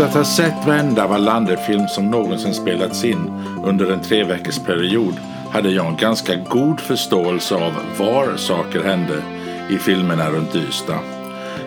Efter 0.00 0.20
att 0.20 0.26
ha 0.26 0.34
sett 0.34 0.66
varenda 0.66 1.06
Wallander-film 1.06 1.88
som 1.88 2.10
någonsin 2.10 2.54
spelats 2.54 3.04
in 3.04 3.30
under 3.64 3.90
en 3.90 4.00
tre 4.00 4.24
veckors 4.24 4.58
period 4.58 5.14
hade 5.50 5.70
jag 5.70 5.86
en 5.86 5.96
ganska 5.96 6.36
god 6.36 6.80
förståelse 6.80 7.54
av 7.54 7.72
var 7.98 8.36
saker 8.36 8.82
hände 8.82 9.22
i 9.70 9.78
filmerna 9.78 10.30
runt 10.30 10.54
Ystad. 10.54 11.00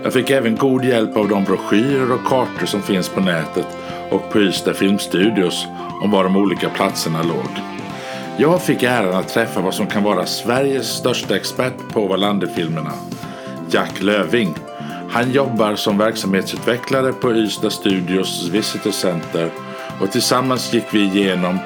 Jag 0.04 0.14
fick 0.14 0.30
även 0.30 0.56
god 0.56 0.86
hjälp 0.86 1.18
av 1.18 1.30
de 1.30 1.44
broschyrer 1.44 2.12
och 2.12 2.26
kartor 2.26 2.66
som 2.66 2.82
finns 2.82 3.10
på 3.10 3.20
nätet 3.20 3.68
och 4.12 4.30
på 4.32 4.40
Ystad 4.40 4.74
Filmstudios 4.74 5.68
om 6.04 6.12
var 6.12 6.24
de 6.24 6.36
olika 6.36 6.70
platserna 6.70 7.24
låg. 7.24 7.50
Jag 8.38 8.62
fick 8.62 8.84
äran 8.84 9.16
att 9.16 9.30
träffa 9.30 9.62
vad 9.62 9.74
som 9.74 9.88
kan 9.88 10.04
vara 10.04 10.26
Sveriges 10.26 10.88
största 10.88 11.36
expert 11.36 11.94
på 11.94 12.08
Wallander-filmerna, 12.08 12.94
Jack 13.70 14.02
Löving. 14.02 14.56
Han 15.14 15.32
jobbar 15.32 15.76
som 15.76 15.98
verksamhetsutvecklare 15.98 17.14
på 17.14 17.32
Ystad 17.34 17.70
Studios 17.70 18.50
Visitor 18.50 18.92
Center 18.92 19.52
och 20.02 20.12
tillsammans 20.12 20.74
gick 20.74 20.84
vi 20.92 21.04
igenom 21.04 21.58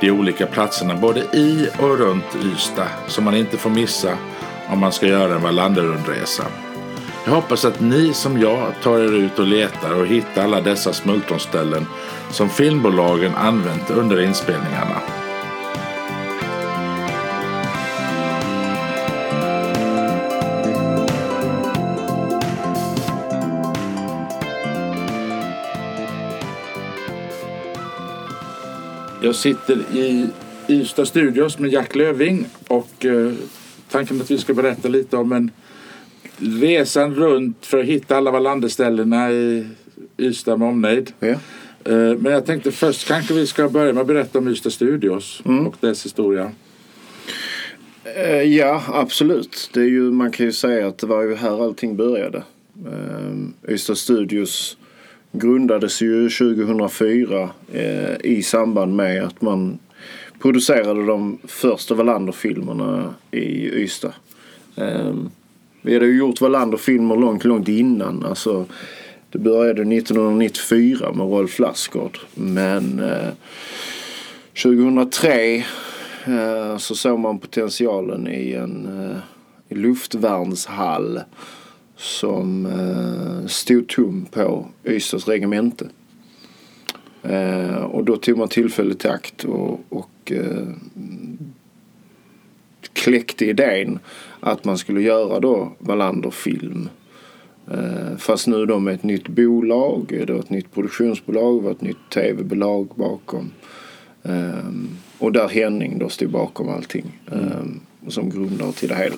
de 0.00 0.10
olika 0.10 0.46
platserna 0.46 0.96
både 0.96 1.20
i 1.20 1.68
och 1.78 1.98
runt 1.98 2.36
Ystad 2.44 2.88
som 3.06 3.24
man 3.24 3.36
inte 3.36 3.56
får 3.56 3.70
missa 3.70 4.18
om 4.68 4.78
man 4.78 4.92
ska 4.92 5.06
göra 5.06 5.34
en 5.34 5.42
Wallanderundresa. 5.42 6.44
Jag 7.24 7.32
hoppas 7.32 7.64
att 7.64 7.80
ni 7.80 8.12
som 8.14 8.40
jag 8.40 8.72
tar 8.82 8.98
er 8.98 9.12
ut 9.12 9.38
och 9.38 9.46
letar 9.46 9.94
och 9.94 10.06
hittar 10.06 10.44
alla 10.44 10.60
dessa 10.60 10.92
smultronställen 10.92 11.86
som 12.30 12.48
filmbolagen 12.48 13.34
använt 13.34 13.90
under 13.90 14.20
inspelningarna. 14.20 15.00
Jag 29.28 29.36
sitter 29.36 29.76
i 29.94 30.26
Ystad 30.68 31.06
Studios 31.06 31.58
med 31.58 31.72
Jack 31.72 31.94
Löving 31.94 32.46
och 32.68 33.04
eh, 33.04 33.32
tanken 33.90 34.20
att 34.20 34.30
vi 34.30 34.38
ska 34.38 34.54
berätta 34.54 34.88
lite 34.88 35.16
om 35.16 35.32
en 35.32 35.50
resan 36.36 37.14
runt 37.14 37.66
för 37.66 37.78
att 37.78 37.84
hitta 37.84 38.16
alla 38.16 38.30
Wallanderställena 38.30 39.30
i 39.32 39.66
Ystad 40.18 40.56
med 40.56 40.68
omnejd. 40.68 41.12
Ja. 41.20 41.26
Eh, 41.28 41.38
Men 42.18 42.24
jag 42.32 42.46
tänkte 42.46 42.72
först 42.72 43.08
kanske 43.08 43.34
vi 43.34 43.46
ska 43.46 43.68
börja 43.68 43.92
med 43.92 44.00
att 44.00 44.06
berätta 44.06 44.38
om 44.38 44.48
Ystad 44.48 44.70
Studios 44.70 45.42
och 45.66 45.76
dess 45.80 46.04
historia. 46.04 46.52
Eh, 48.04 48.42
Ja, 48.42 48.82
absolut. 48.88 49.70
Det 49.74 49.80
är 49.80 49.84
ju, 49.84 50.10
man 50.10 50.30
kan 50.30 50.46
ju 50.46 50.52
säga 50.52 50.86
att 50.88 50.98
det 50.98 51.06
var 51.06 51.22
ju 51.22 51.34
här 51.34 51.64
allting 51.64 51.96
började. 51.96 52.42
Eh, 52.86 53.72
Ystad 53.74 53.94
Studios 53.94 54.76
grundades 55.32 56.02
ju 56.02 56.28
2004 56.28 57.50
eh, 57.72 58.16
i 58.24 58.42
samband 58.42 58.96
med 58.96 59.24
att 59.24 59.42
man 59.42 59.78
producerade 60.38 61.06
de 61.06 61.38
första 61.44 61.94
Wallander-filmerna 61.94 63.14
i 63.30 63.68
Ystad. 63.68 64.12
Eh, 64.76 65.14
vi 65.82 65.94
hade 65.94 66.06
ju 66.06 66.18
gjort 66.18 66.40
Wallander-filmer 66.40 67.16
långt, 67.16 67.44
långt 67.44 67.68
innan. 67.68 68.24
Alltså, 68.24 68.66
det 69.30 69.38
började 69.38 69.82
1994 69.82 71.12
med 71.12 71.26
Rolf 71.26 71.58
Lassgård. 71.58 72.18
Men 72.34 73.00
eh, 73.00 73.32
2003 74.62 75.56
eh, 76.24 76.76
så 76.78 76.94
såg 76.94 77.18
man 77.18 77.38
potentialen 77.38 78.28
i 78.28 78.52
en 78.52 79.10
eh, 79.10 79.76
luftvärnshall 79.78 81.20
som 81.98 82.66
eh, 82.66 83.46
stod 83.46 83.88
tom 83.88 84.26
på 84.30 84.66
Ystads 84.84 85.28
regemente. 85.28 85.88
Eh, 87.22 87.76
och 87.76 88.04
då 88.04 88.16
tog 88.16 88.38
man 88.38 88.48
tillfället 88.48 89.04
i 89.04 89.08
akt 89.08 89.44
och, 89.44 89.80
och 89.88 90.32
eh, 90.32 90.68
kläckte 92.92 93.44
idén 93.44 93.98
att 94.40 94.64
man 94.64 94.78
skulle 94.78 95.02
göra 95.02 95.40
då 95.40 95.72
Wallander-film. 95.78 96.88
Eh, 97.70 98.16
fast 98.18 98.46
nu 98.46 98.66
då 98.66 98.78
med 98.78 98.94
ett 98.94 99.02
nytt 99.02 99.28
bolag, 99.28 100.06
det 100.26 100.32
var 100.32 100.40
ett 100.40 100.50
nytt 100.50 100.74
produktionsbolag, 100.74 101.56
det 101.56 101.64
var 101.64 101.70
ett 101.70 101.80
nytt 101.80 102.10
tv-bolag 102.10 102.88
bakom. 102.94 103.50
Eh, 104.22 104.72
och 105.18 105.32
där 105.32 105.48
Henning 105.48 105.98
då 105.98 106.08
stod 106.08 106.30
bakom 106.30 106.68
allting 106.68 107.20
eh, 107.32 107.64
som 108.08 108.30
grundare 108.30 108.72
till 108.72 108.88
det 108.88 108.96
hela. 108.96 109.16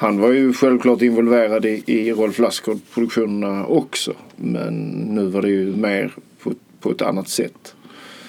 Han 0.00 0.20
var 0.20 0.32
ju 0.32 0.52
självklart 0.52 1.02
involverad 1.02 1.64
i, 1.64 1.82
i 1.86 2.12
Rolf 2.12 2.38
Lassgård-produktionerna 2.38 3.66
också. 3.66 4.12
Men 4.36 4.74
nu 4.90 5.26
var 5.26 5.42
det 5.42 5.48
ju 5.50 5.76
mer 5.76 6.12
på, 6.42 6.52
på 6.80 6.90
ett 6.90 7.02
annat 7.02 7.28
sätt. 7.28 7.74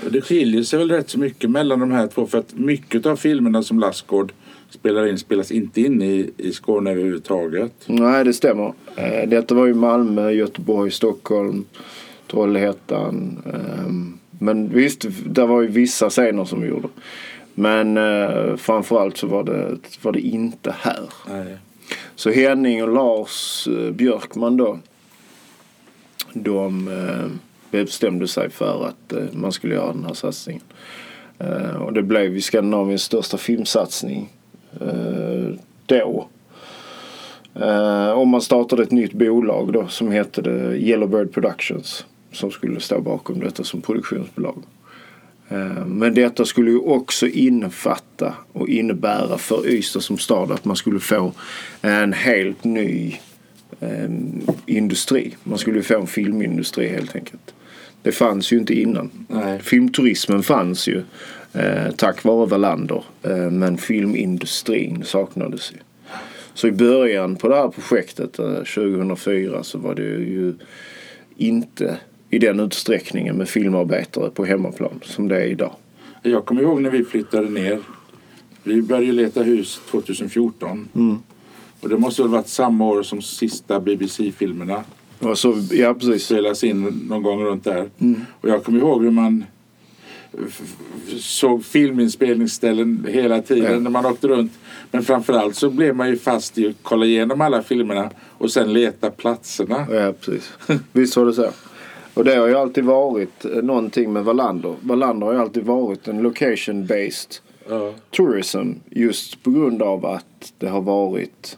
Det 0.10 0.22
skiljer 0.22 0.64
sig 0.64 0.80
väl 0.80 0.92
rätt 0.92 1.10
så 1.10 1.20
mycket 1.20 1.50
mellan 1.50 1.80
de 1.80 1.92
här 1.92 2.08
två 2.08 2.28
för 2.28 2.38
att 2.38 2.54
mycket 2.54 3.06
av 3.06 3.16
filmerna 3.16 3.64
som 3.64 3.80
Lassgård 3.80 4.32
spelar 4.70 5.08
in 5.08 5.18
spelas 5.18 5.52
inte 5.52 5.82
in 5.82 6.02
i, 6.02 6.30
i 6.38 6.52
Skåne 6.52 6.92
överhuvudtaget. 6.92 7.72
Nej, 7.86 8.26
det 8.26 8.34
stämmer. 8.34 8.74
Eh, 8.96 9.30
Detta 9.30 9.56
var 9.56 9.66
ju 9.66 9.74
Malmö, 9.74 10.32
Göteborg, 10.32 10.92
Stockholm, 10.92 11.66
Trollhättan. 12.32 13.38
ehm, 13.46 14.18
Men 14.40 14.70
visst, 14.70 15.06
det 15.26 15.46
var 15.46 15.62
ju 15.62 15.68
vissa 15.68 16.10
scener 16.10 16.46
som 16.46 16.62
vi 16.62 16.68
gjorde. 16.68 16.88
Men 17.60 17.98
eh, 17.98 18.56
framförallt 18.56 19.18
så 19.18 19.28
var 19.28 19.44
det, 19.44 19.78
var 20.02 20.12
det 20.12 20.20
inte 20.20 20.76
här. 20.80 21.10
Nej. 21.28 21.58
Så 22.16 22.30
Henning 22.32 22.84
och 22.84 22.94
Lars 22.94 23.68
eh, 23.68 23.92
Björkman 23.92 24.58
då. 24.58 24.80
De 26.34 26.88
eh, 26.88 27.32
bestämde 27.72 28.28
sig 28.28 28.50
för 28.50 28.88
att 28.88 29.14
eh, 29.14 29.24
man 29.32 29.52
skulle 29.52 29.76
göra 29.76 29.94
den 29.94 30.06
här 30.06 30.14
satsningen. 30.14 30.62
Eh, 31.40 31.82
och 31.82 31.94
det 31.94 32.04
blev 32.04 32.34
ju 32.34 32.42
Skandinaviens 32.42 33.04
största 33.04 33.38
filmsatsning 33.38 34.30
eh, 34.82 35.54
då. 35.86 36.28
Eh, 37.56 38.12
och 38.12 38.28
man 38.28 38.42
startade 38.42 38.84
ett 38.84 38.92
nytt 38.92 39.14
bolag 39.14 39.74
då 39.74 39.88
som 39.88 40.12
hette 40.12 40.42
det 40.42 40.78
Yellowbird 40.78 41.34
Productions. 41.34 42.06
Som 42.32 42.52
skulle 42.52 42.80
stå 42.80 43.02
bakom 43.02 43.40
detta 43.40 43.64
som 43.64 43.82
produktionsbolag. 43.82 44.64
Eh, 45.50 45.86
Men 45.86 46.14
detta 46.14 46.46
skulle 46.46 46.72
ju 46.72 46.78
också 46.80 47.28
innefatta 47.28 48.34
och 48.54 48.70
innebära 48.70 49.38
för 49.38 49.68
Ystad 49.68 50.02
som 50.02 50.18
stad 50.18 50.52
att 50.52 50.66
man 50.66 50.76
skulle 50.76 51.00
få 51.00 51.34
en 51.82 52.14
helt 52.14 52.64
ny 52.64 53.16
eh, 53.80 54.10
industri. 54.66 55.36
Man 55.44 55.58
skulle 55.58 55.84
få 55.84 56.00
en 56.00 56.08
filmindustri 56.08 56.88
helt 56.88 57.16
enkelt. 57.16 57.54
Det 58.02 58.12
fanns 58.12 58.54
ju 58.54 58.58
inte 58.58 58.74
innan. 58.74 59.12
Nej. 59.28 59.60
Filmturismen 59.60 60.44
fanns 60.44 60.88
ju 60.88 61.04
eh, 61.54 61.92
tack 61.96 62.24
vare 62.24 62.46
Wallander. 62.46 63.04
Eh, 63.24 63.52
men 63.52 63.78
filmindustrin 63.78 65.04
saknades 65.06 65.72
ju. 65.72 65.78
Så 66.54 66.68
i 66.68 66.72
början 66.72 67.36
på 67.36 67.48
det 67.48 67.56
här 67.56 67.68
projektet 67.68 68.40
eh, 68.40 68.54
2004 68.54 69.64
så 69.64 69.78
var 69.78 69.96
det 69.96 70.04
ju 70.04 70.54
inte 71.38 71.98
i 72.30 72.40
den 72.40 72.60
utsträckningen 72.60 73.36
med 73.38 73.50
filmarbetare 73.50 74.30
på 74.30 74.46
hemmaplan 74.46 75.00
som 75.04 75.28
det 75.28 75.38
är 75.42 75.46
idag. 75.48 75.76
Jag 76.24 76.46
kommer 76.46 76.62
ihåg 76.62 76.82
när 76.82 76.90
vi 76.90 77.04
flyttade 77.04 77.50
ner. 77.50 77.80
Vi 78.64 78.82
började 78.82 79.12
leta 79.12 79.44
hus 79.44 79.82
2014. 79.92 80.90
Och 81.82 81.90
det 81.90 81.98
måste 81.98 82.22
väl 82.22 82.32
varit 82.32 82.48
samma 82.48 82.86
år 82.86 83.04
som 83.04 83.22
sista 83.22 83.80
BBC-filmerna 83.80 84.84
så, 85.36 85.56
ja 85.72 85.94
precis. 85.94 86.26
spelas 86.26 86.64
in 86.64 86.84
någon 87.10 87.24
gång 87.24 87.44
runt 87.44 87.64
där. 87.64 87.90
Och 88.42 88.50
jag 88.50 88.64
kommer 88.64 88.80
ihåg 88.80 89.04
hur 89.04 89.12
man 89.12 89.46
såg 91.20 91.66
filminspelningsställen 91.66 93.06
hela 93.10 93.42
tiden 93.42 93.74
Ja. 93.74 93.80
när 93.80 93.90
man 93.90 94.06
åkte 94.06 94.28
runt. 94.28 94.52
Men 94.92 95.04
framförallt 95.04 95.56
så 95.56 95.70
blev 95.70 95.96
man 95.96 96.10
ju 96.10 96.18
fast 96.18 96.58
i 96.58 96.68
att 96.68 96.76
kolla 96.82 97.06
igenom 97.06 97.42
alla 97.42 97.64
filmerna 97.64 98.10
och 98.28 98.52
sen 98.52 98.74
leta 98.74 99.12
platserna. 99.12 99.88
Ja 99.92 100.14
precis. 100.20 100.52
Visst 100.92 101.18
var 101.18 101.26
det 101.26 101.34
så. 101.34 101.50
Och 102.14 102.24
det 102.26 102.36
har 102.36 102.48
ju 102.48 102.56
alltid 102.56 102.84
varit 102.84 103.46
eh, 103.46 103.52
någonting 103.52 104.14
med 104.14 104.24
Wallander. 104.26 104.76
Wallander 104.82 105.28
har 105.28 105.34
ju 105.34 105.40
alltid 105.40 105.64
varit 105.64 106.08
en 106.08 106.22
location 106.22 106.86
based 106.86 107.36
Ja. 107.70 107.94
tourism 108.12 108.72
just 108.90 109.44
på 109.44 109.52
grund 109.52 109.82
av 109.82 110.06
att 110.06 110.54
det 110.58 110.68
har 110.68 110.82
varit 110.82 111.58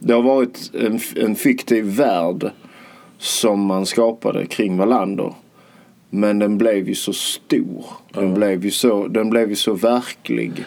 det 0.00 0.12
har 0.14 0.22
varit 0.22 0.70
en, 0.74 1.00
en 1.16 1.34
fiktiv 1.34 1.84
värld 1.84 2.50
som 3.18 3.60
man 3.60 3.86
skapade 3.86 4.46
kring 4.46 4.76
Wallander. 4.76 5.34
Men 6.10 6.38
den 6.38 6.58
blev 6.58 6.88
ju 6.88 6.94
så 6.94 7.12
stor. 7.12 7.84
Den, 8.12 8.28
Ja. 8.28 8.34
blev, 8.34 8.64
ju 8.64 8.70
så, 8.70 9.06
den 9.08 9.30
blev 9.30 9.48
ju 9.48 9.56
så 9.56 9.72
verklig. 9.72 10.64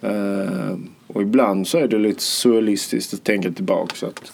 Eh, 0.00 0.78
och 1.06 1.22
ibland 1.22 1.66
så 1.66 1.78
är 1.78 1.88
det 1.88 1.98
lite 1.98 2.22
surrealistiskt 2.22 3.14
att 3.14 3.24
tänka 3.24 3.50
tillbaka. 3.52 3.94
Så 3.96 4.06
att 4.06 4.32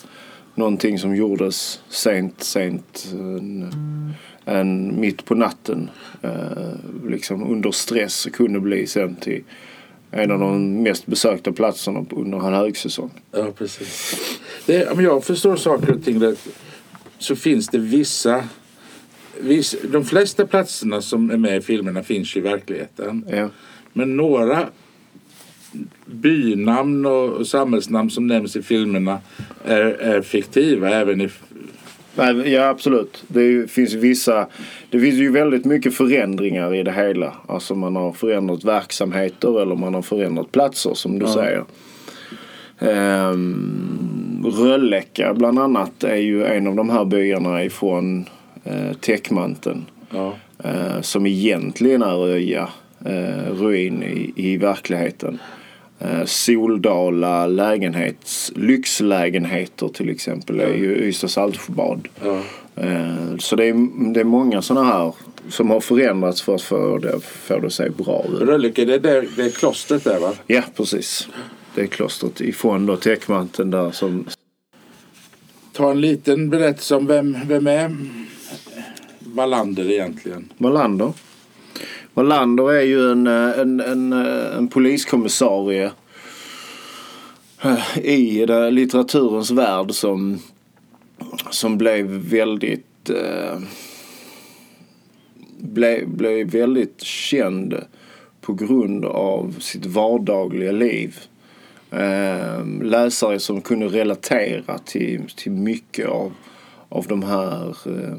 någonting 0.56 0.98
som 0.98 1.16
gjordes 1.16 1.80
sent, 1.88 2.42
sent 2.42 3.08
en, 3.12 4.14
en 4.44 5.00
mitt 5.00 5.24
på 5.24 5.34
natten. 5.34 5.90
Eh, 6.22 7.08
liksom 7.08 7.50
under 7.52 7.70
stress 7.70 8.28
kunde 8.32 8.60
bli 8.60 8.86
sen 8.86 9.16
till 9.16 9.42
en 10.10 10.30
av 10.30 10.38
de 10.38 10.82
mest 10.82 11.06
besökta 11.06 11.52
platserna 11.52 12.06
under 12.10 12.38
en 12.38 12.54
högsäsong. 12.54 13.10
Ja, 13.32 13.52
precis. 13.58 14.16
Det, 14.66 14.96
men 14.96 15.04
jag 15.04 15.24
förstår 15.24 15.56
saker 15.56 15.92
och 15.92 16.04
ting 16.04 16.22
rätt. 16.22 16.48
så 17.18 17.36
finns 17.36 17.68
det 17.68 17.78
vissa, 17.78 18.44
viss, 19.40 19.76
de 19.92 20.04
flesta 20.04 20.46
platserna 20.46 21.02
som 21.02 21.30
är 21.30 21.36
med 21.36 21.56
i 21.56 21.60
filmerna 21.60 22.02
finns 22.02 22.36
i 22.36 22.40
verkligheten. 22.40 23.24
Ja. 23.28 23.48
Men 23.92 24.16
några 24.16 24.68
bynamn 26.06 27.06
och 27.06 27.46
samhällsnamn 27.46 28.10
som 28.10 28.26
nämns 28.26 28.56
i 28.56 28.62
filmerna 28.62 29.18
är, 29.64 29.82
är 29.82 30.22
fiktiva 30.22 30.90
även 30.90 31.20
i 31.20 31.28
Nej, 32.18 32.52
ja 32.52 32.68
absolut. 32.68 33.24
Det 33.28 33.70
finns 33.70 33.94
vissa, 33.94 34.46
det 34.90 35.00
finns 35.00 35.14
ju 35.14 35.32
väldigt 35.32 35.64
mycket 35.64 35.94
förändringar 35.94 36.74
i 36.74 36.82
det 36.82 36.92
hela. 36.92 37.32
Alltså 37.48 37.74
man 37.74 37.96
har 37.96 38.12
förändrat 38.12 38.64
verksamheter 38.64 39.62
eller 39.62 39.74
man 39.74 39.94
har 39.94 40.02
förändrat 40.02 40.52
platser 40.52 40.94
som 40.94 41.18
du 41.18 41.26
säger. 41.26 41.64
Ehm, 42.78 44.44
Rölleka 44.44 45.34
bland 45.34 45.58
annat 45.58 46.04
är 46.04 46.16
ju 46.16 46.44
en 46.44 46.66
av 46.66 46.76
de 46.76 46.90
här 46.90 47.04
byarna 47.04 47.64
ifrån 47.64 48.26
eh, 48.64 48.92
täckmanteln. 49.00 49.84
ja, 50.10 50.34
Eh, 50.64 51.00
som 51.00 51.26
egentligen 51.26 52.02
är 52.02 52.26
Öja 52.26 52.68
eh, 53.04 53.52
ruin 53.52 54.02
i, 54.02 54.32
i 54.36 54.56
verkligheten. 54.56 55.38
Eh, 55.98 56.24
Soldala 56.24 57.46
lägenhets, 57.46 58.52
lyxlägenheter 58.56 59.88
till 59.88 60.10
exempel 60.10 60.60
är 60.60 60.74
ju 60.74 60.96
Ystad 60.96 61.28
Saltsjöbad. 61.28 62.08
ja. 62.24 62.40
Eh, 62.76 63.36
så 63.38 63.56
det 63.56 63.64
är, 63.64 64.12
det 64.14 64.20
är 64.20 64.24
många 64.24 64.62
sådana 64.62 64.92
här 64.92 65.14
som 65.48 65.70
har 65.70 65.80
förändrats 65.80 66.42
för 66.42 66.54
att 66.54 66.62
få 66.62 66.98
det, 66.98 67.20
få 67.20 67.58
det 67.58 67.66
att 67.66 67.72
se 67.72 67.88
bra 67.90 68.24
ut. 68.32 68.40
Rölleke, 68.40 68.84
det 68.84 68.98
där, 68.98 69.28
det 69.36 69.42
är 69.42 69.50
klostret 69.50 70.04
där 70.04 70.20
va? 70.20 70.32
Ja, 70.46 70.62
precis. 70.76 71.28
Det 71.74 71.82
är 71.82 71.86
klostret 71.86 72.40
ifrån 72.40 72.86
då 72.86 72.96
täckmanteln 72.96 73.70
där 73.70 73.90
som... 73.90 74.26
Ta 75.72 75.90
en 75.90 76.00
liten 76.00 76.50
berättelse 76.50 76.94
om 76.94 77.06
vem, 77.06 77.36
vem 77.48 77.66
är 77.66 77.96
Wallander 79.18 79.90
egentligen? 79.90 80.52
Wallander. 80.58 81.12
Wallander 82.16 82.72
är 82.72 82.82
ju 82.82 83.12
en, 83.12 83.26
eh, 83.26 83.58
en, 83.58 83.80
en, 83.80 84.12
eh, 84.12 84.56
en 84.56 84.68
poliskommissarie 84.68 85.90
eh, 87.62 87.98
i 87.98 88.46
litteraturens 88.70 89.50
värld 89.50 89.92
som, 89.92 90.38
som 91.50 91.78
blev 91.78 92.06
väldigt 92.06 93.10
eh, 93.10 93.58
blev, 95.58 96.08
blev 96.08 96.50
väldigt 96.50 97.00
känd 97.02 97.74
på 98.40 98.54
grund 98.54 99.04
av 99.04 99.56
sitt 99.58 99.86
vardagliga 99.86 100.72
liv. 100.72 101.18
Eh, 101.90 102.66
läsare 102.82 103.38
som 103.38 103.60
kunde 103.60 103.86
relatera 103.86 104.78
till, 104.78 105.22
till 105.36 105.52
mycket 105.52 106.08
av, 106.08 106.32
av 106.88 107.06
de 107.06 107.22
här 107.22 107.68
eh, 107.68 108.18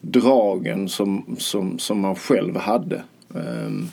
dragen 0.00 0.88
som, 0.88 1.36
som, 1.38 1.78
som 1.78 2.00
man 2.00 2.14
själv 2.14 2.56
hade. 2.56 3.02
Um, 3.28 3.88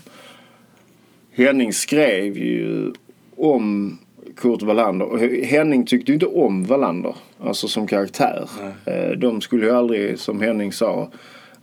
Henning 1.31 1.73
skrev 1.73 2.37
ju 2.37 2.93
om 3.35 3.97
Kurt 4.35 4.61
Wallander. 4.61 5.05
Och 5.05 5.19
Henning 5.19 5.85
tyckte 5.85 6.11
ju 6.11 6.13
inte 6.13 6.25
om 6.25 6.63
Wallander, 6.63 7.15
alltså 7.39 7.67
som 7.67 7.87
karaktär. 7.87 8.49
Eh, 8.85 9.17
De 9.17 9.41
skulle 9.41 9.65
ju 9.65 9.71
aldrig, 9.71 10.19
som 10.19 10.41
Henning 10.41 10.71
sa, 10.71 11.09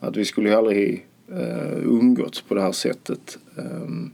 att 0.01 0.17
vi 0.17 0.25
skulle 0.25 0.49
ju 0.49 0.55
aldrig 0.55 1.07
uh, 1.33 1.85
umgåtts 1.85 2.43
på 2.43 2.55
det 2.55 2.63
här 2.63 2.73
sättet. 2.73 3.39
Ehm, 3.59 4.11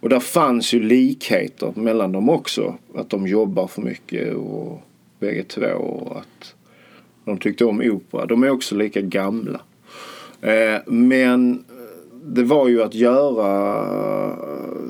och 0.00 0.08
där 0.08 0.20
fanns 0.20 0.74
ju 0.74 0.82
likheter 0.82 1.72
mellan 1.76 2.12
dem 2.12 2.28
också. 2.28 2.74
Att 2.94 3.10
de 3.10 3.26
jobbar 3.26 3.66
för 3.66 3.82
mycket 3.82 4.34
och 4.34 4.82
bägge 5.18 5.42
två. 5.42 5.66
Och 5.66 6.16
att 6.16 6.54
de 7.24 7.38
tyckte 7.38 7.64
om 7.64 7.80
opera. 7.80 8.26
De 8.26 8.42
är 8.42 8.50
också 8.50 8.74
lika 8.74 9.00
gamla. 9.00 9.60
Eh, 10.40 10.80
men 10.86 11.64
det 12.24 12.42
var 12.42 12.68
ju 12.68 12.82
att 12.82 12.94
göra 12.94 14.36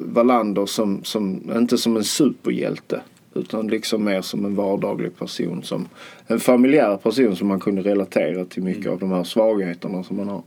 Wallander 0.06 0.66
som, 0.66 1.04
som, 1.04 1.50
inte 1.56 1.78
som 1.78 1.96
en 1.96 2.04
superhjälte. 2.04 3.00
Utan 3.34 3.66
liksom 3.66 4.04
mer 4.04 4.22
som 4.22 4.44
en 4.44 4.54
vardaglig 4.54 5.18
person. 5.18 5.62
Som 5.62 5.88
en 6.26 6.40
familjär 6.40 6.96
person 6.96 7.36
som 7.36 7.48
man 7.48 7.60
kunde 7.60 7.82
relatera 7.82 8.44
till 8.44 8.62
mycket 8.62 8.92
av 8.92 8.98
de 8.98 9.10
här 9.10 9.24
svagheterna 9.24 10.04
som 10.04 10.16
man 10.16 10.28
har. 10.28 10.42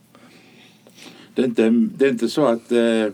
Det 1.34 1.42
är 1.42 1.46
inte, 1.46 1.70
det 1.70 2.06
är 2.06 2.10
inte 2.10 2.30
så 2.30 2.46
att 2.46 2.72
eh, 2.72 3.08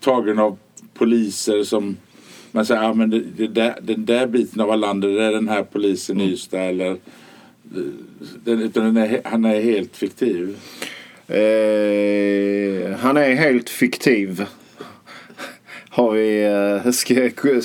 tagen 0.00 0.38
av 0.38 0.58
poliser 0.94 1.64
som 1.64 1.96
man 2.54 2.66
säger 2.66 2.82
ah, 2.82 2.94
men 2.94 3.10
det, 3.10 3.20
det 3.36 3.46
där, 3.46 3.74
den 3.82 4.04
där 4.04 4.26
biten 4.26 4.60
av 4.60 4.68
Wallander 4.68 5.08
det 5.08 5.24
är 5.24 5.32
den 5.32 5.48
här 5.48 5.62
polisen 5.62 6.20
i 6.20 6.32
Ystad 6.32 6.60
eller 6.60 6.96
den, 8.44 8.62
utan 8.62 8.84
den 8.84 8.96
är, 8.96 9.20
han 9.24 9.44
är 9.44 9.60
helt 9.60 9.96
fiktiv. 9.96 10.56
Eh, 11.26 12.96
han 12.96 13.16
är 13.16 13.34
helt 13.34 13.70
fiktiv. 13.70 14.44
Har 15.88 16.10
vi, 16.10 16.44
eh, 16.84 16.90
ska, 16.90 17.14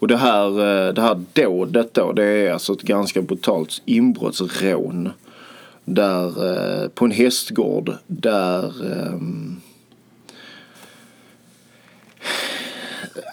Och 0.00 0.08
det 0.08 0.16
här, 0.16 0.48
eh, 0.48 0.94
det 0.94 1.02
här 1.02 1.22
dådet 1.32 1.94
då, 1.94 2.12
det 2.12 2.24
är 2.24 2.52
alltså 2.52 2.72
ett 2.72 2.82
ganska 2.82 3.22
brutalt 3.22 3.82
inbrottsrån. 3.84 5.10
Där, 5.84 6.26
eh, 6.26 6.88
på 6.88 7.04
en 7.04 7.10
hästgård 7.10 7.92
där 8.06 8.64
ehm, 8.92 9.60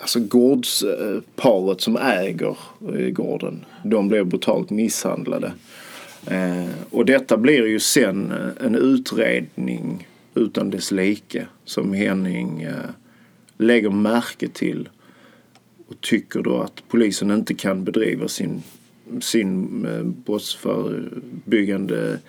alltså 0.01 0.19
gårdsparet 0.19 1.81
som 1.81 1.97
äger 1.97 2.57
eh, 2.95 3.09
gården, 3.09 3.65
de 3.83 4.07
blev 4.07 4.25
brutalt 4.25 4.69
misshandlade. 4.69 5.51
Och 6.89 7.05
detta 7.05 7.37
blir 7.37 7.67
ju 7.67 7.79
sen 7.79 8.33
en 8.59 8.75
utredning 8.75 10.07
utan 10.37 10.69
dess 10.69 10.91
like 10.91 11.47
som 11.65 11.93
Henning 11.93 12.61
eh, 12.61 12.89
lägger 13.57 13.89
märke 13.89 14.47
till 14.47 14.89
och 15.87 16.01
tycker 16.01 16.41
då 16.41 16.61
att 16.61 16.83
polisen 16.87 17.31
inte 17.31 17.53
kan 17.53 17.83
bedriva 17.83 18.27
sin, 18.27 18.63
sin 19.21 19.85
eh, 19.85 20.03
brottsförebyggande 20.03 22.19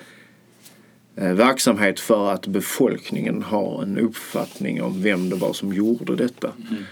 eh, 1.17 1.33
verksamhet 1.33 2.01
för 2.01 2.33
att 2.33 2.47
befolkningen 2.47 3.43
har 3.43 3.83
en 3.83 3.99
uppfattning 3.99 4.83
om 4.83 5.03
vem 5.03 5.31
det 5.31 5.37
var 5.37 5.53
som 5.53 5.73
gjorde 5.73 6.17
detta. 6.17 6.53
Mm. 6.71 6.83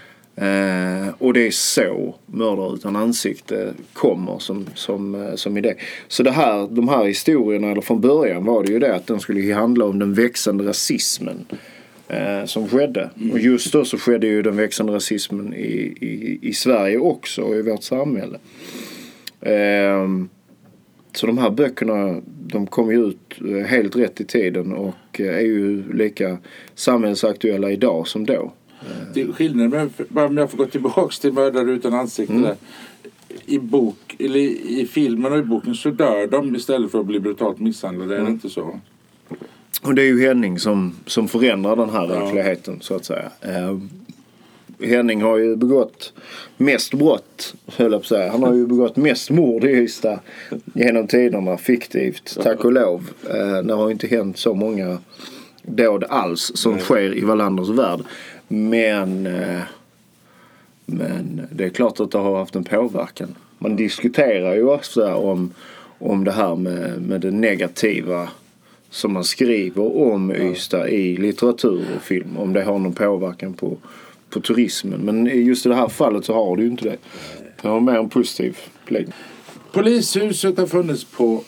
Eh, 0.41 1.09
och 1.17 1.33
det 1.33 1.47
är 1.47 1.51
så 1.51 2.15
Mördare 2.25 2.73
utan 2.73 2.95
ansikte 2.95 3.73
kommer 3.93 4.39
som, 4.39 4.65
som, 4.75 5.15
eh, 5.15 5.35
som 5.35 5.57
idé. 5.57 5.73
Så 6.07 6.23
det 6.23 6.31
här, 6.31 6.67
de 6.71 6.89
här 6.89 7.05
historierna, 7.05 7.71
eller 7.71 7.81
från 7.81 8.01
början 8.01 8.45
var 8.45 8.63
det 8.63 8.71
ju 8.71 8.79
det 8.79 8.95
att 8.95 9.07
den 9.07 9.19
skulle 9.19 9.53
handla 9.53 9.85
om 9.85 9.99
den 9.99 10.13
växande 10.13 10.63
rasismen 10.63 11.45
eh, 12.07 12.45
som 12.45 12.69
skedde. 12.69 13.09
Och 13.31 13.39
just 13.39 13.73
då 13.73 13.85
så 13.85 13.97
skedde 13.97 14.27
ju 14.27 14.41
den 14.41 14.55
växande 14.55 14.93
rasismen 14.93 15.53
i, 15.53 15.97
i, 16.01 16.39
i 16.41 16.53
Sverige 16.53 16.97
också 16.97 17.41
och 17.41 17.55
i 17.55 17.61
vårt 17.61 17.83
samhälle. 17.83 18.37
Ehm, 19.41 20.29
så 21.13 21.27
de 21.27 21.37
här 21.37 21.49
böckerna 21.49 22.21
de 22.25 22.67
kom 22.67 22.91
ju 22.91 23.05
ut 23.05 23.41
eh, 23.49 23.65
helt 23.65 23.95
rätt 23.95 24.21
i 24.21 24.25
tiden 24.25 24.73
och 24.73 25.21
eh, 25.21 25.35
är 25.35 25.41
ju 25.41 25.93
lika 25.93 26.37
samhällsaktuella 26.75 27.71
idag 27.71 28.07
som 28.07 28.25
då. 28.25 28.53
Det 29.13 29.21
är 29.21 29.31
skillnaden, 29.31 29.89
bara 30.09 30.25
om 30.25 30.37
jag 30.37 30.51
får 30.51 30.57
gå 30.57 30.65
tillbaks 30.65 31.19
till 31.19 31.33
Mördare 31.33 31.71
utan 31.71 31.93
ansikte 31.93 32.33
där. 32.33 32.55
I 33.45 33.59
bok, 33.59 34.15
eller 34.19 34.39
i, 34.39 34.81
i 34.81 34.87
filmen 34.87 35.33
och 35.33 35.39
i 35.39 35.41
boken 35.41 35.75
så 35.75 35.89
dör 35.89 36.27
de 36.27 36.55
istället 36.55 36.91
för 36.91 36.99
att 36.99 37.05
bli 37.05 37.19
brutalt 37.19 37.59
misshandlade. 37.59 38.17
Är 38.17 38.21
det 38.23 38.29
inte 38.31 38.49
så? 38.49 38.79
Och 39.81 39.95
det 39.95 40.01
är 40.01 40.05
ju 40.05 40.21
Henning 40.27 40.59
som, 40.59 40.95
som 41.05 41.27
förändrar 41.27 41.75
den 41.75 41.89
här 41.89 42.07
Ja. 42.13 42.19
verkligheten 42.19 42.77
så 42.81 42.95
att 42.95 43.05
säga. 43.05 43.29
Ehm, 43.41 43.89
Henning 44.81 45.21
har 45.21 45.37
ju 45.37 45.55
begått 45.55 46.13
mest 46.57 46.93
brott, 46.93 47.53
höll 47.65 47.91
jag 47.91 48.01
på 48.01 48.03
att 48.03 48.05
säga. 48.05 48.31
Han 48.31 48.43
har 48.43 48.53
ju 48.53 48.67
begått 48.67 48.95
mest 48.95 49.29
mord 49.29 49.63
i 49.63 49.67
Ystad 49.67 50.19
genom 50.73 51.07
tiderna, 51.07 51.57
fiktivt, 51.57 52.37
tack 52.43 52.65
och 52.65 52.71
lov. 52.73 53.09
Eh, 53.29 53.57
det 53.63 53.73
har 53.73 53.87
ju 53.87 53.91
inte 53.93 54.07
hänt 54.07 54.37
så 54.37 54.53
många 54.53 54.97
dåd 55.63 56.03
alls 56.03 56.51
som 56.55 56.71
Nej. 56.71 56.81
sker 56.81 57.17
i 57.17 57.21
Wallanders 57.21 57.69
värld. 57.69 57.99
Men, 58.47 59.27
eh, 59.27 59.61
men 60.85 61.41
det 61.51 61.65
är 61.65 61.69
klart 61.69 61.99
att 61.99 62.11
det 62.11 62.17
har 62.17 62.37
haft 62.37 62.55
en 62.55 62.63
påverkan. 62.63 63.35
Man 63.57 63.75
diskuterar 63.75 64.55
ju 64.55 64.63
ofta 64.63 65.15
om, 65.15 65.53
om 65.99 66.23
det 66.23 66.31
här 66.31 66.55
med, 66.55 67.01
med 67.01 67.21
det 67.21 67.31
negativa 67.31 68.29
som 68.89 69.13
man 69.13 69.23
skriver 69.23 69.97
om 69.97 70.31
Ystad 70.31 70.89
i 70.89 71.17
litteratur 71.17 71.85
och 71.95 72.01
film. 72.01 72.37
Om 72.37 72.53
det 72.53 72.63
har 72.63 72.79
någon 72.79 72.93
påverkan 72.93 73.53
på, 73.53 73.77
på 74.29 74.39
turismen. 74.39 74.99
Men 75.01 75.25
just 75.25 75.65
i 75.65 75.69
det 75.69 75.75
här 75.75 75.87
fallet 75.87 76.25
så 76.25 76.33
har 76.33 76.57
det 76.57 76.63
ju 76.63 76.69
inte 76.69 76.83
det. 76.83 76.97
Det 77.61 77.67
har 77.67 77.79
mer 77.79 77.95
en 77.95 78.09
positiv 78.09 78.57
beläggning. 78.87 79.13
Polishuset 79.71 80.57
har 80.57 80.67
funnits 80.67 81.03
på 81.03 81.43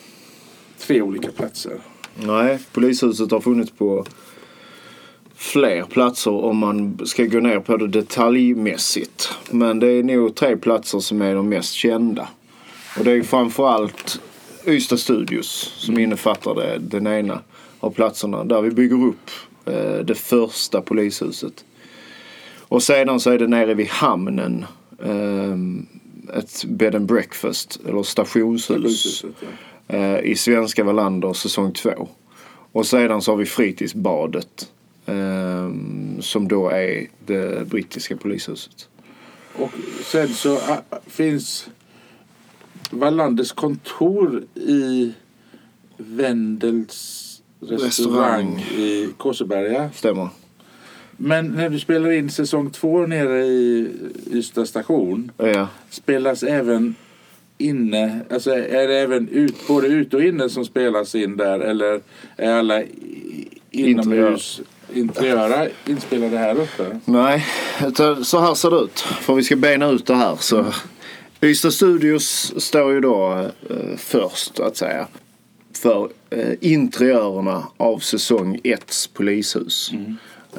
tre 0.78 1.02
olika 1.02 1.30
platser. 1.30 1.72
Nej, 2.14 2.58
polishuset 2.72 3.30
har 3.30 3.40
funnits 3.40 3.70
på 3.70 4.06
fler 5.40 5.82
platser 5.82 6.30
om 6.30 6.56
man 6.56 6.98
ska 7.04 7.24
gå 7.24 7.40
ner 7.40 7.60
på 7.60 7.76
det 7.76 7.88
detaljmässigt. 7.88 9.32
Men 9.50 9.80
det 9.80 9.86
är 9.86 10.02
nog 10.02 10.34
tre 10.34 10.56
platser 10.56 10.98
som 10.98 11.22
är 11.22 11.34
de 11.34 11.48
mest 11.48 11.72
kända. 11.72 12.28
Och 12.98 13.04
det 13.04 13.12
är 13.12 13.22
framförallt 13.22 14.20
Ystad 14.66 14.96
Studios 14.96 15.74
som 15.76 15.98
innefattar 15.98 16.54
det, 16.54 16.78
den 16.78 17.06
ena 17.06 17.40
av 17.80 17.90
platserna. 17.90 18.44
Där 18.44 18.62
vi 18.62 18.70
bygger 18.70 19.04
upp 19.04 19.30
eh, 19.64 19.98
det 20.04 20.14
första 20.14 20.80
polishuset. 20.80 21.64
Och 22.58 22.82
sedan 22.82 23.20
så 23.20 23.30
är 23.30 23.38
det 23.38 23.46
nere 23.46 23.74
vid 23.74 23.88
hamnen 23.88 24.64
eh, 25.02 26.38
ett 26.38 26.64
bed 26.64 26.94
and 26.94 27.06
breakfast 27.06 27.80
eller 27.88 28.02
stationshus 28.02 29.24
eh, 29.88 30.18
i 30.18 30.34
Svenska 30.36 30.84
Wallander 30.84 31.32
säsong 31.32 31.72
två. 31.72 32.08
Och 32.72 32.86
sedan 32.86 33.22
så 33.22 33.32
har 33.32 33.36
vi 33.36 33.46
Fritidsbadet 33.46 34.68
som 36.20 36.48
då 36.48 36.68
är 36.68 37.06
det 37.26 37.68
brittiska 37.68 38.16
polishuset. 38.16 38.88
Och 39.54 39.70
sen 40.04 40.28
så 40.28 40.56
ah, 40.56 40.82
finns 41.06 41.68
Wallanders 42.90 43.52
kontor 43.52 44.42
i 44.54 45.12
Wendels 45.96 47.26
restaurang, 47.60 47.86
Restaurang. 47.86 48.60
i 48.60 49.08
Kåseberga. 49.16 49.90
Stämmer? 49.94 50.28
Men 51.16 51.46
när 51.46 51.68
du 51.70 51.78
spelar 51.80 52.10
in 52.10 52.30
säsong 52.30 52.70
två 52.70 53.06
nere 53.06 53.44
i 53.46 53.90
Ystad 54.32 54.66
station 54.66 55.30
Ja. 55.36 55.68
spelas 55.90 56.42
även 56.42 56.94
inne, 57.58 58.20
alltså 58.30 58.50
är 58.50 58.88
det 58.88 58.98
även 58.98 59.28
ut, 59.28 59.54
både 59.68 59.86
ute 59.86 60.16
och 60.16 60.22
inne 60.24 60.48
som 60.48 60.64
spelas 60.64 61.14
in 61.14 61.36
där 61.36 61.60
eller 61.60 62.00
är 62.36 62.52
alla 62.52 62.82
i- 62.82 63.48
inomhus 64.94 65.16
interiöra 65.16 65.68
inspelade 65.86 66.38
här 66.38 66.60
uppe? 66.60 67.00
Nej, 67.04 67.46
så 68.24 68.40
här 68.40 68.54
ser 68.54 68.70
det 68.70 68.76
ut. 68.76 69.00
För 69.00 69.34
vi 69.34 69.42
ska 69.42 69.56
bena 69.56 69.86
ut 69.86 70.06
det 70.06 70.14
här 70.14 70.36
så. 70.40 70.66
Ystad 71.42 71.70
Studios 71.70 72.54
står 72.56 72.92
ju 72.92 73.00
då 73.00 73.50
eh, 73.70 73.96
först 73.96 74.60
att 74.60 74.76
säga. 74.76 75.06
För 75.72 76.08
eh, 76.30 76.52
interiörerna 76.60 77.66
av 77.76 77.98
säsong 77.98 78.60
1 78.64 79.10
polishus. 79.14 79.92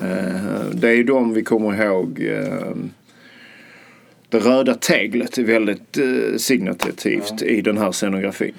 Eh, 0.02 0.66
det 0.74 0.90
är 0.90 0.94
ju 0.94 1.04
de 1.04 1.34
vi 1.34 1.44
kommer 1.44 1.84
ihåg. 1.84 2.20
Eh, 2.22 2.76
det 4.30 4.40
röda 4.40 4.74
teglet 4.74 5.38
är 5.38 5.44
väldigt 5.44 5.98
eh, 5.98 6.38
signatativt 6.38 7.42
i 7.42 7.62
den 7.62 7.78
här 7.78 7.92
scenografin. 7.92 8.56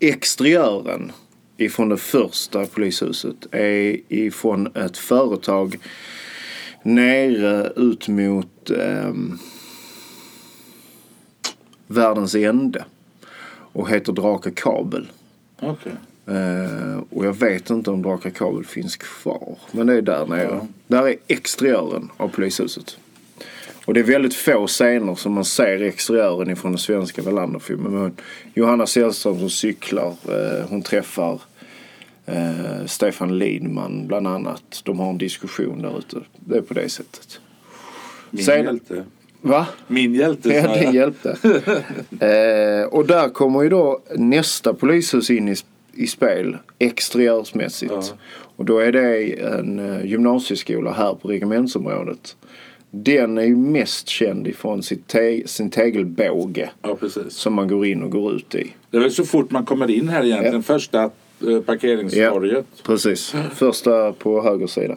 Exteriören 0.00 1.12
ifrån 1.56 1.88
det 1.88 1.96
första 1.96 2.66
polishuset 2.66 3.46
är 3.50 4.00
ifrån 4.08 4.76
ett 4.76 4.98
företag 4.98 5.78
nere 6.82 7.72
ut 7.76 8.08
mot 8.08 8.70
ehm, 8.70 9.38
världens 11.86 12.34
ände 12.34 12.84
och 13.72 13.90
heter 13.90 14.12
Draka 14.12 14.50
Kabel. 14.50 15.08
Okej. 15.60 15.92
Eh, 16.26 17.02
och 17.10 17.26
jag 17.26 17.32
vet 17.32 17.70
inte 17.70 17.90
om 17.90 18.02
Draka 18.02 18.30
Kabel 18.30 18.64
finns 18.64 18.96
kvar. 18.96 19.58
Men 19.72 19.86
det 19.86 19.94
är 19.94 20.02
där 20.02 20.26
nere. 20.26 20.66
Där 20.86 21.08
är 21.08 21.16
exteriören 21.26 22.10
av 22.16 22.28
polishuset. 22.28 22.98
Och 23.86 23.94
det 23.94 24.00
är 24.00 24.04
väldigt 24.04 24.34
få 24.34 24.66
scener 24.66 25.14
som 25.14 25.32
man 25.32 25.44
ser 25.44 25.82
exteriören 25.82 26.50
ifrån 26.50 26.72
den 26.72 26.78
svenska 26.78 27.22
Wallander-filmen. 27.22 27.92
Men 27.92 28.16
Johanna 28.54 28.86
Sällström 28.86 29.38
som 29.38 29.50
cyklar. 29.50 30.08
Eh, 30.28 30.68
hon 30.68 30.82
träffar 30.82 31.40
eh, 32.26 32.86
Stefan 32.86 33.38
Lidman 33.38 34.06
bland 34.06 34.26
annat. 34.28 34.80
De 34.84 34.98
har 34.98 35.10
en 35.10 35.18
diskussion 35.18 35.82
där 35.82 35.98
ute. 35.98 36.16
Det 36.34 36.56
är 36.56 36.60
på 36.62 36.74
det 36.74 36.88
sättet. 36.88 37.40
Min 38.30 38.44
Sen- 38.44 38.64
hjälte. 38.64 39.04
Va? 39.40 39.66
Min 39.86 40.14
hjälte 40.14 40.48
Ja, 40.48 40.76
jag. 40.76 40.94
hjälpte. 40.94 41.30
eh, 42.20 42.88
och 42.94 43.06
där 43.06 43.28
kommer 43.28 43.62
ju 43.62 43.68
då 43.68 44.00
nästa 44.16 44.74
polishus 44.74 45.30
in 45.30 45.48
i, 45.48 45.54
i 45.94 46.06
spel 46.06 46.56
exteriörsmässigt. 46.78 47.92
Ja. 47.92 48.02
Och 48.56 48.64
då 48.64 48.78
är 48.78 48.92
det 48.92 49.32
en 49.42 49.78
eh, 49.78 50.06
gymnasieskola 50.06 50.92
här 50.92 51.14
på 51.14 51.28
regementsområdet. 51.28 52.36
Den 53.04 53.38
är 53.38 53.42
ju 53.42 53.56
mest 53.56 54.08
känd 54.08 54.46
ifrån 54.48 54.82
sitt 54.82 55.06
te- 55.06 55.48
sin 55.48 55.70
tegelbåge 55.70 56.70
Ja, 56.82 56.98
som 57.28 57.54
man 57.54 57.68
går 57.68 57.86
in 57.86 58.02
och 58.02 58.10
går 58.10 58.32
ut 58.34 58.54
i. 58.54 58.72
Det 58.90 58.96
är 58.96 59.00
väl 59.00 59.10
så 59.12 59.24
fort 59.24 59.50
man 59.50 59.64
kommer 59.64 59.90
in 59.90 60.08
här 60.08 60.24
egentligen. 60.24 60.54
Ja. 60.54 60.62
Första 60.62 61.02
eh, 61.02 61.60
parkeringstorget. 61.66 62.66
Precis. 62.82 63.34
Första 63.54 64.12
på 64.12 64.42
höger 64.42 64.66
sida. 64.66 64.96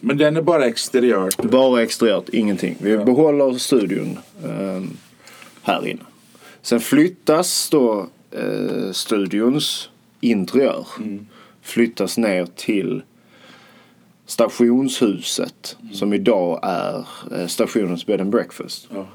Men 0.00 0.18
den 0.18 0.36
är 0.36 0.42
bara 0.42 0.66
exteriört. 0.66 1.42
Bara 1.42 1.82
exteriört, 1.82 2.28
ingenting. 2.28 2.76
Vi 2.80 2.98
behåller 2.98 3.52
studion 3.52 4.18
eh, 4.44 4.82
här 5.62 5.86
inne. 5.86 6.02
Sen 6.62 6.80
flyttas 6.80 7.70
då 7.70 8.06
eh, 8.30 8.92
studions 8.92 9.90
interiör. 10.20 10.86
Flyttas 11.62 12.18
ner 12.18 12.46
till 12.46 13.02
stationshuset 14.28 15.76
som 15.92 16.12
idag 16.12 16.60
är 16.62 17.06
eh, 17.32 17.46
stationens 17.46 18.06
bed 18.06 18.20
and 18.20 18.30
breakfast. 18.30 18.88
Ja. 18.94 19.06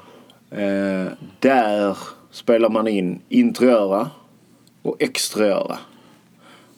Eh, 0.57 1.07
där 1.39 1.97
spelar 2.31 2.69
man 2.69 2.87
in 2.87 3.21
interiöra 3.29 4.09
och 4.81 5.01
exteriöra. 5.01 5.77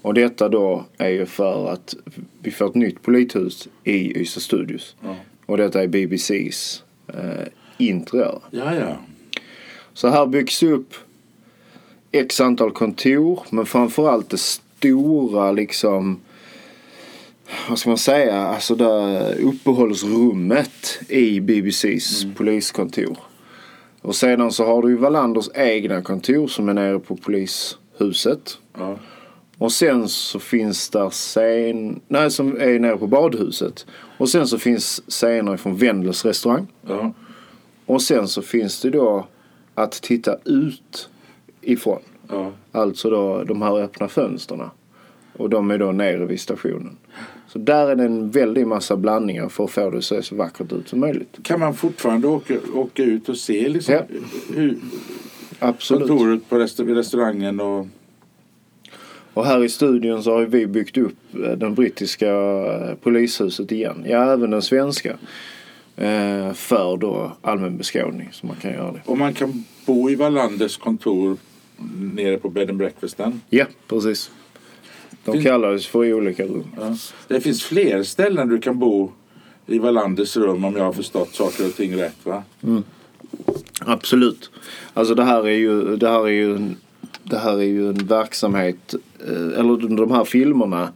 Och 0.02 0.14
detta 0.14 0.50
då 0.50 0.86
är 0.98 1.10
ju 1.10 1.26
för 1.26 1.70
att 1.70 1.96
vi 2.42 2.52
får 2.52 2.68
ett 2.68 2.76
nytt 2.76 3.02
polithus 3.02 3.68
i 3.84 4.22
Ystad 4.22 4.42
Studios. 4.42 4.96
Ja. 5.02 5.16
Och 5.46 5.58
detta 5.58 5.84
är 5.84 5.88
BBCs 5.88 6.84
eh, 7.08 7.48
interiör. 7.78 8.40
Ja, 8.52 8.76
ja. 8.76 8.98
Så 9.94 10.08
här 10.08 10.26
byggs 10.26 10.64
upp 10.64 10.94
x 12.12 12.42
antal 12.42 12.72
kontor 12.72 13.40
men 13.50 13.66
framförallt 13.66 14.30
det 14.30 14.40
stora 14.40 15.52
liksom 15.52 16.20
vad 17.70 17.80
ska 17.80 17.90
man 17.90 17.98
säga, 17.98 18.42
alltså 18.42 18.76
det 18.76 19.36
uppehållsrummet 19.36 21.00
i 21.10 21.40
BBCs 21.40 22.26
poliskontor. 22.36 23.18
Och 24.02 24.16
sedan 24.16 24.52
så 24.52 24.66
har 24.66 24.82
du 24.82 24.90
ju 24.90 24.96
Wallanders 24.98 25.50
egna 25.56 26.02
kontor 26.02 26.48
som 26.48 26.70
är 26.70 26.74
nere 26.74 27.00
på 27.00 27.16
polishuset. 27.16 28.58
ja. 28.78 28.98
Och 29.58 29.72
sen 29.72 30.08
så 30.10 30.40
finns 30.40 30.90
där 30.90 31.10
scen... 31.10 32.02
Nej, 32.08 32.32
som 32.32 32.58
är 32.62 32.80
nere 32.80 32.98
på 32.98 33.08
badhuset. 33.08 33.86
Och 34.18 34.30
sen 34.30 34.48
så 34.48 34.58
finns 34.58 35.02
scener 35.08 35.58
från 35.58 35.78
Wendels 35.78 36.26
restaurang. 36.26 36.68
ja. 36.88 37.14
Och 37.86 38.02
sen 38.02 38.28
så 38.28 38.42
finns 38.42 38.82
det 38.82 38.90
då 38.90 39.28
att 39.76 39.92
titta 39.92 40.38
ut 40.46 41.10
ifrån. 41.62 42.00
ja. 42.30 42.52
Alltså 42.72 43.10
då 43.10 43.44
de 43.44 43.62
här 43.62 43.80
öppna 43.80 44.08
fönsterna. 44.08 44.72
Och 45.38 45.50
de 45.50 45.72
är 45.72 45.78
då 45.78 45.92
nere 45.92 46.26
vid 46.26 46.40
stationen. 46.40 46.98
Så 47.48 47.60
där 47.60 47.88
är 47.88 47.96
det 47.96 48.04
en 48.04 48.30
väldig 48.32 48.68
massa 48.68 48.96
blandningar 48.98 49.50
för 49.50 49.64
att 49.64 49.72
få 49.72 49.90
det 49.90 49.98
att 49.98 50.04
se 50.04 50.24
så 50.24 50.36
vackert 50.36 50.72
ut 50.72 50.88
som 50.90 51.00
möjligt. 51.00 51.38
Kan 51.44 51.60
man 51.60 51.74
fortfarande 51.74 52.28
åka, 52.28 52.54
åka 52.74 53.04
ut 53.04 53.30
och 53.30 53.38
se 53.38 53.70
liksom, 53.70 53.94
Ja. 53.94 54.02
hur, 54.56 54.78
Absolut. 55.60 56.08
kontoret 56.08 56.50
på 56.50 56.58
resta, 56.60 56.84
restaurangen 56.84 57.60
och 57.60 57.88
Och 59.34 59.46
här 59.46 59.64
i 59.64 59.70
studion 59.70 60.24
så 60.24 60.32
har 60.32 60.42
vi 60.46 60.68
byggt 60.68 60.98
upp 60.98 61.18
eh, 61.34 61.52
den 61.52 61.76
brittiska 61.76 62.30
eh, 62.30 62.96
polishuset 63.04 63.72
igen. 63.72 64.04
Ja, 64.08 64.34
även 64.34 64.52
den 64.52 64.62
svenska. 64.62 65.18
Eh, 65.98 66.54
för 66.54 66.98
då 66.98 67.32
allmän 67.42 67.78
beskådning 67.78 68.30
så 68.32 68.48
man 68.48 68.56
kan 68.56 68.72
göra 68.72 68.92
det. 68.92 69.02
Och 69.06 69.18
man 69.18 69.34
kan 69.34 69.64
bo 69.86 70.10
i 70.10 70.16
Wallanders 70.16 70.78
kontor 70.78 71.38
nere 72.14 72.38
på 72.38 72.50
bed 72.50 72.70
and 72.70 72.78
breakfasten. 72.78 73.42
Ja, 73.50 73.66
precis. 73.88 74.32
De 75.26 75.32
Fin- 75.32 75.44
kallades 75.44 75.88
för 75.88 76.14
olika 76.14 76.44
rum. 76.44 76.64
Ja. 76.78 76.96
Det 77.28 77.42
finns 77.42 77.64
fler 77.64 78.04
ställen 78.04 78.50
du 78.50 78.60
kan 78.60 78.80
bo 78.80 79.12
i 79.68 79.80
Wallanders 79.80 80.38
rum 80.38 80.66
om 80.66 80.76
jag 80.76 80.84
har 80.84 80.94
förstått 80.94 81.34
saker 81.36 81.66
och 81.68 81.76
ting 81.76 81.96
rätt 81.98 82.18
va? 82.24 82.44
Absolut. 83.80 84.52
Alltså 84.94 85.16
det 85.16 85.24
här 85.24 85.48
är 85.48 85.58
ju, 85.58 85.96
det 85.98 86.10
här 86.10 86.24
är 86.24 86.32
ju, 86.32 86.56
en, 86.56 86.78
det 87.24 87.38
här 87.38 87.58
är 87.58 87.64
ju 87.64 87.90
en 87.90 88.06
verksamhet, 88.08 88.96
eh, 89.28 89.60
eller 89.60 89.98
de 89.98 90.12
här 90.12 90.26
filmerna. 90.26 90.94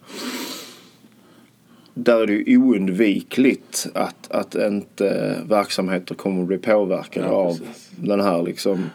Där 1.94 2.22
är 2.22 2.28
det 2.28 2.34
ju 2.34 2.58
oundvikligt 2.58 3.88
att, 3.94 4.32
att 4.32 4.56
inte 4.56 5.38
verksamheter 5.50 6.16
kommer 6.16 6.42
att 6.42 6.48
bli 6.48 6.58
påverkade 6.58 7.26
Ja, 7.28 7.34
av 7.34 7.60
den 7.96 8.20
här 8.22 8.44
liksom 8.44 8.86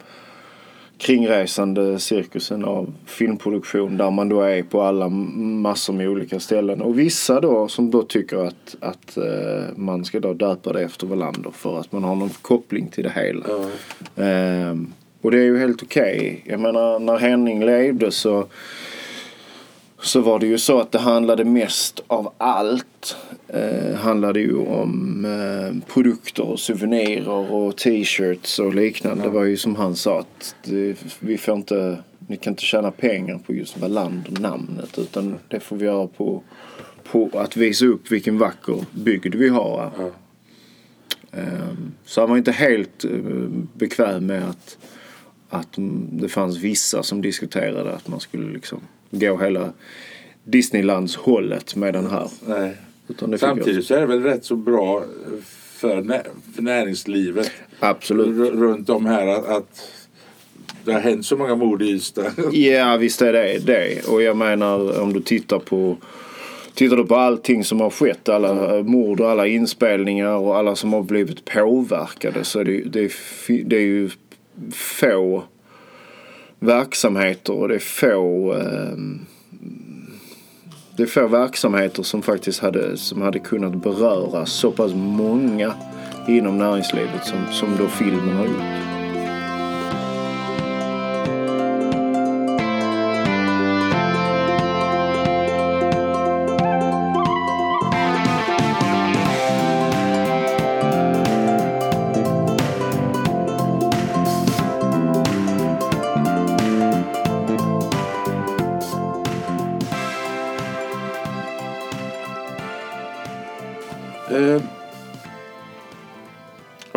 kringresande 1.05 1.99
cirkusen 1.99 2.65
av 2.65 2.95
filmproduktion 3.07 3.97
där 3.97 4.11
man 4.11 4.29
då 4.29 4.41
är 4.41 4.63
på 4.63 4.83
alla 4.83 5.09
massor 5.09 5.93
med 5.93 6.09
olika 6.09 6.41
ställen. 6.41 6.83
Och 6.83 6.99
vissa 6.99 7.41
då 7.41 7.69
som 7.69 7.91
då 7.91 8.03
tycker 8.03 8.37
att, 8.37 8.77
att 8.81 9.17
eh, 9.17 9.77
man 9.77 10.05
ska 10.05 10.21
då 10.21 10.35
döpa 10.35 10.73
det 10.73 10.83
efter 10.83 11.07
Wallander 11.07 11.51
för 11.51 11.81
att 11.81 11.93
man 11.93 12.05
har 12.05 12.15
någon 12.15 12.31
koppling 12.31 12.89
till 12.89 13.05
det 13.05 13.13
hela. 13.17 13.47
Ja. 13.49 14.25
Ehm, 14.25 14.93
och 15.23 15.31
det 15.31 15.39
är 15.39 15.43
ju 15.43 15.59
helt 15.59 15.83
okej. 15.83 16.43
Jag 16.45 16.61
menar 16.61 16.99
när 16.99 17.17
Henning 17.17 17.65
levde 17.65 18.11
så 18.11 18.47
så 20.05 20.21
var 20.21 20.39
det 20.39 20.47
ju 20.47 20.59
så 20.59 20.81
att 20.81 20.93
det 20.93 20.99
handlade 20.99 21.45
mest 21.45 22.01
av 22.07 22.33
allt. 22.39 23.17
Eh, 23.49 23.95
handlade 23.95 24.41
ju 24.41 24.57
om 24.57 25.25
eh, 25.25 25.93
produkter 25.95 26.43
och 26.43 26.61
souvenirer 26.61 27.53
och 27.53 27.77
t-shirts 27.77 28.59
och 28.59 28.75
liknande. 28.75 29.25
Det 29.25 29.31
var 29.31 29.45
ju 29.45 29.57
som 29.57 29.77
han 29.77 29.97
sa 29.97 30.21
att 30.21 30.55
det, 30.65 30.97
vi 31.21 31.39
får 31.39 31.55
inte, 31.55 31.99
ni 32.29 32.37
kan 32.37 32.53
inte 32.53 32.63
tjäna 32.63 32.91
pengar 32.91 33.39
på 33.47 33.55
just 33.55 33.79
Wallander-namnet 33.79 34.99
utan 34.99 35.39
det 35.49 35.61
får 35.61 35.77
vi 35.77 35.85
göra 35.85 36.07
på, 36.07 36.43
på 37.11 37.31
att 37.35 37.57
visa 37.57 37.87
upp 37.87 38.11
vilken 38.11 38.39
vacker 38.39 38.85
bygd 38.91 39.35
vi 39.35 39.49
har. 39.49 39.91
Ja. 39.99 40.11
Ehm, 41.39 41.93
Så 42.05 42.21
han 42.21 42.31
var 42.31 42.37
inte 42.37 42.53
helt 42.53 43.05
eh, 43.05 43.11
bekväm 43.75 44.27
med 44.27 44.49
att, 44.49 44.79
att 45.49 45.75
det 46.13 46.29
fanns 46.29 46.57
vissa 46.57 47.03
som 47.03 47.23
diskuterade 47.23 47.95
att 47.95 48.09
man 48.09 48.21
skulle 48.21 48.53
liksom 48.53 48.81
gå 49.19 49.39
hela 49.39 49.73
Disneylands 50.45 51.17
hållet 51.17 51.77
med 51.77 51.95
den 51.95 52.07
här. 52.11 52.29
Nej. 52.47 52.77
Samtidigt 53.39 53.87
så 53.87 53.95
är 53.95 54.01
det 54.01 54.07
väl 54.07 54.23
rätt 54.23 54.45
så 54.45 54.57
bra 54.57 55.03
för, 55.77 56.03
nä 56.03 56.23
för 56.55 56.63
näringslivet 56.63 57.51
Absolut. 57.81 58.27
r- 58.29 58.57
runt 58.57 58.91
om 58.91 59.07
här 59.07 59.27
att, 59.27 59.49
att 59.49 59.91
det 60.85 60.93
har 60.93 61.01
hänt 61.01 61.27
så 61.27 61.37
många 61.37 61.55
mord 61.55 61.83
i 61.83 61.91
Ystad. 61.91 62.33
Ja 62.53 62.97
visst 62.97 63.23
är 63.23 63.33
det 63.33 63.59
det. 63.67 64.09
Och 64.09 64.23
jag 64.23 64.37
menar 64.37 65.01
om 65.01 65.13
du 65.13 65.21
tittar 65.21 65.59
på 65.59 65.97
Tittar 66.75 66.97
du 66.97 67.05
på 67.07 67.17
allting 67.17 67.65
som 67.65 67.81
har 67.81 67.91
skett, 67.91 68.29
alla 68.29 68.83
mord 68.83 69.21
och 69.21 69.31
alla 69.31 69.47
inspelningar 69.47 70.37
och 70.37 70.57
alla 70.57 70.77
som 70.77 70.93
har 70.93 71.03
blivit 71.03 71.45
påverkade 71.45 72.45
så 72.45 72.61
är 72.61 72.65
det, 72.65 72.81
det, 72.83 73.01
är, 73.01 73.13
det 73.65 73.77
är 73.77 73.81
ju 73.81 74.11
få 74.73 75.45
verksamheter 76.59 77.53
och 77.53 77.69
det 77.69 77.75
är 77.75 77.79
få 77.79 78.53
ehm, 78.53 79.21
det 80.97 81.03
är 81.03 81.07
få 81.07 81.27
verksamheter 81.27 82.03
som 82.03 82.23
faktiskt 82.23 82.61
hade, 82.61 82.97
som 82.97 83.23
hade 83.23 83.39
kunnat 83.39 83.83
beröra 83.83 84.47
så 84.47 84.71
pass 84.71 84.93
många 84.95 85.75
inom 86.29 86.59
näringslivet 86.59 87.27
som, 87.27 87.39
som 87.53 87.77
då 87.79 87.87
filmen 87.87 88.37
har 88.37 88.45
gjort. 88.45 88.94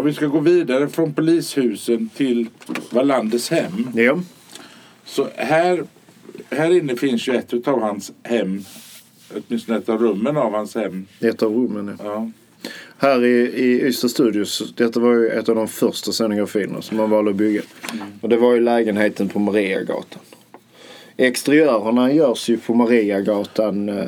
Vi 0.08 0.14
ska 0.14 0.26
gå 0.26 0.40
vidare 0.40 0.88
från 0.88 1.14
polishusen 1.14 2.10
till 2.16 2.48
Wallanders 2.90 3.50
hem. 3.50 3.88
Ja. 3.96 4.20
Så 5.06 5.28
här, 5.36 5.84
här 6.50 6.78
inne 6.78 6.96
finns 6.96 7.28
ju 7.28 7.36
ett 7.36 7.68
av 7.68 7.82
hans 7.82 8.12
hem. 8.24 8.64
Åtminstone 9.36 9.78
ett 9.78 9.90
av 9.90 10.02
rummen 10.02 10.38
av 10.38 10.52
hans 10.52 10.76
hem. 10.76 11.06
Ett 11.20 11.44
av 11.44 11.54
rummen 11.54 11.98
ja. 12.04 12.06
Ja. 12.06 12.32
Här 12.98 13.26
i, 13.26 13.38
i 13.38 13.88
Ystad 13.88 14.10
Studios, 14.10 14.74
detta 14.76 15.00
var 15.00 15.14
ju 15.14 15.30
ett 15.30 15.50
av 15.50 15.56
de 15.56 15.68
första 15.68 16.12
scenograferna 16.12 16.82
som 16.82 16.98
man 16.98 17.10
valde 17.10 17.32
att 17.32 17.38
bygga. 17.38 17.62
Och 18.22 18.30
det 18.30 18.38
var 18.38 18.54
ju 18.54 18.60
lägenheten 18.60 19.30
på 19.30 19.40
Mariagatan. 19.40 20.22
Exteriörerna 21.18 22.14
görs 22.14 22.50
ju 22.50 22.58
på 22.58 22.74
Mariagatan 22.74 23.90
eh, 23.90 24.08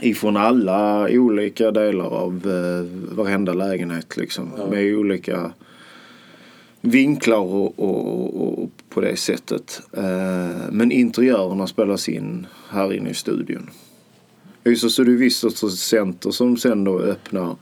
ifrån 0.00 0.36
alla 0.36 1.08
olika 1.10 1.70
delar 1.70 2.06
av 2.06 2.32
eh, 2.46 3.14
varenda 3.16 3.52
lägenhet 3.52 4.16
liksom. 4.16 4.50
Med 4.70 4.94
olika 4.94 5.52
vinklar 6.80 7.38
och, 7.38 7.78
och, 7.78 8.06
och, 8.16 8.62
och 8.62 8.70
på 8.88 9.00
det 9.00 9.16
sättet. 9.16 9.82
Eh, 9.92 10.70
men 10.70 10.92
interiörerna 10.92 11.66
spelas 11.66 12.08
in 12.08 12.46
här 12.68 12.92
inne 12.92 13.10
i 13.10 13.14
studion. 13.14 13.70
Ystad 14.64 14.90
Studio 14.90 15.16
Visitors 15.16 15.72
Center 15.72 16.30
som 16.30 16.56
sen 16.56 16.84
då 16.84 17.00
öppnar 17.00 17.56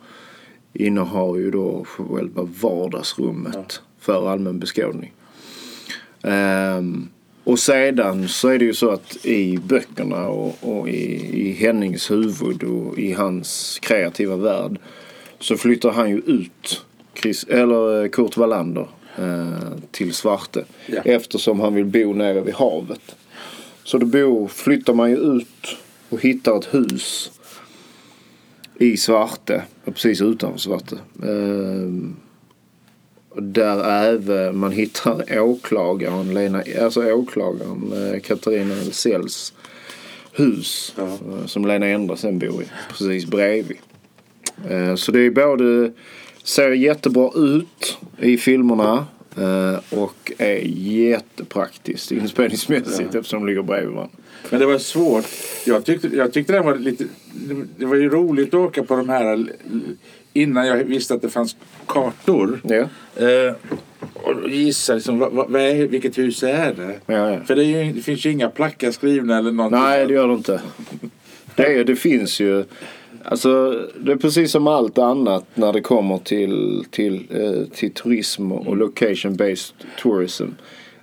innehar 0.72 1.36
ju 1.36 1.50
då 1.50 1.84
själva 1.84 2.48
vardagsrummet 2.60 3.82
för 3.98 4.28
allmän 4.32 4.58
beskådning. 4.58 5.12
Ehm, 6.22 7.08
och 7.50 7.58
sedan 7.58 8.28
så 8.28 8.48
är 8.48 8.58
det 8.58 8.64
ju 8.64 8.74
så 8.74 8.90
att 8.90 9.26
i 9.26 9.58
böckerna 9.58 10.28
och, 10.28 10.56
och 10.60 10.88
i, 10.88 11.40
i 11.48 11.52
Hennings 11.52 12.10
huvud 12.10 12.62
och 12.62 12.98
i 12.98 13.12
hans 13.12 13.78
kreativa 13.82 14.36
värld 14.36 14.78
så 15.40 15.56
flyttar 15.56 15.90
han 15.90 16.10
ju 16.10 16.16
ut 16.16 16.84
Chris, 17.22 17.44
eller 17.44 18.02
eh, 18.02 18.08
Kurt 18.08 18.36
Wallander 18.36 18.88
eh, 19.18 19.72
till 19.90 20.14
Svarte 20.14 20.64
Ja. 20.86 21.00
eftersom 21.04 21.60
han 21.60 21.74
vill 21.74 21.84
bo 21.84 22.12
nere 22.12 22.40
vid 22.40 22.54
havet. 22.54 23.16
Så 23.84 23.98
då 23.98 24.06
bor, 24.06 24.48
flyttar 24.48 24.94
man 24.94 25.10
ju 25.10 25.16
ut 25.16 25.76
och 26.08 26.20
hittar 26.20 26.58
ett 26.58 26.74
hus 26.74 27.32
i 28.78 28.96
Svarte, 28.96 29.62
precis 29.84 30.20
utanför 30.20 30.58
Svarte. 30.58 30.98
Ehm, 31.22 32.16
där 33.36 34.04
även 34.04 34.58
man 34.58 34.72
hittar 34.72 35.40
åklagaren, 35.40 36.34
Lena, 36.34 36.62
alltså 36.82 37.12
åklagaren 37.12 37.92
eh, 37.92 38.20
Katarina 38.20 38.74
Elsells 38.74 39.52
hus 40.32 40.94
Ja. 40.96 41.02
eh, 41.04 41.46
som 41.46 41.66
Lena 41.66 41.86
Endre 41.86 42.16
sen 42.16 42.38
bor 42.38 42.62
i, 42.62 42.66
precis 42.88 43.26
bredvid. 43.26 43.76
Eh, 44.70 44.94
så 44.94 45.12
det 45.12 45.20
är 45.20 45.30
både, 45.30 45.92
ser 46.44 46.70
jättebra 46.70 47.30
ut 47.36 47.98
i 48.18 48.36
filmerna 48.36 49.06
och 49.90 50.32
är 50.38 50.60
jättepraktiskt 50.76 52.12
inspelningsmässigt 52.12 53.14
eftersom 53.14 53.40
de 53.40 53.46
ligger 53.46 53.62
bredvid 53.62 53.94
varandra. 53.94 54.16
Men 54.50 54.60
det 54.60 54.66
var 54.66 54.78
svårt. 54.78 55.24
Jag 55.66 55.84
tyckte, 55.84 56.08
jag 56.08 56.32
tyckte 56.32 56.52
det 56.52 56.60
var 56.60 56.76
lite... 56.76 57.04
Det 57.76 57.86
var 57.86 57.96
ju 57.96 58.08
roligt 58.08 58.48
att 58.48 58.54
åka 58.54 58.82
på 58.84 58.96
de 58.96 59.08
här 59.08 59.46
innan 60.32 60.66
jag 60.66 60.76
visste 60.76 61.14
att 61.14 61.22
det 61.22 61.28
fanns 61.28 61.56
kartor. 61.86 62.60
Ja, 62.64 62.88
Eh, 63.16 63.54
och 64.14 64.50
gissa 64.50 64.94
liksom, 64.94 65.18
vad, 65.18 65.32
vad, 65.32 65.50
vad 65.50 65.62
är, 65.62 65.86
vilket 65.86 66.18
hus 66.18 66.42
är 66.42 66.74
det? 66.74 66.94
ja, 67.06 67.30
ja. 67.30 67.40
För 67.44 67.56
det, 67.56 67.64
ju, 67.64 67.92
det 67.92 68.00
finns 68.00 68.26
ju 68.26 68.30
inga 68.30 68.48
plackar 68.48 68.90
skrivna 68.90 69.38
eller 69.38 69.52
någonting. 69.52 69.80
Nej, 69.80 70.06
det 70.06 70.14
gör 70.14 70.28
det 70.28 70.34
inte. 70.34 70.60
Det, 71.54 71.66
är, 71.78 71.84
det 71.84 71.96
finns 71.96 72.40
ju. 72.40 72.64
Alltså, 73.24 73.70
det 74.00 74.12
är 74.12 74.16
precis 74.16 74.50
som 74.52 74.66
allt 74.66 74.98
annat 74.98 75.44
när 75.54 75.72
det 75.72 75.80
kommer 75.80 76.18
till, 76.18 76.84
till, 76.90 77.26
eh, 77.30 77.64
till 77.74 77.92
turism 77.92 78.52
och 78.52 78.76
location-based 78.76 79.72
tourism. 80.02 80.46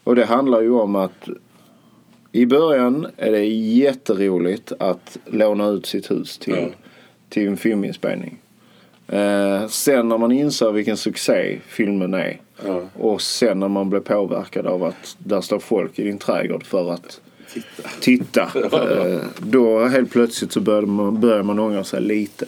Och 0.04 0.16
det 0.16 0.26
handlar 0.26 0.62
ju 0.62 0.72
om 0.72 0.96
att 0.96 1.30
i 2.32 2.46
början 2.46 3.08
är 3.18 3.32
det 3.32 3.46
jätteroligt 3.46 4.72
att 4.80 5.18
låna 5.26 5.68
ut 5.68 5.86
sitt 5.86 6.12
hus 6.12 6.38
till, 6.38 6.54
Ja. 6.54 6.68
till 7.30 7.48
en 7.48 7.58
filminspelning. 7.58 8.38
Eh, 9.08 9.68
sen 9.68 10.10
när 10.10 10.18
man 10.18 10.32
inser 10.32 10.72
vilken 10.72 10.98
succé 10.98 11.60
filmen 11.68 12.14
är 12.14 12.42
Ja. 12.66 12.82
och 12.94 13.22
sen 13.22 13.60
när 13.60 13.68
man 13.68 13.90
blir 13.90 14.00
påverkad 14.00 14.68
av 14.68 14.84
att 14.84 15.16
där 15.18 15.42
står 15.42 15.60
folk 15.60 16.00
i 16.00 16.04
din 16.04 16.18
trädgård 16.18 16.66
för 16.66 16.92
att 16.94 17.22
Titta. 17.54 17.90
titta. 18.00 18.52
Eh, 19.14 19.20
då 19.40 19.86
helt 19.86 20.12
plötsligt 20.12 20.52
så 20.52 20.60
börjar 20.60 20.82
man, 20.82 21.22
börjar 21.22 21.44
man 21.44 21.60
ångra 21.60 21.84
sig 21.84 22.02
lite. 22.02 22.46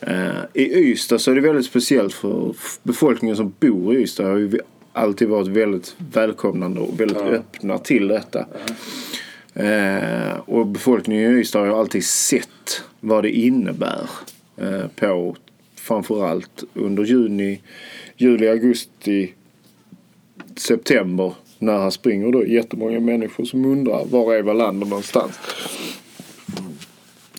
Eh, 0.00 0.28
I 0.54 0.62
Ystad 0.90 1.18
så 1.18 1.30
är 1.30 1.34
det 1.34 1.40
väldigt 1.40 1.66
speciellt 1.66 2.14
för 2.14 2.54
befolkningen 2.82 3.36
som 3.36 3.52
bor 3.60 3.94
i 3.94 3.98
Ystad 4.02 4.24
har 4.26 4.36
ju 4.36 4.58
alltid 4.92 5.28
varit 5.28 5.46
väldigt 5.48 5.94
välkomnande 6.12 6.80
och 6.80 7.00
väldigt 7.00 7.18
Ja. 7.18 7.24
öppna 7.24 7.78
till 7.78 8.08
detta. 8.08 8.46
Eh, 9.54 10.38
och 10.44 10.66
befolkningen 10.66 11.36
i 11.36 11.40
Ystad 11.40 11.58
har 11.58 11.66
ju 11.66 11.74
alltid 11.74 12.04
sett 12.04 12.82
vad 13.00 13.24
det 13.24 13.30
innebär 13.30 14.10
eh, 14.56 14.86
på 14.96 15.36
framförallt 15.88 16.64
under 16.74 17.04
juni, 17.04 17.60
juli, 18.16 18.48
augusti, 18.48 19.34
september 20.56 21.34
när 21.58 21.78
han 21.78 21.92
springer 21.92 22.32
då 22.32 22.46
jättemånga 22.46 23.00
människor 23.00 23.44
som 23.44 23.64
undrar 23.64 24.04
var 24.04 24.34
är 24.34 24.42
Wallander 24.42 24.86
någonstans. 24.86 25.38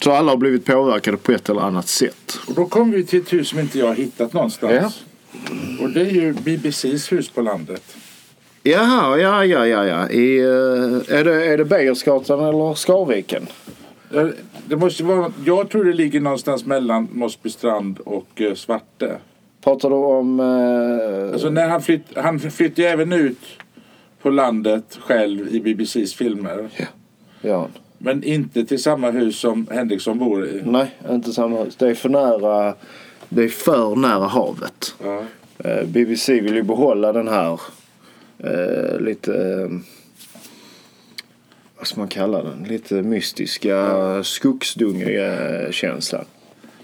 Så 0.03 0.11
alla 0.11 0.31
har 0.31 0.37
blivit 0.37 0.65
påverkade 0.65 1.17
på 1.17 1.31
ett 1.31 1.49
eller 1.49 1.61
annat 1.61 1.87
sätt. 1.87 2.39
Och 2.47 2.53
då 2.53 2.65
kommer 2.65 2.97
vi 2.97 3.05
till 3.05 3.19
ett 3.19 3.33
hus 3.33 3.49
som 3.49 3.59
inte 3.59 3.79
jag 3.79 3.87
har 3.87 3.95
hittat 3.95 4.33
någonstans. 4.33 5.03
Och 5.81 5.89
det 5.89 6.01
är 6.01 6.11
ju 6.11 6.33
BBCs 6.33 7.11
hus 7.11 7.29
på 7.29 7.41
landet. 7.41 7.95
Jaha, 8.63 9.17
ja, 9.17 9.45
ja, 9.45 9.67
ja, 9.67 9.85
ja. 9.85 10.09
I, 10.09 10.39
eh, 10.39 11.17
är 11.17 11.23
det, 11.23 11.45
är 11.45 11.57
det 11.57 11.65
Beijersgatan 11.65 12.39
eller 12.39 12.73
Skarviken? 12.73 13.47
Eh, 14.13 14.27
Det 14.67 14.75
måste 14.75 15.03
vara, 15.03 15.31
jag 15.45 15.69
tror 15.69 15.83
det 15.85 15.93
ligger 15.93 16.19
någonstans 16.21 16.65
mellan 16.65 17.07
Mossbystrand 17.11 17.99
och 17.99 18.41
eh, 18.41 18.53
Svarte. 18.53 19.17
Pratar 19.63 19.89
du 19.89 19.95
om... 19.95 20.39
Eh, 20.39 21.33
Alltså 21.33 21.49
när 21.49 21.67
han, 21.69 21.81
flytt, 21.81 22.03
han 22.15 22.39
flyttar 22.39 22.83
ju 22.83 22.89
även 22.89 23.13
ut 23.13 23.39
på 24.21 24.29
landet 24.29 24.97
själv 25.01 25.55
i 25.55 25.59
BBCs 25.61 26.13
filmer. 26.13 26.69
ja. 27.41 27.67
Men 27.97 28.23
inte 28.23 28.65
till 28.65 28.83
samma 28.83 29.11
hus 29.11 29.39
som 29.39 29.67
Henriksson 29.71 30.19
bor 30.19 30.45
i. 30.47 30.61
Nej, 30.65 30.91
inte 31.09 31.33
samma 31.33 31.63
hus. 31.63 31.75
Det 31.75 31.87
är 31.89 31.93
för 31.95 32.09
nära, 32.09 32.73
det 33.29 33.43
är 33.43 33.47
för 33.49 33.95
nära 33.95 34.27
havet. 34.27 34.95
Ja. 35.03 35.23
Eh, 35.57 35.85
BBC 35.87 36.41
vill 36.41 36.55
ju 36.55 36.63
behålla 36.63 37.13
den 37.13 37.27
här 37.27 37.59
eh, 38.37 38.99
lite... 38.99 39.31
Vad 41.79 41.87
ska 41.87 41.99
man 41.99 42.07
kalla 42.07 42.43
den? 42.43 42.63
Lite 42.63 42.93
mystiska, 42.93 44.23
skogsdungiga 44.23 45.37
känslan. 45.71 46.25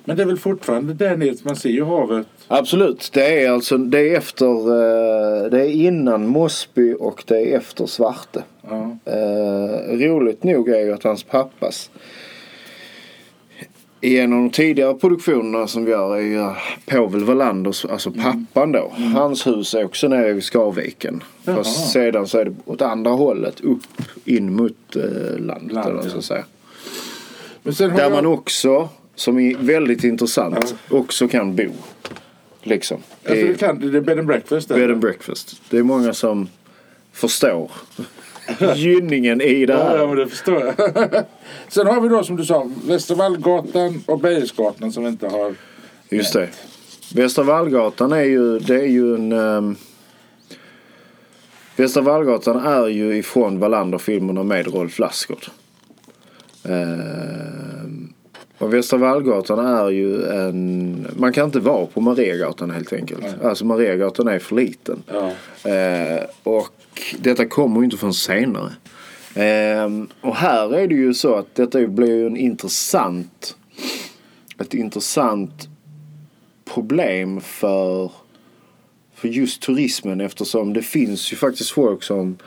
Men 0.06 0.18
det 0.18 0.24
är 0.24 0.28
väl 0.28 0.38
fortfarande 0.38 0.94
där 0.94 1.18
nere, 1.18 1.36
man 1.44 1.56
ser 1.56 1.70
ju 1.70 1.84
havet. 1.84 2.28
Absolut. 2.48 3.10
Det 3.14 3.44
är 3.44 3.52
alltså 3.52 3.78
det 3.78 4.00
är 4.00 4.18
efter, 4.18 4.46
eh, 4.46 5.50
det 5.50 5.62
är 5.62 5.70
innan 5.70 6.28
Mosby 6.28 6.96
och 7.00 7.24
det 7.28 7.38
är 7.38 7.58
efter 7.58 7.86
Svarte. 7.86 8.44
Ja. 8.62 8.98
Eh, 9.06 9.98
roligt 9.98 10.44
nog 10.44 10.70
är 10.70 10.80
ju 10.80 10.94
att 10.94 11.04
hans 11.04 11.24
pappas 11.24 11.90
i 14.02 14.20
en 14.20 14.34
av 14.34 14.40
de 14.40 14.50
tidigare 14.50 14.94
produktionerna 14.94 15.68
som 15.68 15.86
vi 15.86 15.92
gör 15.92 16.16
är 16.16 16.22
ju 16.22 16.54
Povel 16.86 17.24
Wallanders, 17.24 17.86
alltså 17.86 18.12
pappan 18.12 18.72
då. 18.72 18.94
Hans 19.14 19.48
hus 19.48 19.74
är 19.74 19.86
också 19.86 20.08
nere 20.08 20.34
vid 20.34 20.44
Skarviken. 20.44 21.24
Jaha. 21.44 21.56
Fast 21.56 21.92
sedan 21.92 22.28
så 22.28 22.38
är 22.38 22.46
det 22.46 22.56
åt 22.66 22.82
andra 22.82 23.12
hållet 23.12 23.62
upp 23.62 23.82
in 24.26 24.56
mot 24.56 24.96
eh, 24.96 25.40
landet. 25.40 25.72
Land, 25.72 25.90
eller 26.00 26.10
ska 26.10 26.18
ja. 26.18 26.22
säga. 26.22 26.46
Där 27.64 28.02
jag, 28.02 28.12
man 28.12 28.26
också, 28.26 28.90
som 29.16 29.40
är 29.40 29.56
väldigt 29.58 30.04
intressant, 30.04 30.76
också 30.90 31.28
kan 31.28 31.56
bo. 31.56 31.72
Liksom. 32.64 32.98
alltså, 33.30 33.46
det, 33.46 33.60
kan, 33.60 33.92
det 33.92 33.98
är 33.98 34.02
bed 34.02 34.20
and 34.20 34.28
breakfast 34.28 34.68
där. 34.70 34.76
bed 34.76 34.92
and 34.92 35.00
breakfast. 35.00 35.62
Det 35.70 35.78
är 35.78 35.84
många 35.84 36.14
som 36.14 36.48
förstår 37.12 37.72
gynningen 38.76 39.42
i 39.42 39.66
det 39.66 39.74
Ja, 39.74 39.80
ja, 39.92 39.98
här. 39.98 40.08
men 40.08 40.16
det 40.16 40.28
förstår 40.28 40.62
jag. 40.62 40.76
sen 41.68 41.88
har 41.88 42.02
vi 42.02 42.08
då 42.10 42.24
som 42.24 42.36
du 42.36 42.46
sa 42.46 42.70
Västra 42.88 43.16
Vallgatan 43.16 44.04
och 44.06 44.20
Beijersgatan 44.20 44.92
som 44.92 45.04
vi 45.04 45.10
inte 45.10 45.28
har. 45.28 45.56
Just 46.10 46.34
det. 46.34 46.50
Västra 47.16 47.44
Vallgatan 47.44 48.12
är 48.12 48.24
ju, 48.24 48.60
det 48.60 48.76
är 48.76 48.88
ju 48.88 49.16
en... 49.16 49.32
Um, 49.32 49.76
Västra 51.76 52.02
Vallgatan 52.02 52.66
är 52.66 52.88
ju 52.88 53.18
ifrån 53.18 53.60
Wallander-filmerna 53.60 54.44
med 54.44 54.74
Rolf 54.74 55.00
Lassgård. 55.00 55.46
Ehm, 56.64 57.65
och 58.58 58.74
Västra 58.74 59.00
Vallgatan 59.00 59.66
är 59.66 59.90
ju 59.90 60.26
en... 60.26 61.08
Man 61.16 61.34
kan 61.34 61.46
inte 61.46 61.60
vara 61.60 61.86
på 61.86 62.02
Mariagatan 62.02 62.72
helt 62.72 62.94
enkelt. 62.94 63.26
Alltså 63.44 63.66
Mariagatan 63.66 64.28
är 64.28 64.40
för 64.40 64.56
liten. 64.56 65.04
Ja. 65.08 65.32
Eh, 65.72 66.24
och 66.44 66.70
detta 67.20 67.46
kommer 67.46 67.80
ju 67.80 67.86
inte 67.86 67.98
förrän 67.98 68.14
senare. 68.14 68.72
Ehm, 69.36 70.08
och 70.22 70.36
här 70.36 70.76
är 70.76 70.88
det 70.88 70.96
ju 70.96 71.14
så 71.14 71.36
att 71.36 71.56
detta 71.56 71.88
blir 71.88 72.16
ju 72.16 72.28
en 72.28 72.38
intressant 72.38 73.56
ett 74.58 74.74
intressant 74.74 75.70
problem 76.74 77.42
för, 77.42 78.12
för 79.16 79.28
just 79.28 79.62
turismen 79.62 80.22
eftersom 80.22 80.74
det 80.74 80.82
finns 80.82 81.34
ju 81.34 81.36
faktiskt 81.36 81.72
folk 81.72 82.04
som 82.04 82.38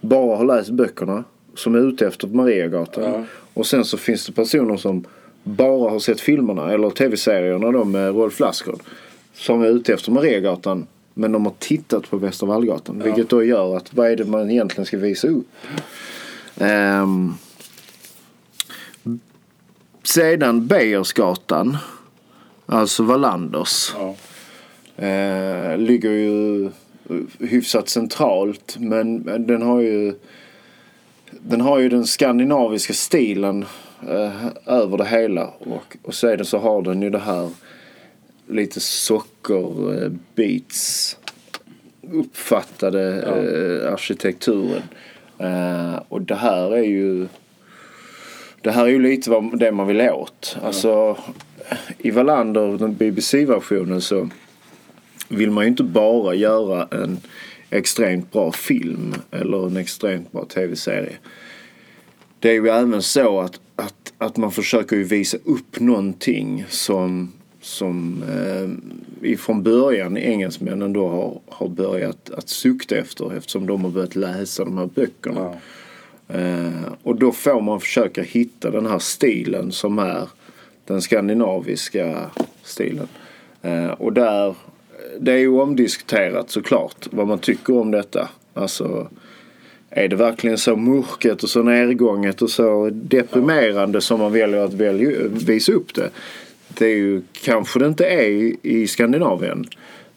bara 0.00 0.36
har 0.36 0.44
läst 0.44 0.70
böckerna 0.70 1.24
som 1.54 1.74
är 1.74 1.78
ute 1.78 2.06
efter 2.06 2.28
Mariagatan. 2.28 3.04
Ja. 3.04 3.24
Och 3.54 3.66
sen 3.66 3.84
så 3.84 3.96
finns 3.96 4.26
det 4.26 4.32
personer 4.32 4.76
som 4.76 5.04
bara 5.46 5.90
har 5.90 5.98
sett 5.98 6.20
filmerna 6.20 6.72
eller 6.72 6.90
tv-serierna 6.90 7.72
då 7.72 7.84
med 7.84 8.14
Rolf 8.14 8.40
Lassgård. 8.40 8.80
Som 9.34 9.62
är 9.62 9.66
ute 9.66 9.94
efter 9.94 10.12
Mariagatan 10.12 10.86
men 11.14 11.32
de 11.32 11.46
har 11.46 11.52
tittat 11.58 12.10
på 12.10 12.16
Västra 12.16 12.46
Vallgatan. 12.48 13.02
Vilket 13.04 13.28
då 13.28 13.44
gör 13.44 13.76
att 13.76 13.94
vad 13.94 14.10
är 14.10 14.16
det 14.16 14.24
man 14.24 14.50
egentligen 14.50 14.86
ska 14.86 14.96
visa 14.98 15.28
upp? 15.28 15.46
Ehm, 16.56 17.34
sedan 20.02 20.66
Beijersgatan, 20.66 21.76
alltså 22.66 23.02
Wallanders, 23.02 23.94
Ja. 23.98 24.14
eh, 25.06 25.78
ligger 25.78 26.10
ju 26.10 26.70
hyfsat 27.38 27.88
centralt. 27.88 28.76
Men 28.78 29.24
den 29.46 29.62
har 29.62 29.80
ju 29.80 30.14
den 31.30 31.60
har 31.60 31.78
ju 31.78 31.88
den 31.88 32.06
skandinaviska 32.06 32.92
stilen 32.92 33.64
eh, 34.02 34.46
över 34.66 34.98
det 34.98 35.06
hela. 35.06 35.46
Och, 35.46 35.96
och 36.02 36.14
sedan 36.14 36.46
så 36.46 36.58
har 36.58 36.82
den 36.82 37.02
ju 37.02 37.10
det 37.10 37.18
här 37.18 37.50
lite 38.48 38.80
sockerbeats 38.80 40.16
uppfattade 42.12 43.22
eh, 43.22 43.92
arkitekturen. 43.92 44.82
Eh, 45.38 46.00
och 46.08 46.22
det 46.22 46.34
här 46.34 46.72
är 46.74 46.82
ju 46.82 47.28
det 48.60 48.70
här 48.70 48.84
är 48.84 48.88
ju 48.88 49.02
lite 49.02 49.30
vad, 49.30 49.58
det 49.58 49.72
man 49.72 49.86
vill 49.86 50.00
åt. 50.00 50.56
Alltså 50.62 51.16
i 51.98 52.10
Wallander, 52.10 52.78
den 52.78 52.94
BBC-versionen 52.94 54.00
så 54.00 54.28
vill 55.28 55.50
man 55.50 55.64
ju 55.64 55.70
inte 55.70 55.82
bara 55.82 56.34
göra 56.34 56.88
en 56.90 57.18
extremt 57.70 58.32
bra 58.32 58.52
film 58.52 59.14
eller 59.30 59.66
en 59.66 59.76
extremt 59.76 60.32
bra 60.32 60.44
tv-serie. 60.44 61.12
Det 62.38 62.48
är 62.50 62.54
ju 62.54 62.68
även 62.68 63.02
så 63.02 63.40
att, 63.40 63.60
att, 64.18 64.36
man 64.36 64.52
försöker 64.52 64.96
ju 64.96 65.04
visa 65.04 65.36
upp 65.44 65.80
någonting 65.80 66.64
som, 66.68 67.32
som 67.60 68.22
eh, 68.22 69.30
ifrån 69.30 69.62
början 69.62 70.16
engelsmännen 70.16 70.92
då 70.92 71.08
har, 71.08 71.40
har 71.48 71.68
börjat 71.68 72.30
att 72.30 72.48
sukta 72.48 72.96
efter 72.96 73.36
eftersom 73.36 73.66
de 73.66 73.84
har 73.84 73.90
börjat 73.90 74.16
läsa 74.16 74.64
de 74.64 74.78
här 74.78 74.88
böckerna. 74.94 75.40
Ja. 75.40 76.34
Eh, 76.34 76.92
och 77.02 77.16
då 77.16 77.32
får 77.32 77.60
man 77.60 77.80
försöka 77.80 78.22
hitta 78.22 78.70
den 78.70 78.86
här 78.86 78.98
stilen 78.98 79.72
som 79.72 79.98
är 79.98 80.28
den 80.84 81.02
skandinaviska 81.02 82.30
stilen. 82.62 83.08
Eh, 83.62 83.86
och 83.90 84.12
där, 84.12 84.54
det 85.20 85.32
är 85.32 85.38
ju 85.38 85.60
omdiskuterat 85.60 86.50
såklart 86.50 87.08
vad 87.10 87.26
man 87.26 87.38
tycker 87.38 87.76
om 87.76 87.90
detta. 87.90 88.28
Alltså 88.54 89.08
är 90.04 90.08
det 90.08 90.16
verkligen 90.16 90.58
så 90.58 90.76
mörket 90.76 91.42
och 91.42 91.48
så 91.50 91.62
nedgånget 91.62 92.42
och 92.42 92.50
så 92.50 92.90
deprimerande 92.92 94.00
som 94.00 94.20
man 94.20 94.32
väljer 94.32 94.60
att 94.64 94.72
välja, 94.74 95.10
visa 95.28 95.72
upp 95.72 95.94
det? 95.94 96.10
Det 96.68 96.86
är 96.86 96.96
ju 96.96 97.22
kanske 97.32 97.78
det 97.78 97.86
inte 97.86 98.06
är 98.06 98.52
i- 98.62 98.86
Skandinavien. 98.86 99.64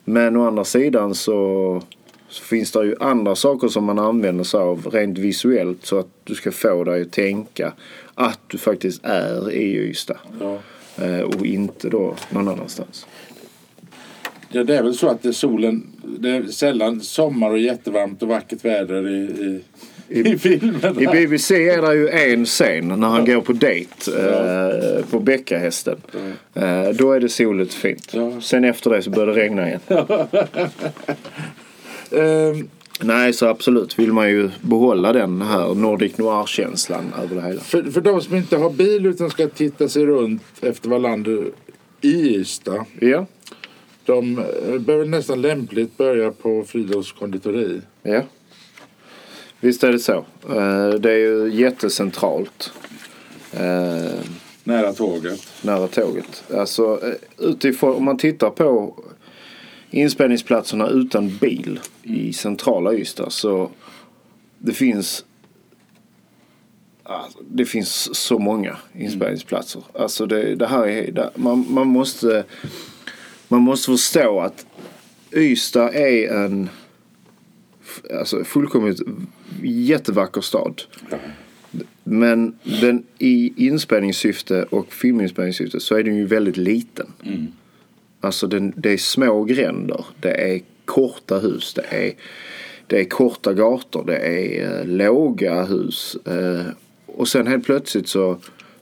Men 0.05 0.37
å 0.37 0.47
andra 0.47 0.63
sidan 0.63 1.15
så, 1.15 1.81
så 2.29 2.43
finns 2.43 2.71
det 2.71 2.85
ju 2.85 2.95
andra 2.99 3.35
saker 3.35 3.67
som 3.67 3.83
man 3.83 3.99
använder 3.99 4.43
sig 4.43 4.59
av 4.59 4.87
rent 4.91 5.17
visuellt 5.17 5.85
så 5.85 5.99
att 5.99 6.07
du 6.23 6.35
ska 6.35 6.51
få 6.51 6.83
dig 6.83 7.01
att 7.01 7.11
tänka 7.11 7.73
att 8.15 8.39
du 8.47 8.57
faktiskt 8.57 9.05
är 9.05 9.51
i 9.51 9.77
Ystad. 9.77 10.17
Ja. 10.39 10.57
Eh, 11.05 11.19
och 11.21 11.45
inte 11.45 11.89
då 11.89 12.15
någon 12.29 12.47
annanstans. 12.47 13.05
Ja, 14.51 14.63
det 14.63 14.77
är 14.77 14.83
väl 14.83 14.93
så 14.93 15.07
att 15.07 15.21
det 15.21 15.29
är 15.29 15.33
solen, 15.33 15.83
det 16.19 16.29
är 16.29 16.43
sällan 16.43 17.01
sommar 17.01 17.49
och 17.49 17.59
jättevarmt 17.59 18.21
och 18.21 18.27
vackert 18.27 18.65
väder 18.65 19.07
i, 19.09 19.61
i, 20.09 20.19
i, 20.19 20.37
filmerna. 20.37 21.01
I 21.01 21.07
BBC 21.07 21.69
är 21.69 21.81
det 21.81 21.95
ju 21.95 22.09
en 22.09 22.45
scen 22.45 22.87
när 22.87 23.07
han 23.07 23.25
går 23.25 23.41
på 23.41 23.53
dejt 23.53 24.11
eh, 24.11 25.05
på 25.05 25.19
bäckahästen. 25.19 25.97
Eh, 26.53 26.89
då 26.89 27.11
är 27.11 27.19
det 27.19 27.29
soligt 27.29 27.73
fint. 27.73 28.13
Ja. 28.13 28.41
Sen 28.41 28.63
efter 28.63 28.89
det 28.89 29.01
så 29.01 29.09
börjar 29.09 29.27
det 29.27 29.41
regna 29.41 29.67
igen. 29.67 29.79
Ehm, 32.11 32.69
Nej, 33.01 33.33
så 33.33 33.45
absolut 33.45 33.99
vill 33.99 34.13
man 34.13 34.29
ju 34.29 34.49
behålla 34.61 35.13
den 35.13 35.41
här 35.41 35.75
Nordic 35.75 36.17
Noir-känslan 36.17 37.13
över 37.23 37.35
det 37.35 37.41
hela. 37.41 37.59
för, 37.59 37.83
för 37.83 38.01
de 38.01 38.21
som 38.21 38.35
inte 38.35 38.57
har 38.57 38.69
bil 38.69 39.05
utan 39.05 39.29
ska 39.29 39.47
titta 39.47 39.89
sig 39.89 40.05
runt 40.05 40.41
efter 40.61 40.89
Wallander 40.89 41.43
i 42.01 42.35
Ystad. 42.35 42.85
Ja, 42.99 43.25
De 44.09 44.39
eh, 44.39 44.79
bör 44.79 45.05
nästan 45.05 45.41
lämpligt 45.41 45.97
börja 45.97 46.31
på 46.31 46.63
Fridolfs 46.63 47.11
konditori. 47.11 47.81
ja. 48.03 48.21
Visst 49.59 49.83
är 49.83 49.91
det 49.91 49.99
så. 49.99 50.25
Eh, 50.49 50.89
det 50.89 51.11
är 51.11 51.17
ju 51.17 51.51
jättecentralt. 51.53 52.71
Eh, 53.53 54.19
Nära 54.63 54.93
tåget. 54.93 55.47
nära 55.61 55.87
tåget. 55.87 56.43
Alltså 56.53 56.99
utifrån, 57.37 57.95
om 57.95 58.03
man 58.03 58.17
tittar 58.17 58.49
på 58.49 58.95
inspelningsplatserna 59.89 60.87
utan 60.87 61.37
bil 61.37 61.79
i 62.03 62.33
centrala 62.33 62.93
Ystad 62.93 63.29
så 63.29 63.71
det 64.57 64.73
finns 64.73 65.25
alltså, 67.03 67.39
det 67.49 67.65
finns 67.65 68.15
så 68.15 68.39
många 68.39 68.77
inspelningsplatser. 68.93 69.81
Alltså 69.93 70.25
det, 70.25 70.55
det 70.55 70.67
här 70.67 70.87
är, 70.87 71.11
det, 71.11 71.29
man, 71.35 71.65
man 71.69 71.87
måste 71.87 72.43
man 73.51 73.61
måste 73.61 73.91
förstå 73.91 74.39
att 74.39 74.65
Ystad 75.35 75.93
är 75.93 76.33
en 76.33 76.69
alltså 78.19 78.43
fullkomligt 78.43 79.01
jättevacker 79.63 80.41
stad. 80.41 80.81
Men 82.03 82.57
den, 82.81 83.03
i 83.17 83.67
inspelningssyfte 83.67 84.63
och 84.63 84.93
filminspelningssyfte 84.93 85.79
så 85.79 85.95
är 85.95 86.03
den 86.03 86.15
ju 86.15 86.25
väldigt 86.25 86.57
liten. 86.57 87.07
Alltså 88.21 88.47
den, 88.47 88.73
det 88.75 88.91
är 88.91 88.97
små 88.97 89.43
gränder, 89.43 90.05
det 90.21 90.53
är 90.53 90.61
korta 90.85 91.39
hus, 91.39 91.73
det 91.73 91.85
är, 91.89 92.13
det 92.87 92.99
är 92.99 93.05
korta 93.05 93.53
gator, 93.53 94.03
det 94.05 94.17
är 94.17 94.79
eh, 94.79 94.85
låga 94.85 95.63
hus. 95.63 96.17
Eh, 96.25 96.65
och 97.05 97.27
sen 97.27 97.47
helt 97.47 97.65
plötsligt 97.65 98.07
så, 98.07 98.37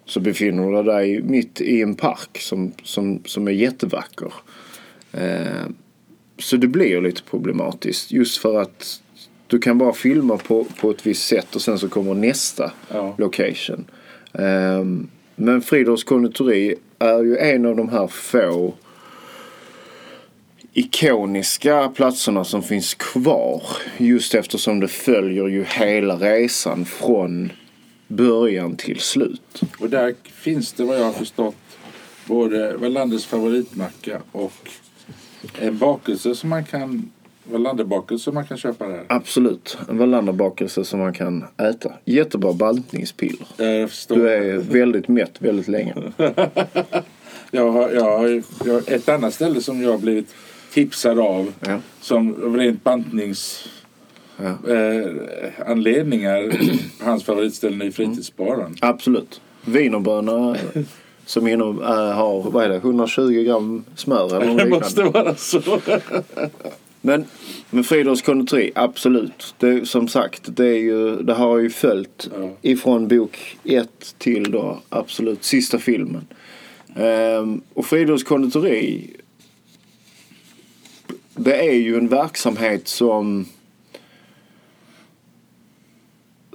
så 0.06 0.20
befinner 0.20 0.72
du 0.72 0.84
dig 0.84 1.22
mitt 1.22 1.62
i 1.62 1.82
en 1.82 1.96
park 1.96 2.38
som, 2.40 2.72
som, 2.84 3.22
som 3.26 3.48
är 3.48 3.52
jättevacker. 3.52 4.34
Eh, 5.12 5.66
så 6.40 6.58
det 6.58 6.68
blir 6.68 7.02
lite 7.02 7.24
problematiskt 7.24 8.12
just 8.12 8.38
för 8.38 8.62
att 8.62 9.02
du 9.48 9.60
kan 9.60 9.78
bara 9.78 9.94
filma 9.94 10.38
på, 10.38 10.64
på 10.64 10.92
ett 10.92 11.06
visst 11.08 11.28
sätt 11.28 11.56
och 11.56 11.62
sen 11.62 11.80
så 11.80 11.90
kommer 11.90 12.14
nästa 12.14 12.72
Ja. 12.92 13.16
location. 13.18 13.86
Ehm, 14.34 15.08
men 15.36 15.62
Fridolfs 15.62 16.04
konditori 16.04 16.76
är 17.00 17.24
ju 17.24 17.38
en 17.38 17.66
av 17.66 17.76
de 17.76 17.90
här 17.90 18.08
få 18.08 18.74
ikoniska 20.74 21.90
platserna 21.96 22.44
som 22.44 22.64
finns 22.64 22.94
kvar. 22.94 23.64
Just 23.98 24.36
eftersom 24.36 24.80
det 24.80 24.88
följer 24.88 25.48
ju 25.48 25.64
hela 25.64 26.16
resan 26.16 26.86
från 26.86 27.52
början 28.08 28.76
till 28.76 29.00
slut. 29.00 29.62
Och 29.80 29.90
där 29.90 30.16
finns 30.24 30.74
det 30.74 30.84
vad 30.84 31.00
jag 31.00 31.04
har 31.04 31.14
förstått 31.14 31.56
både 32.26 32.78
Wallanders 32.78 33.26
favoritmacka 33.26 34.22
och 34.32 34.70
bakelse 35.72 36.36
som 36.36 36.50
man 36.50 36.64
kan 36.66 37.12
Wallanderbakelse 37.52 38.24
som 38.24 38.34
man 38.34 38.46
kan 38.48 38.58
köpa 38.58 38.88
där. 38.88 39.06
Absolut. 39.10 39.78
En 39.90 39.98
Wallander-bakelse 39.98 40.84
som 40.86 41.00
man 41.00 41.14
kan 41.14 41.46
äta. 41.58 41.92
Jättebra 42.06 42.54
bantningspiller. 42.54 43.48
Du 44.10 44.30
är 44.30 44.58
väldigt 44.58 45.08
mätt 45.08 45.42
väldigt 45.42 45.68
länge. 45.68 45.94
jag, 47.52 47.72
har, 47.72 47.90
jag, 47.90 48.04
har, 48.04 48.42
jag 48.66 48.74
har 48.74 48.94
ett 48.94 49.10
annat 49.10 49.34
ställe 49.34 49.62
som 49.62 49.82
jag 49.82 49.92
har 49.92 49.98
blivit 49.98 50.36
tipsad 50.74 51.20
av 51.20 51.54
Ja. 51.66 51.80
som 52.02 52.56
rent 52.58 52.84
bantnings 52.84 53.70
Ja. 54.38 54.74
eh, 54.74 55.12
anledningar 55.68 56.52
hans 57.06 57.24
favoritställe 57.24 57.86
i 57.86 57.92
fritidsbaren. 57.92 58.76
Absolut. 58.82 59.42
Wienerbröna 59.66 60.56
som 61.28 61.48
inom, 61.48 61.82
äh, 61.82 61.88
har 61.88 62.52
vad 62.52 62.66
är 62.66 62.70
det, 62.70 62.76
120 62.76 63.44
gram 63.44 63.84
smör 63.96 64.36
eller 64.36 64.46
något 64.48 64.58
Det 64.64 64.70
måste 64.70 65.04
vara 65.04 65.36
så. 65.36 65.80
Men 67.02 67.26
med 67.70 67.86
Fridolfs 67.86 68.22
konditori, 68.22 68.72
absolut. 68.76 69.56
Det, 69.58 69.86
som 69.88 70.08
sagt, 70.08 70.42
det, 70.46 70.66
är 70.66 70.80
ju, 70.80 71.16
det 71.16 71.34
har 71.34 71.58
ju 71.58 71.70
följt 71.70 72.30
Ja. 72.40 72.50
ifrån 72.62 73.08
bok 73.08 73.58
ett 73.64 74.16
till 74.18 74.52
då 74.52 74.80
absolut 74.90 75.44
sista 75.44 75.80
filmen. 75.80 76.28
Ehm, 76.96 77.62
och 77.74 77.86
Fridolfs 77.86 78.24
konditori 78.24 79.10
det 81.36 81.56
är 81.56 81.76
ju 81.76 81.98
en 81.98 82.08
verksamhet 82.08 82.88
som 82.88 83.46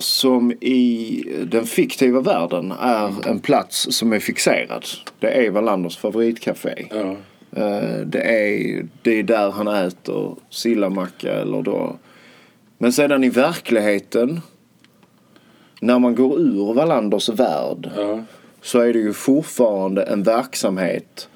som 0.03 0.53
i 0.53 1.25
den 1.47 1.67
fiktiva 1.67 2.21
världen 2.21 2.73
är 2.81 3.29
en 3.29 3.41
plats 3.41 3.87
som 3.91 4.13
är 4.13 4.19
fixerad. 4.19 4.85
Det 5.19 5.47
är 5.47 5.51
Wallanders 5.51 5.97
favoritcafé. 5.97 6.87
Ja. 6.91 7.17
Eh, 7.57 8.01
Det 8.07 8.21
är, 8.23 8.87
det 9.03 9.19
är 9.19 9.23
där 9.23 9.51
han 9.51 9.69
äter 9.69 10.37
sillamacka 10.51 11.33
eller 11.33 11.63
då. 11.63 11.97
Men 12.79 12.93
sedan 12.93 13.25
i 13.25 13.29
verkligheten 13.29 14.41
när 15.81 15.99
man 15.99 16.15
går 16.15 16.41
ur 16.41 16.75
Wallanders 16.75 17.29
värld 17.29 17.91
Ja. 17.97 18.21
så 18.63 18.79
är 18.81 18.93
det 18.93 18.99
ju 18.99 19.13
fortfarande 19.13 20.03
en 20.03 20.23
verksamhet 20.23 21.29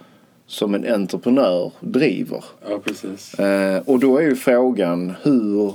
som 0.46 0.74
en 0.74 0.92
entreprenör 0.94 1.72
driver. 1.80 2.44
ja, 2.68 2.78
precis. 2.78 3.34
Eh, 3.34 3.82
och 3.86 3.98
då 3.98 4.18
är 4.18 4.22
ju 4.22 4.36
frågan 4.36 5.12
hur, 5.22 5.74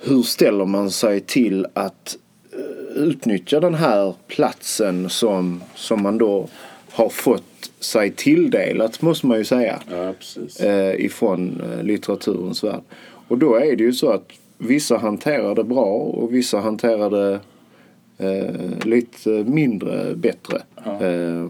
hur 0.00 0.22
ställer 0.22 0.64
man 0.64 0.90
sig 0.90 1.20
till 1.20 1.66
att 1.74 2.16
eh, 2.52 3.02
utnyttja 3.02 3.60
den 3.60 3.74
här 3.74 4.14
platsen 4.26 5.10
som, 5.10 5.62
som 5.74 6.02
man 6.02 6.18
då 6.18 6.48
har 6.90 7.08
fått 7.08 7.42
sig 7.80 8.10
tilldelat 8.10 9.02
måste 9.02 9.26
man 9.26 9.38
ju 9.38 9.44
säga 9.44 9.82
Ja, 9.90 10.14
eh, 10.66 11.04
ifrån 11.04 11.60
eh, 11.60 11.84
litteraturens 11.84 12.64
värld. 12.64 12.80
Och 13.28 13.38
då 13.38 13.54
är 13.54 13.76
det 13.76 13.84
ju 13.84 13.92
så 13.92 14.10
att 14.10 14.32
vissa 14.58 14.96
hanterar 14.98 15.54
det 15.54 15.64
bra 15.64 15.94
och 15.94 16.34
vissa 16.34 16.60
hanterar 16.60 17.10
det 17.10 17.40
eh, 18.18 18.86
lite 18.86 19.30
mindre 19.30 20.14
bättre. 20.16 20.62
Ja. 20.84 21.04
Eh, 21.06 21.48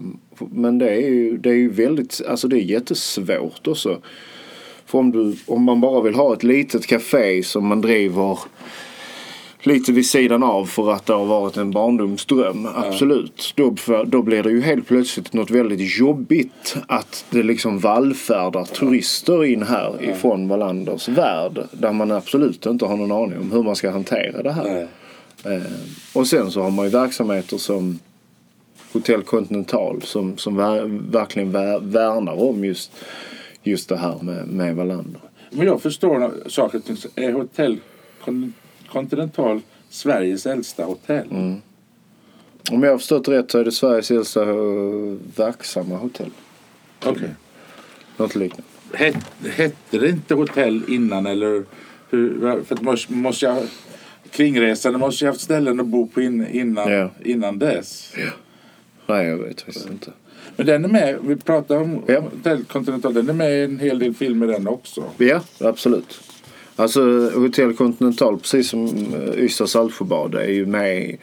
men 0.49 0.77
det 0.77 0.89
är 0.89 1.09
ju, 1.09 1.37
det 1.37 1.49
är 1.49 1.53
ju 1.53 1.69
väldigt, 1.69 2.21
alltså 2.27 2.47
det 2.47 2.55
är 2.55 2.63
jättesvårt 2.63 3.67
också. 3.67 4.01
För 4.91 4.99
om, 4.99 5.11
du, 5.11 5.35
om 5.45 5.63
man 5.63 5.81
bara 5.81 6.01
vill 6.01 6.15
ha 6.15 6.33
ett 6.33 6.43
litet 6.43 6.87
café 6.87 7.43
som 7.43 7.67
man 7.67 7.81
driver 7.81 8.39
lite 9.63 9.91
vid 9.91 10.05
sidan 10.05 10.43
av 10.43 10.65
för 10.65 10.91
att 10.91 11.05
det 11.05 11.13
har 11.13 11.25
varit 11.25 11.57
en 11.57 11.71
barndomsdröm. 11.71 12.67
Absolut. 12.75 13.53
Då, 13.55 13.75
då 14.05 14.21
blir 14.21 14.43
det 14.43 14.49
ju 14.49 14.61
helt 14.61 14.87
plötsligt 14.87 15.33
något 15.33 15.51
väldigt 15.51 15.99
jobbigt 15.99 16.75
att 16.87 17.25
det 17.29 17.43
liksom 17.43 17.79
vallfärdar 17.79 18.65
turister 18.65 19.45
in 19.45 19.63
här 19.63 20.03
ifrån 20.03 20.47
Wallanders 20.47 21.07
värld. 21.07 21.59
Där 21.71 21.91
man 21.91 22.11
absolut 22.11 22.65
inte 22.65 22.85
har 22.85 22.97
någon 22.97 23.11
aning 23.11 23.39
om 23.39 23.51
hur 23.51 23.63
man 23.63 23.75
ska 23.75 23.91
hantera 23.91 24.43
det 24.43 24.51
här. 24.51 24.87
Nej. 25.43 25.55
Eh, 25.55 25.61
och 26.13 26.27
sen 26.27 26.51
så 26.51 26.61
har 26.61 26.71
man 26.71 26.85
ju 26.85 26.91
verksamheter 26.91 27.57
som 27.57 27.99
Hotel 28.93 29.21
Continental 29.21 30.01
som, 30.01 30.37
som 30.37 30.55
ver, 30.55 30.83
verkligen 31.11 31.51
vär, 31.51 31.79
värnar 31.79 32.41
om 32.41 32.65
just, 32.65 32.91
just 33.63 33.89
det 33.89 33.97
här 33.97 34.19
med, 34.21 34.47
med 34.47 34.75
Wallander. 34.75 35.21
Men 35.51 35.67
jag 35.67 35.81
förstår 35.81 36.49
saker 36.49 36.77
och 36.77 36.85
ting. 36.85 36.97
så 36.97 37.07
Är 37.15 37.31
Hotell 37.31 37.77
Con- 38.23 38.51
Continental 38.91 39.61
Sveriges 39.89 40.45
äldsta 40.45 40.83
hotell? 40.83 41.27
Om 42.71 42.83
jag 42.83 42.91
har 42.91 42.97
förstått 42.97 43.27
rätt 43.27 43.51
så 43.51 43.59
är 43.59 43.65
det 43.65 43.71
Sveriges 43.71 44.11
äldsta 44.11 44.41
eh, 44.49 44.55
verksamma 45.35 45.95
hotell. 45.97 46.31
Okej. 47.05 47.29
Något 48.17 48.35
liknande. 48.35 48.63
Het, 48.93 49.15
hette 49.55 49.97
det 49.99 50.09
inte 50.09 50.33
hotell 50.35 50.81
innan 50.87 51.25
eller 51.25 51.63
hur? 52.09 52.63
För 52.63 52.83
måste, 52.83 53.13
måste 53.13 53.45
jag, 53.45 53.57
kringresande 54.31 54.99
måste 54.99 55.25
jag 55.25 55.31
haft 55.31 55.41
ställen 55.43 55.79
att 55.79 55.85
bo 55.85 56.07
på 56.07 56.21
in, 56.21 56.47
innan, 56.47 56.91
Ja. 56.91 57.09
innan 57.25 57.59
dess. 57.59 58.13
Nej, 59.07 59.27
jag 59.27 59.37
vet 59.37 59.61
faktiskt 59.61 59.89
inte. 59.89 60.11
Men 60.55 60.65
den 60.65 60.85
är 60.85 60.89
med, 60.89 61.17
vi 61.23 61.35
pratar 61.35 61.77
om 61.77 62.01
Ja. 62.07 62.19
Hotel 62.19 62.63
Continental, 62.63 63.13
den 63.13 63.29
är 63.29 63.33
med 63.33 63.59
i 63.59 63.63
en 63.63 63.79
hel 63.79 63.99
del 63.99 64.13
filmer 64.13 64.47
den 64.47 64.67
också. 64.67 65.03
Ja, 65.17 65.41
absolut. 65.59 66.21
Alltså 66.75 67.29
Hotel 67.35 67.73
Continental, 67.73 68.37
precis 68.37 68.69
som 68.69 68.87
eh, 68.87 69.43
Ystad 69.43 69.67
Saltsjöbad, 69.67 70.35
är 70.35 70.49
ju 70.49 70.65
med 70.65 71.17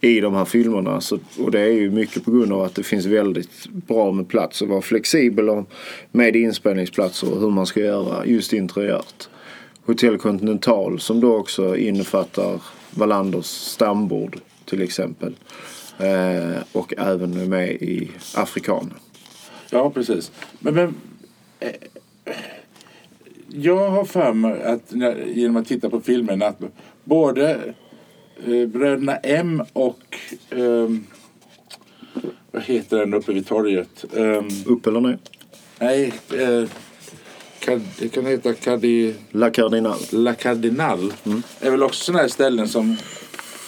i 0.00 0.20
de 0.20 0.34
här 0.34 0.44
filmerna. 0.44 1.00
Så, 1.00 1.18
och 1.38 1.50
det 1.50 1.60
är 1.60 1.72
ju 1.72 1.90
mycket 1.90 2.24
på 2.24 2.30
grund 2.30 2.52
av 2.52 2.62
att 2.62 2.74
det 2.74 2.82
finns 2.82 3.06
väldigt 3.06 3.66
bra 3.72 4.12
med 4.12 4.28
plats 4.28 4.62
och 4.62 4.68
vara 4.68 4.82
flexibel 4.82 5.64
med 6.12 6.36
inspelningsplatser 6.36 7.32
och 7.32 7.40
hur 7.40 7.50
man 7.50 7.66
ska 7.66 7.80
göra 7.80 8.26
just 8.26 8.52
interiört. 8.52 9.28
Hotel 9.86 10.18
Continental 10.18 11.00
som 11.00 11.20
då 11.20 11.36
också 11.36 11.76
innefattar 11.76 12.60
Wallanders 12.90 13.46
stambord 13.46 14.38
till 14.64 14.82
exempel. 14.82 15.34
Eh, 15.98 16.62
och 16.72 16.94
även 16.98 17.48
med 17.48 17.70
i 17.70 18.10
Afrikanen. 18.34 18.94
Ja, 19.70 19.90
precis. 19.90 20.32
Men, 20.58 20.74
men 20.74 20.94
eh, 21.60 21.72
jag 23.48 23.90
har 23.90 24.04
för 24.04 24.32
mig 24.32 24.62
att 24.62 24.92
när, 24.92 25.26
genom 25.26 25.56
att 25.56 25.66
titta 25.68 25.90
på 25.90 26.00
filmerna 26.00 26.46
att 26.46 26.60
både 27.04 27.50
eh, 28.46 28.66
bröderna 28.66 29.16
M 29.16 29.62
och 29.72 30.18
ehm, 30.50 31.06
vad 32.50 32.62
heter 32.62 32.98
den 32.98 33.14
uppe 33.14 33.32
vid 33.32 33.46
torget? 33.46 34.04
Ehm, 34.16 34.48
Upp 34.66 34.86
eller 34.86 35.00
ner? 35.00 35.18
nej, 35.78 36.12
eh, 36.32 36.68
det 37.98 38.08
kan 38.08 38.26
heta 38.26 38.54
Cadi, 38.54 39.14
La 39.30 39.50
Cardinal. 39.50 39.98
La 40.10 40.34
Cardinal. 40.34 41.12
är 41.60 41.70
väl 41.70 41.82
också 41.82 42.04
sådana 42.04 42.22
här 42.22 42.28
ställen 42.28 42.68
som 42.68 42.96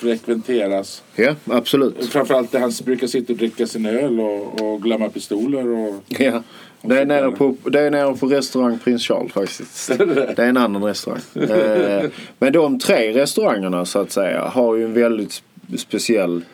frekventeras. 0.01 1.03
Ja, 1.15 1.35
absolut. 1.45 2.07
Framförallt 2.07 2.53
där 2.53 2.61
han 2.61 2.73
brukar 2.85 3.07
sitta 3.07 3.33
och 3.33 3.39
dricka 3.39 3.67
sin 3.67 3.87
öl 3.87 4.21
och, 4.21 4.63
och 4.63 4.83
glömma 4.83 5.09
pistoler. 5.09 5.69
Och... 5.69 6.03
Ja. 6.09 6.43
Det 6.83 7.01
är, 7.01 7.07
nere 7.07 7.31
på, 7.31 7.57
det 7.65 7.81
är 7.81 7.91
nere 7.91 8.17
på 8.17 8.27
restaurang 8.27 8.79
Prins 8.79 9.03
Charles 9.03 9.33
faktiskt. 9.33 9.89
Det 10.37 10.39
är 10.39 10.49
en 10.49 10.57
annan 10.57 10.85
restaurang. 10.85 11.21
Eh, 11.35 12.11
Men 12.39 12.53
de 12.53 12.79
tre 12.79 13.13
restaurangerna 13.13 13.85
så 13.85 13.99
att 13.99 14.13
säga 14.13 14.45
har 14.45 14.77
ju 14.77 14.85
en 14.85 14.93
väldigt 14.93 15.43
speciell 15.77 16.45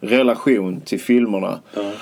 relation 0.00 0.80
till 0.80 1.00
filmerna. 1.00 1.60
Ja. 1.74 1.92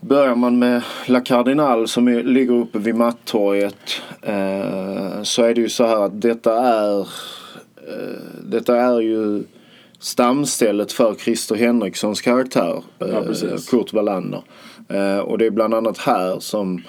Börjar 0.00 0.34
man 0.34 0.58
med 0.58 0.82
La 1.06 1.20
Cardinal 1.20 1.88
som 1.88 2.08
är, 2.08 2.22
ligger 2.22 2.54
uppe 2.54 2.78
vid 2.78 2.94
Mattorget 2.94 4.02
eh, 4.22 5.22
så 5.22 5.42
är 5.42 5.54
det 5.54 5.60
ju 5.60 5.68
så 5.68 5.86
här 5.86 6.04
att 6.04 6.20
detta 6.20 6.58
är 6.58 7.00
eh, 7.00 7.06
detta 8.44 8.76
är 8.76 9.00
ju 9.00 9.42
stamstället 10.02 10.92
för 10.92 11.14
Christer 11.14 11.54
Henrikssons 11.54 12.20
karaktär 12.20 12.82
Ja, 12.98 13.06
eh. 13.06 13.58
Kurt 13.70 13.92
Wallander. 13.92 14.42
Eh, 14.88 15.18
och 15.18 15.38
det 15.38 15.46
är 15.46 15.50
bland 15.50 15.74
annat 15.74 15.98
här 15.98 16.40
som 16.40 16.82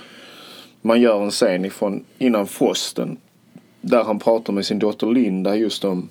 man 0.82 1.02
gör 1.02 1.24
en 1.24 1.32
scen 1.32 1.66
ifrån 1.66 2.04
innan 2.18 2.48
Fosten 2.48 3.18
där 3.82 4.04
han 4.04 4.20
pratar 4.20 4.54
med 4.54 4.66
sin 4.66 4.80
dotter 4.80 5.08
Linda 5.08 5.56
just 5.56 5.86
om 5.86 6.10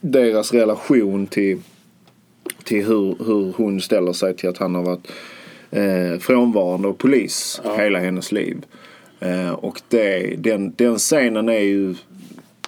deras 0.00 0.52
relation 0.52 1.26
till, 1.26 1.58
till 2.64 2.86
hur, 2.86 3.16
hur 3.24 3.52
hon 3.56 3.80
ställer 3.80 4.12
sig 4.12 4.36
till 4.36 4.48
att 4.48 4.58
han 4.58 4.74
har 4.74 4.82
varit 4.82 5.10
eh, 5.70 6.18
frånvarande 6.18 6.88
och 6.88 6.98
polis 6.98 7.60
Ja. 7.64 7.76
hela 7.76 7.98
hennes 7.98 8.32
liv. 8.32 8.56
Eh, 9.20 9.50
och 9.50 9.80
det, 9.88 10.36
den, 10.38 10.74
den 10.76 10.96
scenen 10.96 11.48
är 11.48 11.60
ju 11.60 11.94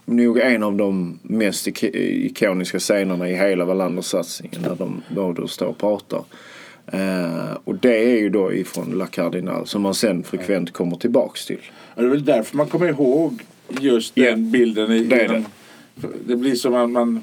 nog 0.09 0.38
en 0.38 0.62
av 0.62 0.77
de 0.77 1.18
mest 1.23 1.66
ik- 1.66 1.94
ikoniska 1.94 2.79
scenerna 2.79 3.31
i 3.31 3.35
hela 3.35 3.64
Wallander-satsningen 3.64 4.61
när 4.62 4.75
de 4.77 5.03
båda 5.14 5.47
står 5.49 5.66
och 5.66 5.79
pratar. 5.79 6.25
Eh, 6.92 7.57
och 7.64 7.75
det 7.75 7.99
är 8.12 8.16
ju 8.18 8.29
då 8.29 8.53
ifrån 8.53 8.90
La 8.99 9.07
Cardinal 9.07 9.66
som 9.66 9.83
man 9.83 9.94
sen 9.94 10.23
frekvent 10.25 10.73
kommer 10.73 10.97
tillbaks 10.97 11.47
till. 11.47 11.61
Och 11.94 12.03
det 12.03 12.09
är 12.09 12.11
väl 12.11 12.25
därför 12.25 12.57
man 12.57 12.66
kommer 12.66 12.88
ihåg 12.88 13.42
just 13.81 14.14
den 14.14 14.25
Ja, 14.25 14.37
bilden. 14.37 14.92
I, 14.92 15.05
det 15.05 15.25
i 15.25 15.29
den- 15.29 15.44
det 16.27 16.37
blir 16.37 16.55
som 16.55 16.75
att 16.75 16.90
man... 16.90 17.23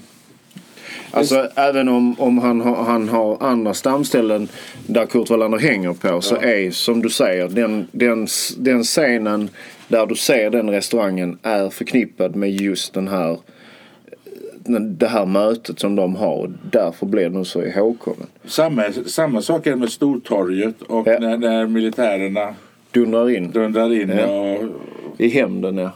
Alltså 1.12 1.50
även 1.56 1.90
om, 1.90 2.20
om 2.20 2.38
han, 2.38 2.62
har, 2.62 2.84
han 2.84 3.10
har 3.10 3.38
andra 3.44 3.74
stamställen 3.74 4.48
där 4.88 5.06
Kurt 5.06 5.30
Wallander 5.30 5.58
hänger 5.60 5.94
på 5.94 6.22
så 6.22 6.36
är 6.36 6.72
som 6.72 7.02
du 7.02 7.10
säger 7.10 7.50
den, 7.50 7.88
den, 7.92 8.28
den 8.58 8.84
scenen 8.84 9.50
där 9.88 10.06
du 10.06 10.16
ser 10.16 10.50
den 10.50 10.70
restaurangen 10.70 11.38
är 11.42 11.70
förknippad 11.70 12.36
med 12.36 12.52
just 12.52 12.94
den 12.94 13.08
här 13.08 13.38
det 14.80 15.08
här 15.08 15.26
mötet 15.26 15.80
som 15.80 15.96
de 15.96 16.16
har. 16.16 16.52
Därför 16.72 17.06
blir 17.06 17.30
den 17.30 17.46
så 17.46 17.64
ihågkommen. 17.64 18.28
Samma, 18.46 18.84
samma 19.06 19.42
sak 19.42 19.68
är 19.68 19.72
det 19.72 19.78
med 19.78 19.90
Stortorget 19.92 20.82
och 20.82 21.08
Ja. 21.08 21.20
när, 21.20 21.38
när 21.38 21.68
militärerna 21.68 22.56
Dundrar 22.92 23.30
in 23.30 23.52
dundrar 23.52 23.94
in. 23.94 24.10
Ja. 24.10 24.26
Och, 24.58 24.64
i 25.22 25.28
hämnden 25.30 25.78
ja. 25.78 25.92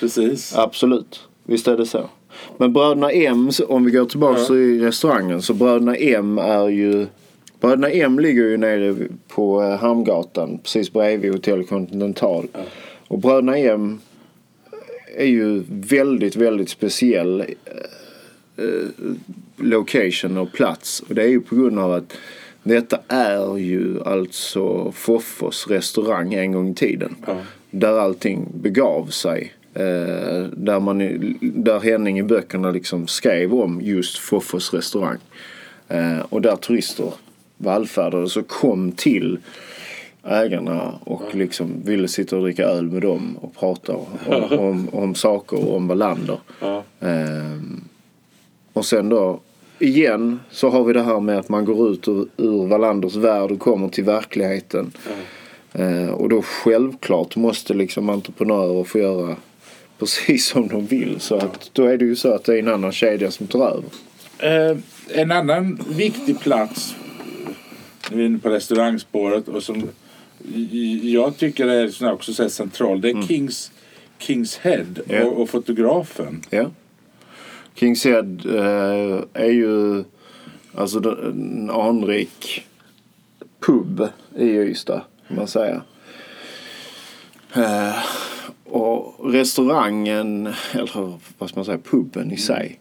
precis. 0.00 0.54
Absolut. 0.56 1.20
Visst 1.44 1.68
är 1.68 1.76
det 1.76 1.86
så. 1.86 2.00
Men 2.56 2.72
Bröderna 2.72 3.10
M, 3.10 3.50
om 3.68 3.84
vi 3.84 3.90
går 3.90 4.04
tillbaka 4.04 4.40
Ja. 4.40 4.46
till 4.46 4.82
restaurangen. 4.84 5.42
Så 5.42 5.54
Bröderna 5.54 5.96
M 5.96 6.38
är 6.38 6.68
ju... 6.68 7.06
Bröderna 7.60 7.90
M 7.90 8.18
ligger 8.18 8.42
ju 8.42 8.56
nere 8.56 8.94
på 9.28 9.62
eh, 9.62 9.76
Hamngatan. 9.78 10.58
Precis 10.62 10.92
bredvid 10.92 11.32
Hotell 11.32 11.64
Continental. 11.64 12.46
Och 13.10 13.18
Bröderna 13.18 13.58
M 13.58 14.00
är 15.16 15.26
ju 15.26 15.62
väldigt, 15.68 16.36
väldigt 16.36 16.68
speciell 16.68 17.40
eh, 17.40 18.64
eh, 18.64 18.88
location 19.56 20.36
och 20.36 20.52
plats. 20.52 21.00
Och 21.00 21.14
det 21.14 21.22
är 21.22 21.28
ju 21.28 21.40
på 21.40 21.56
grund 21.56 21.78
av 21.78 21.92
att 21.92 22.16
detta 22.62 22.98
är 23.08 23.56
ju 23.56 24.02
alltså 24.04 24.92
Foffos 24.92 25.66
restaurang 25.68 26.34
en 26.34 26.52
gång 26.52 26.68
i 26.68 26.74
tiden. 26.74 27.16
Ja. 27.26 27.36
Där 27.70 27.98
allting 27.98 28.48
begav 28.54 29.06
sig. 29.06 29.52
Eh, 29.74 30.42
där, 30.52 30.80
man, 30.80 30.98
där 31.40 31.80
Henning 31.80 32.18
i 32.18 32.22
böckerna 32.22 32.70
liksom 32.70 33.06
skrev 33.06 33.54
om 33.54 33.80
just 33.80 34.18
Foffos 34.18 34.74
restaurang. 34.74 35.18
Eh, 35.88 36.20
och 36.20 36.42
där 36.42 36.56
turister 36.56 37.12
vallfärdade 37.56 38.28
så 38.28 38.42
kom 38.42 38.92
till 38.92 39.38
ägarna 40.24 40.94
och 41.04 41.34
liksom 41.34 41.82
ville 41.84 42.08
sitta 42.08 42.36
och 42.36 42.42
dricka 42.42 42.64
öl 42.64 42.90
med 42.90 43.02
dem 43.02 43.36
och 43.40 43.54
prata 43.56 43.96
om, 43.96 44.06
om, 44.58 44.88
om 44.92 45.14
saker 45.14 45.68
och 45.68 45.76
om 45.76 45.88
Wallander. 45.88 46.38
Ja. 46.60 46.82
Ehm, 47.00 47.84
och 48.72 48.86
sen 48.86 49.08
då 49.08 49.40
igen 49.78 50.40
så 50.50 50.70
har 50.70 50.84
vi 50.84 50.92
det 50.92 51.02
här 51.02 51.20
med 51.20 51.38
att 51.38 51.48
man 51.48 51.64
går 51.64 51.90
ut 51.90 52.08
ur, 52.08 52.26
ur 52.36 52.66
Wallanders 52.66 53.16
värld 53.16 53.50
och 53.50 53.60
kommer 53.60 53.88
till 53.88 54.04
verkligheten. 54.04 54.92
Eh, 55.72 56.10
och 56.10 56.28
då 56.28 56.42
självklart 56.42 57.36
måste 57.36 57.74
liksom 57.74 58.10
entreprenörer 58.10 58.84
få 58.84 58.98
göra 58.98 59.36
precis 59.98 60.46
som 60.46 60.68
de 60.68 60.86
vill. 60.86 61.20
Så 61.20 61.34
att 61.34 61.70
då 61.72 61.84
är 61.84 61.96
det 61.96 62.04
ju 62.04 62.16
så 62.16 62.34
att 62.34 62.44
det 62.44 62.54
är 62.54 62.58
en 62.58 62.68
annan 62.68 62.92
kedja 62.92 63.30
som 63.30 63.46
tar 63.46 63.68
över. 63.68 63.90
Eh, 64.38 64.78
en 65.08 65.30
annan 65.30 65.78
viktig 65.88 66.40
plats 66.40 66.94
nu 68.10 68.16
är 68.16 68.18
vi 68.18 68.26
inne 68.26 68.38
på 68.38 68.48
restaurangspåret 68.48 69.48
och 69.48 69.62
som 69.62 69.88
jag 71.02 71.36
tycker 71.36 71.68
är 71.68 71.88
som 71.88 72.06
jag 72.06 72.14
också 72.14 72.32
säger 72.34 72.50
central. 72.50 73.00
Det 73.00 73.10
är 73.10 73.22
Kings, 73.22 73.72
Kings 74.18 74.56
Head 74.58 74.84
Ja. 75.08 75.24
och, 75.24 75.42
och 75.42 75.48
fotografen. 75.50 76.42
Ja. 76.50 76.70
Kings 77.74 78.04
Head 78.04 78.36
eh, 78.44 79.22
är 79.42 79.50
ju 79.50 80.04
alltså 80.74 81.00
det- 81.00 81.28
en 81.30 81.70
anrik 81.70 82.64
pub 83.66 84.08
i 84.38 84.44
Ystad 84.44 85.00
kan 85.28 85.36
man 85.36 85.48
säga. 85.48 85.82
Eh, 87.54 87.94
och 88.64 89.32
restaurangen, 89.32 90.46
eller 90.72 91.18
vad 91.38 91.48
ska 91.48 91.58
man 91.58 91.64
säga, 91.64 91.78
puben 91.90 92.32
i 92.32 92.36
sig. 92.36 92.80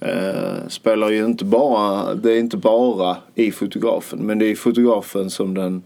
Eh, 0.00 0.68
spelar 0.68 1.10
ju 1.10 1.24
inte 1.24 1.44
bara, 1.44 2.14
det 2.14 2.32
är 2.32 2.38
inte 2.38 2.56
bara 2.56 3.16
i 3.34 3.50
fotografen 3.52 4.18
men 4.18 4.38
det 4.38 4.46
är 4.46 4.50
i 4.50 4.56
fotografen 4.56 5.30
som 5.30 5.54
den, 5.54 5.82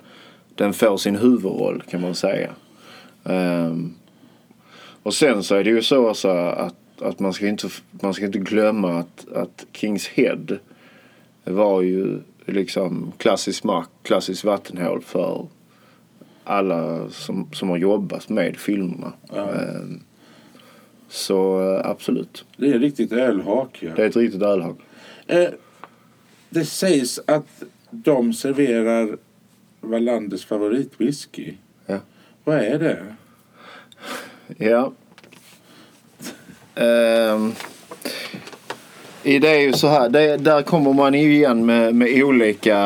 den 0.54 0.72
får 0.72 0.96
sin 0.96 1.16
huvudroll 1.16 1.82
kan 1.90 2.00
man 2.00 2.14
säga. 2.14 2.50
Ehm, 3.24 3.94
och 5.02 5.14
sen 5.14 5.42
så 5.42 5.54
är 5.54 5.64
det 5.64 5.70
ju 5.70 5.82
så 5.82 6.08
alltså 6.08 6.28
att, 6.28 7.02
att 7.02 7.18
man, 7.18 7.32
ska 7.32 7.48
inte, 7.48 7.68
man 7.90 8.14
ska 8.14 8.24
inte 8.24 8.38
glömma 8.38 8.98
att, 8.98 9.32
att 9.32 9.66
Kings 9.72 10.08
Head 10.08 10.46
var 11.44 11.82
ju 11.82 12.18
liksom 12.46 13.12
klassisk 13.18 13.64
mark, 13.64 13.88
klassiskt 14.02 14.44
vattenhål 14.44 15.02
för 15.02 15.46
alla 16.44 17.10
som, 17.10 17.48
som 17.52 17.68
har 17.68 17.76
jobbat 17.76 18.28
med 18.28 18.56
filmerna. 18.56 19.12
Ja. 19.34 19.52
Ehm, 19.54 20.00
så 21.08 21.70
eh, 21.74 21.90
absolut, 21.90 22.44
Det 22.56 22.70
är 22.70 22.78
riktigt 22.78 23.12
ölhak. 23.12 23.78
Ja. 23.82 23.90
det 23.96 24.02
är 24.02 24.06
ett 24.06 24.16
riktigt 24.16 24.42
ölhag. 24.42 24.76
Eh, 25.26 25.48
det 26.50 26.64
sägs 26.64 27.20
att 27.26 27.62
de 27.90 28.32
serverar 28.32 29.16
Wallanders 29.80 30.44
favoritwhisky. 30.44 31.54
Ja. 31.86 31.98
Vad 32.44 32.56
är 32.56 32.78
det? 32.78 33.04
Ja. 34.58 34.92
I 39.22 39.38
det 39.38 39.48
är 39.48 39.60
ju 39.60 39.72
så 39.72 39.88
här, 39.88 40.08
det, 40.08 40.36
där 40.36 40.62
kommer 40.62 40.92
man 40.92 41.14
ju 41.14 41.34
igen 41.34 41.66
med, 41.66 41.94
med 41.94 42.22
olika 42.22 42.78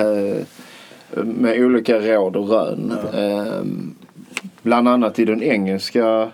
eh, 0.00 0.46
med 1.16 1.64
olika 1.64 1.98
råd 1.98 2.36
och 2.36 2.48
rön. 2.48 2.94
Ehm, 3.14 3.94
bland 4.62 4.88
annat 4.88 5.18
i 5.18 5.24
den 5.24 5.42
engelska 5.42 6.30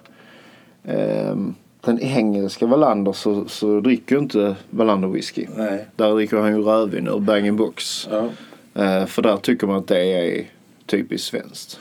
ehm, 0.84 1.54
den 1.80 2.00
engelska 2.00 2.66
Wallander 2.66 3.12
så, 3.12 3.44
så 3.48 3.80
dricker 3.80 4.14
ju 4.14 4.22
inte 4.22 4.56
Wallander 4.70 5.08
whisky. 5.08 5.46
Nej. 5.56 5.86
Där 5.96 6.14
dricker 6.14 6.36
han 6.36 6.56
ju 6.56 6.62
rödvin 6.62 7.08
ur 7.08 7.18
bag 7.18 7.54
box. 7.54 8.08
Ja. 8.10 8.28
Eh, 8.76 9.06
för 9.06 9.22
där 9.22 9.36
tycker 9.36 9.66
man 9.66 9.76
att 9.76 9.88
det 9.88 10.12
är 10.12 10.46
typiskt 10.86 11.28
svenskt. 11.28 11.80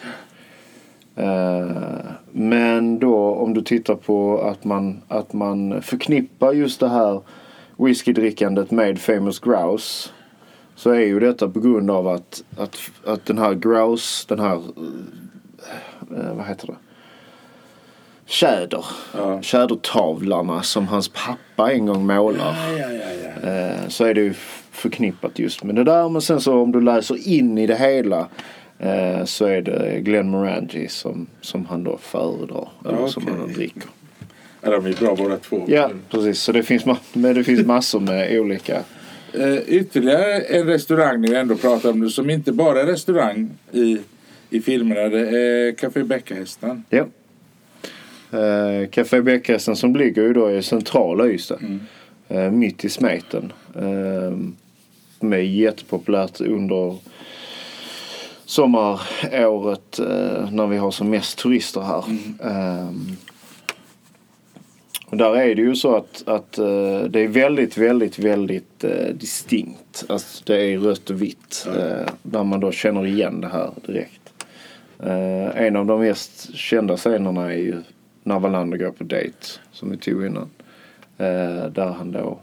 Eh, 1.16 1.70
men 2.32 3.00
då 3.00 3.36
om 3.36 3.54
du 3.54 3.62
tittar 3.62 3.96
på 3.96 4.42
att 4.42 4.64
man, 4.64 5.02
att 5.08 5.34
man 5.34 5.82
förknippar 5.82 6.54
just 6.54 6.80
det 6.80 6.90
här 6.90 7.22
whiskydrickandet 7.78 8.72
med 8.72 9.00
Famous 9.00 9.40
Grouse. 9.40 10.10
Så 10.76 10.90
är 10.90 11.00
ju 11.00 11.20
detta 11.20 11.50
på 11.50 11.60
grund 11.60 11.92
av 11.92 12.08
att, 12.08 12.44
att, 12.58 12.78
att 13.06 13.26
den 13.26 13.38
här 13.38 13.54
grouse, 13.54 14.26
den 14.28 14.40
här, 14.40 14.56
eh, 16.18 16.34
vad 16.36 16.46
heter 16.48 16.68
det? 16.68 16.76
Tjäder. 18.26 18.86
Ja. 19.18 19.42
Tjädertavlarna 19.42 20.64
som 20.64 20.88
hans 20.88 21.10
pappa 21.10 21.72
en 21.72 21.86
gång 21.86 22.06
målar. 22.06 22.56
Ja, 22.78 22.90
ja, 22.90 23.12
ja. 23.44 23.50
Eh, 23.50 23.88
så 23.88 24.06
är 24.06 24.14
det 24.14 24.22
ju 24.22 24.34
förknippat 24.76 25.40
just 25.40 25.64
med 25.64 25.76
det 25.76 25.84
där. 25.84 26.10
Men 26.10 26.22
sen 26.22 26.42
så 26.42 26.62
om 26.62 26.72
du 26.72 26.82
läser 26.82 27.28
in 27.28 27.58
i 27.58 27.68
det 27.68 27.76
hela 27.76 28.28
eh, 28.80 29.26
så 29.26 29.46
är 29.46 29.62
det 29.62 30.00
Glenn 30.00 30.30
Morangi 30.30 30.88
som, 30.88 31.28
som 31.42 31.66
han 31.66 31.84
då 31.84 31.98
föredrar. 31.98 32.70
Eller 32.86 33.08
som 33.08 33.28
han 33.28 33.54
dricker. 33.54 33.90
Ja, 34.62 34.72
de 34.72 34.86
är 34.86 35.00
bra 35.00 35.16
båda 35.16 35.38
två. 35.38 35.66
Ja, 35.68 35.90
precis. 36.10 36.40
Så 36.40 36.52
det 36.52 36.64
finns, 36.64 36.86
men 37.14 37.36
det 37.36 37.44
finns 37.44 37.66
massor 37.66 38.00
med 38.00 38.40
olika. 38.40 38.84
Eh, 39.34 39.58
ytterligare 39.68 40.42
en 40.42 40.68
restaurang 40.68 41.22
ni 41.22 41.34
ändå 41.34 41.56
pratar 41.56 41.90
om 41.90 42.00
nu 42.00 42.10
som 42.10 42.30
inte 42.30 42.52
bara 42.52 42.82
är 42.82 42.86
restaurang 42.86 43.50
i, 43.72 43.98
i 44.50 44.62
filmerna. 44.62 45.10
Det 45.10 45.40
är 45.40 45.72
Café 45.72 46.04
Bäckahästan. 46.04 46.84
Ja. 46.90 47.06
Uh, 48.34 48.88
Café 48.88 49.22
Bäckhästen 49.22 49.76
som 49.76 49.96
ligger 49.96 50.22
ju 50.22 50.34
då 50.34 50.52
i 50.52 50.64
centrala 50.64 51.28
Ystad. 51.28 51.60
Eh, 52.28 52.52
mitt 52.52 52.86
i 52.86 52.90
smeten. 52.90 53.54
Uh, 53.82 54.38
som 55.20 55.34
är 55.34 55.38
jättepopulärt 55.38 56.42
under 56.42 56.98
sommaråret 58.46 60.00
eh, 60.00 60.52
när 60.52 60.68
vi 60.68 60.78
har 60.78 60.92
som 60.92 61.10
mest 61.10 61.38
turister 61.38 61.82
här. 61.82 62.04
Ehm, 62.44 63.18
och 65.06 65.18
där 65.18 65.36
är 65.36 65.56
det 65.56 65.62
ju 65.62 65.76
så 65.76 65.96
att, 65.96 66.24
att 66.28 66.58
eh, 66.58 67.00
det 67.10 67.20
är 67.20 67.28
väldigt, 67.28 67.78
väldigt, 67.78 68.20
väldigt 68.20 68.84
eh, 68.84 69.14
distinkt. 69.14 70.06
Alltså 70.10 70.44
det 70.46 70.62
är 70.62 70.78
rött 70.78 71.10
och 71.10 71.22
vitt. 71.22 71.68
eh, 71.68 72.08
där 72.24 72.44
man 72.44 72.60
då 72.60 72.72
känner 72.72 73.06
igen 73.06 73.42
det 73.42 73.48
här 73.48 73.72
direkt. 73.86 74.22
En 75.56 75.76
av 75.76 75.86
de 75.86 76.00
mest 76.00 76.56
kända 76.56 76.98
scenerna 76.98 77.54
är 77.54 77.58
ju 77.58 77.82
när 78.24 78.40
Wallander 78.40 78.78
går 78.78 78.92
på 78.92 79.04
dejt. 79.04 79.38
Som 79.72 79.92
vi 79.92 79.98
tog 79.98 80.26
innan. 80.26 80.50
Där 81.72 81.96
han 81.98 82.12
då 82.12 82.40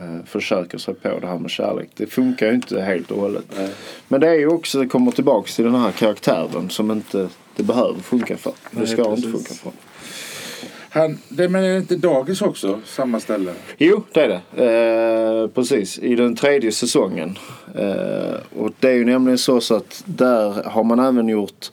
eh, 0.00 0.24
försöker 0.26 0.78
sig 0.78 0.94
på 0.94 1.18
det 1.20 1.26
här 1.26 1.38
med 1.38 1.50
kärlek. 1.50 1.90
Det 1.96 2.06
funkar 2.06 2.46
ju 2.46 2.54
inte 2.54 2.80
helt 2.80 3.10
och 3.10 3.20
hållet. 3.20 3.44
Men 4.08 4.20
det 4.20 4.28
är 4.28 4.38
ju 4.38 4.48
också, 4.48 4.78
det 4.78 4.86
kommer 4.86 5.12
tillbaks 5.12 5.56
till 5.56 5.64
den 5.64 5.74
här 5.74 5.92
karaktären 5.92 6.70
som 6.70 6.90
inte 6.90 7.28
det 7.56 7.62
behöver 7.62 8.00
funka 8.00 8.36
för. 8.36 8.52
Det 8.70 8.78
Nej, 8.78 8.86
ska 8.86 9.10
inte 9.10 9.14
precis. 9.14 9.32
funka 9.32 9.54
för. 9.54 9.72
Han, 10.92 11.18
det, 11.28 11.48
men 11.48 11.64
är 11.64 11.72
det 11.72 11.76
inte 11.76 11.96
dagis 11.96 12.42
också? 12.42 12.80
Samma 12.84 13.20
ställe? 13.20 13.52
Jo, 13.78 14.02
det 14.12 14.20
är 14.20 14.28
det. 14.28 14.64
Eh, 14.64 15.48
precis, 15.48 15.98
i 15.98 16.14
den 16.14 16.36
tredje 16.36 16.72
säsongen. 16.72 17.38
Eh, 17.74 18.34
och 18.58 18.72
det 18.80 18.88
är 18.88 18.94
ju 18.94 19.04
nämligen 19.04 19.38
så, 19.38 19.60
så 19.60 19.74
att 19.74 20.02
där 20.06 20.62
har 20.64 20.84
man 20.84 20.98
även 20.98 21.28
gjort 21.28 21.70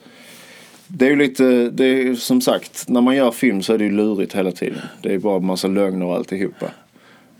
det 0.88 1.06
är 1.06 1.10
ju 1.10 1.16
lite, 1.16 1.70
det 1.70 1.86
är 1.86 2.16
som 2.16 2.42
sagt, 2.42 2.90
när 2.90 3.02
man 3.02 3.16
gör 3.16 3.32
film 3.32 3.62
så 3.62 3.74
är 3.74 3.78
det 3.78 3.84
ju 3.84 3.92
lurigt 3.92 4.36
hela 4.36 4.52
tiden. 4.52 4.82
Det 5.02 5.14
är 5.14 5.20
bara 5.20 5.38
en 5.38 5.46
massa 5.46 5.68
lögner 5.68 6.06
och 6.06 6.16
alltihopa. 6.16 6.66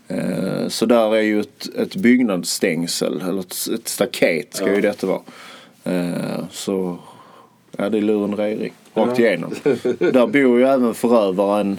Eh, 0.08 0.68
så 0.68 0.86
där 0.86 1.16
är 1.16 1.20
ju 1.22 1.40
ett, 1.40 1.68
ett 1.76 1.96
byggnadsstängsel, 1.96 3.20
eller 3.28 3.40
ett, 3.40 3.68
ett 3.74 3.88
staket 3.88 4.54
ska 4.54 4.74
ju 4.74 4.80
detta 4.80 5.06
vara. 5.06 5.20
Eh, 5.84 6.44
så, 6.50 6.98
ja 7.76 7.88
det 7.90 7.98
är 7.98 8.02
lurendrejeri 8.02 8.72
rakt 8.94 9.18
Ja. 9.18 9.26
igenom. 9.26 9.54
där 9.98 10.26
bor 10.26 10.58
ju 10.58 10.64
även 10.66 10.94
förövaren 10.94 11.78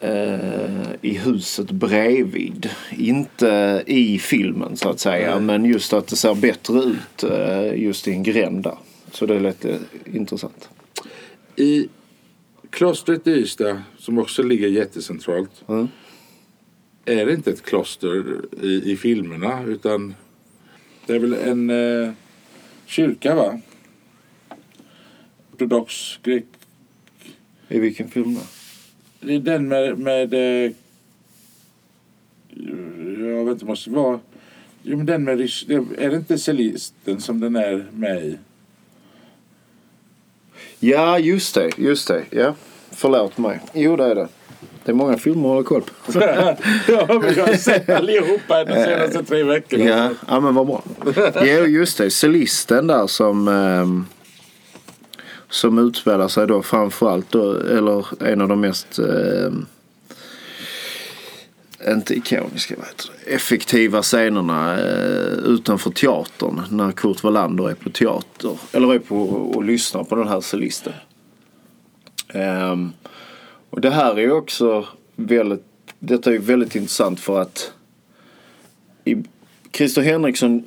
eh, 0.00 0.80
i 1.02 1.18
huset 1.18 1.70
bredvid. 1.70 2.70
Inte 2.90 3.82
i 3.86 4.18
filmen 4.18 4.76
så 4.76 4.88
att 4.88 5.00
säga. 5.00 5.40
Men 5.40 5.64
just 5.64 5.92
att 5.92 6.06
det 6.06 6.16
ser 6.16 6.34
bättre 6.34 6.78
ut 6.78 7.22
eh, 7.22 7.82
just 7.82 8.08
i 8.08 8.10
en 8.12 8.22
gränd 8.22 8.62
där. 8.62 8.76
Så 9.12 9.26
det 9.26 9.34
är 9.34 9.40
lite 9.40 9.78
intressant. 10.04 10.68
I 11.56 11.88
klostret 12.70 13.26
i 13.26 13.30
Ystad, 13.30 13.82
som 13.98 14.18
också 14.18 14.42
ligger 14.42 14.68
jättecentralt, 14.68 15.50
Mm. 15.68 15.88
Är 17.04 17.26
det 17.26 17.32
inte 17.32 17.50
ett 17.50 17.62
kloster 17.62 18.40
i, 18.62 18.92
i 18.92 18.96
filmerna 18.96 19.64
utan 19.64 20.14
det 21.06 21.14
är 21.14 21.18
väl 21.18 21.34
en 21.34 21.70
eh, 21.70 22.12
kyrka 22.86 23.34
va? 23.34 23.60
Ortodox 25.52 26.18
grek. 26.22 26.44
I 27.68 27.78
vilken 27.78 28.08
film 28.08 28.34
då? 28.34 28.40
Det 29.20 29.34
är 29.34 29.40
den 29.40 29.68
med, 29.68 29.98
med 29.98 30.34
eh, 30.34 30.72
jag 33.18 33.44
vet 33.44 33.52
inte, 33.52 33.64
måste 33.64 33.90
vara 33.90 34.20
Jo 34.82 34.96
men 34.96 35.06
den 35.06 35.24
med 35.24 35.40
Är 35.40 36.10
det 36.10 36.16
inte 36.16 36.38
Celisten 36.38 37.20
som 37.20 37.40
den 37.40 37.56
är 37.56 37.86
med 37.92 38.24
i? 38.24 38.38
Ja, 40.78 41.18
just 41.18 41.54
det. 41.54 41.70
Just 41.78 42.08
det. 42.08 42.24
Ja. 42.30 42.54
Förlåt 42.90 43.38
mig. 43.38 43.60
Jo, 43.74 43.96
det 43.96 44.04
är 44.04 44.14
det. 44.14 44.28
Det 44.90 44.94
är 44.94 44.96
många 44.96 45.18
filmer 45.18 45.48
att 45.48 45.54
hålla 45.54 45.62
koll 45.62 45.82
på. 45.82 46.12
ja, 46.88 47.06
men 47.08 47.34
jag 47.36 47.46
har 47.46 47.54
sett 47.54 47.88
allihopa 47.88 48.64
de 48.64 48.72
senaste 48.72 49.24
tre 49.24 49.42
veckorna. 49.42 49.84
Ja, 49.84 50.10
ja 50.28 50.40
men 50.40 50.54
vad 50.54 50.66
bra. 50.66 50.82
Jo, 51.42 51.64
just 51.66 51.98
det. 51.98 52.10
Celisten 52.10 52.86
där 52.86 53.06
som 53.06 53.48
ehm, 53.48 54.06
som 55.48 55.78
utspelar 55.78 56.28
sig 56.28 56.46
då 56.46 56.62
framförallt 56.62 57.30
då, 57.30 57.52
eller 57.52 58.22
en 58.22 58.40
av 58.40 58.48
de 58.48 58.60
mest 58.60 58.98
ehm, 58.98 59.66
inte 61.88 62.14
ikoniska, 62.14 62.74
vad 62.78 62.86
heter 62.86 63.10
det, 63.24 63.34
effektiva 63.34 64.02
scenerna 64.02 64.78
eh, 64.78 65.32
utanför 65.44 65.90
teatern 65.90 66.62
när 66.70 66.92
Kurt 66.92 67.22
Wallander 67.22 67.70
är 67.70 67.74
på 67.74 67.90
teater. 67.90 68.58
Eller 68.72 68.94
är 68.94 68.98
på 68.98 69.16
och 69.54 69.64
lyssnar 69.64 70.04
på 70.04 70.14
den 70.14 70.28
här 70.28 70.40
cellisten. 70.40 70.92
Ehm, 72.28 72.92
och 73.70 73.80
det 73.80 73.90
här 73.90 74.14
är 74.14 74.20
ju 74.20 74.32
också 74.32 74.86
väldigt, 75.16 75.64
detta 75.98 76.30
är 76.30 76.34
ju 76.34 76.40
väldigt 76.40 76.76
intressant 76.76 77.20
för 77.20 77.40
att 77.40 77.72
i, 79.04 79.16
Christer 79.72 80.02
Henriksson 80.02 80.64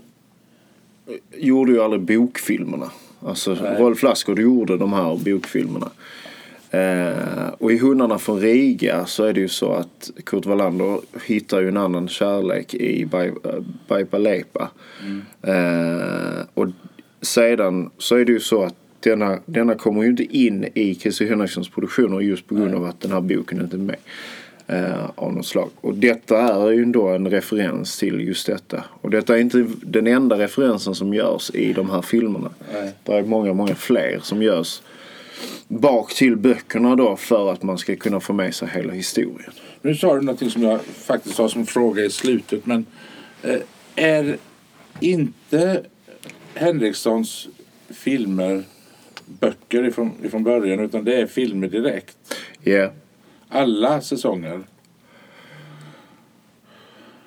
gjorde 1.37 1.71
ju 1.71 1.81
aldrig 1.81 2.01
bokfilmerna. 2.01 2.91
Alltså 3.19 3.57
Nej. 3.61 3.79
Rolf 3.79 4.03
Lassgård 4.03 4.39
gjorde 4.39 4.77
de 4.77 4.93
här 4.93 5.15
bokfilmerna. 5.15 5.91
Eh, 6.69 7.47
och 7.57 7.71
i 7.71 7.77
Hundarna 7.77 8.19
från 8.19 8.39
Riga 8.39 9.05
så 9.05 9.23
är 9.23 9.33
det 9.33 9.39
ju 9.39 9.47
så 9.47 9.73
att 9.73 10.11
Kurt 10.23 10.45
Wallander 10.45 10.99
hittar 11.25 11.61
ju 11.61 11.67
en 11.67 11.77
annan 11.77 12.07
kärlek 12.07 12.73
i 12.73 13.05
Baipa 13.87 14.17
Lepa. 14.17 14.69
Eh, 15.41 16.45
och 16.53 16.67
sedan 17.21 17.89
så 17.97 18.15
är 18.15 18.25
det 18.25 18.31
ju 18.31 18.39
så 18.39 18.63
att 18.63 18.75
denna, 19.03 19.39
denna 19.45 19.75
kommer 19.75 20.03
ju 20.03 20.09
inte 20.09 20.37
in 20.37 20.67
i 20.73 20.95
Christer 20.95 21.25
Henrikssons 21.25 21.69
produktioner 21.69 22.19
just 22.19 22.47
på 22.47 22.55
grund 22.55 22.75
av 22.75 22.85
att 22.85 23.01
den 23.01 23.11
här 23.11 23.21
boken 23.21 23.61
inte 23.61 23.75
är 23.75 23.79
med. 23.79 23.95
Eh, 24.67 25.09
av 25.15 25.33
något 25.33 25.45
slag. 25.45 25.69
Och 25.81 25.93
detta 25.93 26.39
är 26.39 26.71
ju 26.71 26.85
då 26.85 27.07
en 27.07 27.29
referens 27.29 27.97
till 27.97 28.27
just 28.27 28.47
detta. 28.47 28.83
Och 29.01 29.09
detta 29.09 29.37
är 29.37 29.41
inte 29.41 29.67
den 29.81 30.07
enda 30.07 30.37
referensen 30.37 30.95
som 30.95 31.13
görs 31.13 31.51
i 31.53 31.73
de 31.73 31.89
här 31.89 32.01
filmerna. 32.01 32.49
Nej. 32.73 32.91
Det 33.03 33.13
är 33.13 33.23
många, 33.23 33.53
många 33.53 33.75
fler 33.75 34.19
som 34.23 34.41
görs 34.41 34.81
bak 35.67 36.13
till 36.13 36.35
böckerna 36.35 36.95
då 36.95 37.15
för 37.15 37.51
att 37.51 37.63
man 37.63 37.77
ska 37.77 37.95
kunna 37.95 38.19
få 38.19 38.33
med 38.33 38.55
sig 38.55 38.67
hela 38.73 38.93
historien. 38.93 39.51
Nu 39.81 39.95
sa 39.95 40.15
du 40.15 40.21
någonting 40.21 40.49
som 40.49 40.63
jag 40.63 40.81
faktiskt 40.81 41.37
har 41.37 41.47
som 41.47 41.65
fråga 41.65 42.05
i 42.05 42.09
slutet. 42.09 42.65
Men 42.65 42.85
eh, 43.41 43.59
är 43.95 44.37
inte 44.99 45.83
Henrikssons 46.53 47.47
filmer 47.89 48.63
böcker 49.25 49.83
ifrån, 49.83 50.11
ifrån 50.23 50.43
början 50.43 50.79
utan 50.79 51.03
det 51.03 51.21
är 51.21 51.27
filmer 51.27 51.67
direkt? 51.67 52.17
Ja. 52.61 52.91
Alla 53.49 54.01
säsonger? 54.01 54.61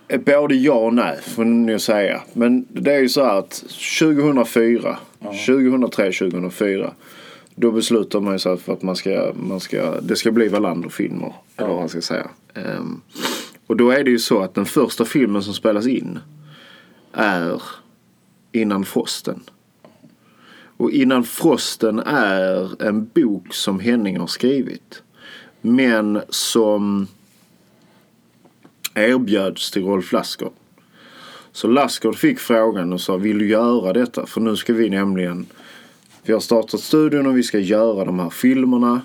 Eh, 0.08 0.20
Både 0.20 0.54
ja 0.54 0.74
och 0.74 0.94
nej 0.94 1.18
får 1.22 1.70
jag 1.70 1.80
säga. 1.80 2.22
Men 2.32 2.66
det 2.68 2.94
är 2.94 2.98
ju 3.00 3.08
så 3.08 3.24
här 3.24 3.38
att 3.38 3.64
2004, 4.00 4.98
2003, 5.46 6.12
2004 6.12 6.92
då 7.54 7.70
beslutar 7.70 8.20
man 8.20 8.38
sig 8.38 8.56
för 8.56 8.72
att 8.72 8.82
man 8.82 8.96
ska, 8.96 9.32
man 9.34 9.60
ska, 9.60 10.00
det 10.00 10.16
ska 10.16 10.30
bli 10.30 10.48
Wallander-filmer. 10.48 11.32
Eller 11.56 11.68
vad 11.68 11.78
man 11.78 11.88
ska 11.88 12.00
säga. 12.00 12.28
Ehm, 12.54 13.00
och 13.66 13.76
då 13.76 13.90
är 13.90 14.04
det 14.04 14.10
ju 14.10 14.18
så 14.18 14.40
att 14.40 14.54
den 14.54 14.66
första 14.66 15.04
filmen 15.04 15.42
som 15.42 15.54
spelas 15.54 15.86
in 15.86 16.18
är 17.12 17.62
Innan 18.52 18.84
Frosten. 18.84 19.42
Och 20.76 20.90
Innan 20.90 21.24
Frosten 21.24 21.98
är 21.98 22.82
en 22.82 23.10
bok 23.14 23.54
som 23.54 23.80
Henning 23.80 24.18
har 24.18 24.26
skrivit. 24.26 25.02
Men 25.60 26.20
som 26.28 27.06
erbjöds 28.94 29.70
till 29.70 29.84
Rolf 29.84 30.12
Lassgård. 30.12 30.52
Så 31.52 31.68
Lassgård 31.68 32.16
fick 32.16 32.38
frågan 32.38 32.92
och 32.92 33.00
sa 33.00 33.16
vill 33.16 33.38
du 33.38 33.48
göra 33.48 33.92
detta? 33.92 34.26
För 34.26 34.40
nu 34.40 34.56
ska 34.56 34.72
vi 34.72 34.90
nämligen 34.90 35.46
vi 36.22 36.32
har 36.32 36.40
startat 36.40 36.80
studion 36.80 37.26
och 37.26 37.36
vi 37.36 37.42
ska 37.42 37.58
göra 37.58 38.04
de 38.04 38.18
här 38.18 38.30
filmerna. 38.30 39.00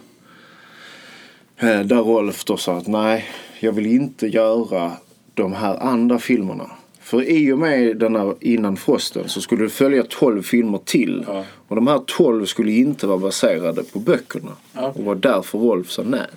Eh, 1.58 1.80
där 1.80 2.04
Rolf 2.04 2.46
då 2.46 2.58
sa 2.58 2.78
att 2.78 2.88
nej, 2.88 3.26
jag 3.60 3.72
vill 3.72 3.86
inte 3.86 4.28
göra 4.28 4.92
de 5.34 5.54
här 5.54 5.78
andra 5.78 6.20
filmerna. 6.20 6.72
För 7.12 7.30
i 7.30 7.52
och 7.52 7.58
med 7.58 7.98
den 7.98 8.16
här 8.16 8.36
innan 8.40 8.78
Frosten 8.78 9.30
så 9.30 9.42
skulle 9.42 9.64
det 9.64 9.70
följa 9.70 10.04
12 10.10 10.42
filmer 10.42 10.80
till. 10.86 11.26
Ja. 11.28 11.46
Och 11.68 11.76
de 11.76 11.88
här 11.88 12.02
12 12.06 12.46
skulle 12.46 12.72
inte 12.72 13.08
vara 13.08 13.18
baserade 13.18 13.84
på 13.84 14.00
böckerna. 14.00 14.52
Ja. 14.74 14.94
Och 14.96 15.04
var 15.04 15.16
därför 15.16 15.60
Rolf 15.60 15.92
sa 15.92 16.04
nej. 16.04 16.28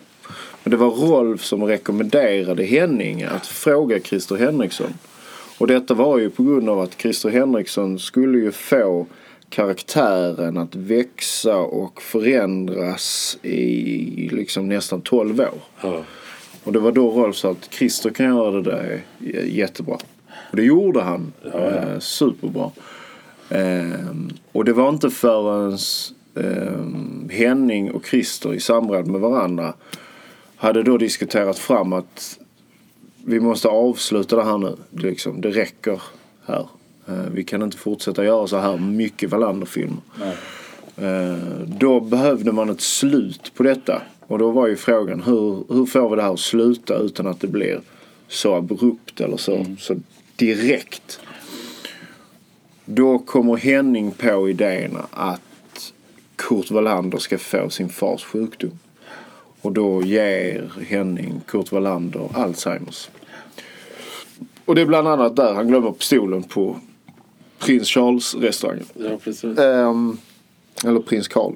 Men 0.62 0.70
det 0.70 0.76
var 0.76 0.90
Rolf 0.90 1.44
som 1.44 1.64
rekommenderade 1.64 2.64
Henning 2.64 3.22
att 3.22 3.46
fråga 3.46 4.00
Christer 4.00 4.36
Henriksson. 4.36 4.94
Och 5.58 5.66
detta 5.66 5.94
var 5.94 6.18
ju 6.18 6.30
på 6.30 6.42
grund 6.42 6.68
av 6.68 6.80
att 6.80 7.00
Christer 7.00 7.28
Henriksson 7.28 7.98
skulle 7.98 8.38
ju 8.38 8.52
få 8.52 9.06
karaktären 9.48 10.58
att 10.58 10.74
växa 10.74 11.56
och 11.56 12.02
förändras 12.02 13.38
i 13.42 14.28
liksom 14.32 14.68
nästan 14.68 15.00
12 15.00 15.40
år. 15.40 15.48
Ja. 15.80 16.02
Och 16.64 16.72
det 16.72 16.78
var 16.78 16.92
då 16.92 17.10
Rolf 17.10 17.36
sa 17.36 17.50
att 17.50 17.74
Christer 17.74 18.10
kan 18.10 18.26
göra 18.26 18.50
det 18.50 18.62
där 18.62 19.00
jättebra. 19.44 19.98
Och 20.50 20.56
det 20.56 20.62
gjorde 20.64 21.00
han. 21.02 21.32
Eh, 21.54 21.98
superbra. 21.98 22.70
Ehm, 23.50 24.30
och 24.52 24.64
det 24.64 24.72
var 24.72 24.88
inte 24.88 25.10
förrän 25.10 25.78
ehm, 26.36 27.28
Henning 27.32 27.90
och 27.90 28.06
Christer 28.06 28.54
i 28.54 28.60
samråd 28.60 29.06
med 29.06 29.20
varandra 29.20 29.74
hade 30.56 30.82
då 30.82 30.98
diskuterat 30.98 31.58
fram 31.58 31.92
att 31.92 32.38
vi 33.24 33.40
måste 33.40 33.68
avsluta 33.68 34.36
det 34.36 34.44
här 34.44 34.58
nu. 34.58 34.76
Liksom, 34.90 35.40
det 35.40 35.50
räcker 35.50 36.02
här. 36.46 36.66
Eh, 37.08 37.14
vi 37.32 37.44
kan 37.44 37.62
inte 37.62 37.76
fortsätta 37.76 38.24
göra 38.24 38.46
så 38.46 38.58
här 38.58 38.76
mycket 38.78 39.30
Wallander-filmer. 39.30 39.98
Eh, 40.96 41.38
då 41.66 42.00
behövde 42.00 42.52
man 42.52 42.70
ett 42.70 42.80
slut 42.80 43.52
på 43.56 43.62
detta. 43.62 44.02
Och 44.26 44.38
då 44.38 44.50
var 44.50 44.66
ju 44.66 44.76
frågan 44.76 45.22
hur, 45.22 45.74
hur 45.74 45.86
får 45.86 46.10
vi 46.10 46.16
det 46.16 46.22
här 46.22 46.32
att 46.32 46.40
sluta 46.40 46.98
utan 46.98 47.26
att 47.26 47.40
det 47.40 47.46
blir 47.46 47.80
så 48.28 48.54
abrupt 48.54 49.20
eller 49.20 49.36
så, 49.36 49.54
Mm. 49.56 49.76
så 49.76 49.96
direkt. 50.36 51.20
Då 52.84 53.18
kommer 53.18 53.56
Henning 53.56 54.10
på 54.10 54.48
idén 54.48 54.98
att 55.10 55.92
Kurt 56.36 56.70
Wallander 56.70 57.18
ska 57.18 57.38
få 57.38 57.70
sin 57.70 57.88
fars 57.88 58.24
sjukdom. 58.24 58.78
Och 59.60 59.72
då 59.72 60.02
ger 60.02 60.72
Henning 60.86 61.40
Kurt 61.46 61.72
Wallander 61.72 62.28
Alzheimers. 62.34 63.10
Och 64.64 64.74
det 64.74 64.80
är 64.80 64.86
bland 64.86 65.08
annat 65.08 65.36
där 65.36 65.54
han 65.54 65.68
glömmer 65.68 65.92
pistolen 65.92 66.42
på 66.42 66.76
Prins 67.58 67.88
Charles-restaurangen. 67.88 68.86
ja, 68.94 69.18
precis. 69.24 69.58
Ehm, 69.58 70.18
eller 70.84 71.00
prins 71.00 71.28
Karl. 71.28 71.52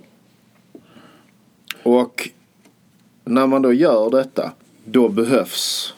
Och 1.82 2.28
när 3.24 3.46
man 3.46 3.62
då 3.62 3.72
gör 3.72 4.10
detta, 4.10 4.52
då 4.84 5.08
behövs, 5.08 5.94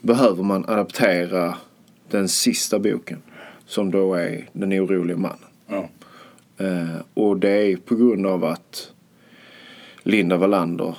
behöver 0.00 0.42
man 0.42 0.64
adaptera 0.68 1.54
den 2.10 2.28
sista 2.28 2.78
boken. 2.78 3.22
Som 3.66 3.90
då 3.90 4.14
är 4.14 4.48
Den 4.52 4.72
oroliga 4.72 5.16
mannen. 5.16 5.38
Ja. 5.66 5.88
Eh, 6.58 7.00
och 7.14 7.36
det 7.36 7.50
är 7.50 7.76
på 7.76 7.96
grund 7.96 8.26
av 8.26 8.44
att 8.44 8.90
Linda 10.02 10.36
Wallander 10.36 10.96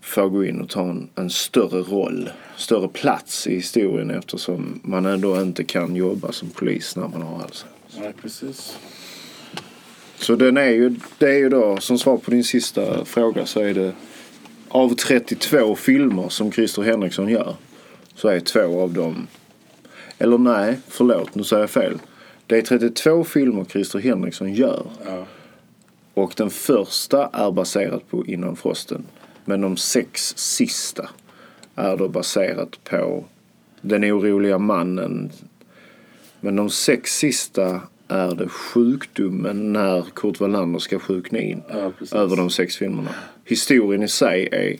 får 0.00 0.28
gå 0.28 0.44
in 0.44 0.60
och 0.60 0.68
ta 0.68 0.82
en, 0.82 1.08
en 1.14 1.30
större 1.30 1.80
roll, 1.80 2.30
större 2.56 2.88
plats 2.88 3.46
i 3.46 3.54
historien 3.54 4.10
eftersom 4.10 4.80
man 4.82 5.06
ändå 5.06 5.40
inte 5.40 5.64
kan 5.64 5.96
jobba 5.96 6.32
som 6.32 6.50
polis 6.50 6.96
när 6.96 7.08
man 7.08 7.22
har 7.22 7.42
Alzheimer. 7.42 7.76
ja, 7.94 8.12
precis. 8.22 8.78
Så 10.16 10.36
den 10.36 10.56
är 10.56 10.70
ju, 10.70 10.96
det 11.18 11.28
är 11.28 11.38
ju 11.38 11.48
då, 11.48 11.76
som 11.76 11.98
svar 11.98 12.16
på 12.16 12.30
din 12.30 12.44
sista 12.44 13.04
fråga 13.04 13.46
så 13.46 13.60
är 13.60 13.74
det 13.74 13.92
av 14.68 14.94
32 14.94 15.76
filmer 15.76 16.28
som 16.28 16.52
Christer 16.52 16.82
Henriksson 16.82 17.28
gör 17.28 17.56
så 18.14 18.28
är 18.28 18.40
två 18.40 18.80
av 18.80 18.92
dem, 18.92 19.26
eller 20.22 20.38
nej, 20.38 20.78
förlåt, 20.88 21.34
nu 21.34 21.44
säger 21.44 21.62
jag 21.62 21.70
fel. 21.70 21.98
Det 22.46 22.58
är 22.58 22.62
32 22.62 23.24
filmer 23.24 23.64
Christer 23.64 23.98
Henriksson 23.98 24.52
gör 24.54 24.86
Ja. 25.06 25.26
och 26.14 26.34
den 26.36 26.50
första 26.50 27.26
är 27.32 27.50
baserad 27.50 28.08
på 28.10 28.26
Innan 28.26 28.56
frosten. 28.56 29.04
Men 29.44 29.60
de 29.60 29.76
sex 29.76 30.34
sista 30.36 31.08
är 31.74 31.96
då 31.96 32.08
baserat 32.08 32.84
på 32.84 33.24
Den 33.80 34.04
oroliga 34.04 34.58
mannen. 34.58 35.30
Men 36.40 36.56
de 36.56 36.70
sex 36.70 37.16
sista 37.18 37.80
är 38.08 38.34
det 38.34 38.48
sjukdomen 38.48 39.72
när 39.72 40.04
Kurt 40.14 40.40
Wallander 40.40 40.78
ska 40.78 40.98
sjukna 40.98 41.38
in. 41.38 41.62
Ja, 41.68 41.92
över 42.12 42.36
de 42.36 42.50
sex 42.50 42.76
filmerna. 42.76 43.10
Historien 43.44 44.02
i 44.02 44.08
sig 44.08 44.48
är 44.52 44.76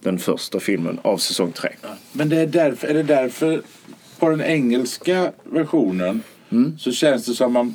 den 0.00 0.18
första 0.18 0.60
filmen 0.60 0.98
av 1.02 1.18
säsong 1.18 1.52
tre. 1.52 1.70
Men 2.12 2.28
det 2.28 2.36
är 2.36 2.46
därför, 2.46 2.88
är 2.88 2.94
det 2.94 3.02
därför 3.02 3.62
på 4.18 4.28
den 4.30 4.40
engelska 4.40 5.32
versionen 5.44 6.22
Mm. 6.50 6.78
så 6.78 6.92
känns 6.92 7.26
det 7.26 7.32
som 7.34 7.52
man 7.52 7.74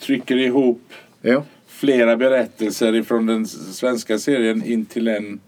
trycker 0.00 0.36
ihop 0.36 0.82
Ja, 1.22 1.44
flera 1.66 2.16
berättelser 2.16 2.94
ifrån 2.94 3.26
den 3.26 3.46
svenska 3.46 4.18
serien 4.18 4.64
in 4.64 4.84
till 4.86 5.08
en, 5.08 5.40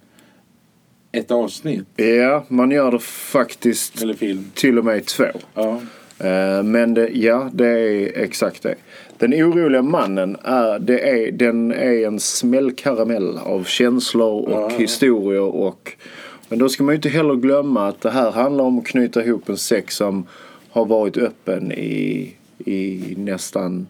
ett 1.12 1.30
avsnitt 1.30 1.84
ja 1.96 2.44
man 2.48 2.70
gör 2.70 2.90
det 2.92 2.98
faktiskt 3.02 4.02
eller 4.02 4.14
film. 4.14 4.50
till 4.54 4.78
och 4.78 4.84
med 4.84 5.06
två. 5.06 5.24
Ja. 5.54 5.80
Eh, 6.18 6.62
Men 6.62 6.94
det, 6.94 7.08
ja, 7.08 7.50
det 7.52 7.68
är 7.68 8.18
exakt 8.22 8.62
det. 8.62 8.74
Den 9.18 9.34
oroliga 9.34 9.82
mannen 9.82 10.36
är, 10.44 10.78
det 10.78 11.08
är, 11.10 11.32
den 11.32 11.72
är 11.72 12.06
en 12.06 12.20
smällkaramell 12.20 13.38
av 13.38 13.64
känslor 13.64 14.42
och 14.48 14.72
Ja. 14.72 14.76
historier. 14.78 15.40
Och, 15.40 15.96
men 16.48 16.58
då 16.58 16.68
ska 16.68 16.82
man 16.84 16.92
ju 16.92 16.96
inte 16.96 17.08
heller 17.08 17.34
glömma 17.34 17.88
att 17.88 18.00
det 18.00 18.10
här 18.10 18.30
handlar 18.30 18.64
om 18.64 18.78
att 18.78 18.86
knyta 18.86 19.24
ihop 19.24 19.48
en 19.48 19.56
sex 19.56 19.96
som 19.96 20.26
har 20.70 20.84
varit 20.84 21.16
öppen 21.16 21.72
i, 21.72 22.32
i 22.58 23.14
nästan 23.16 23.86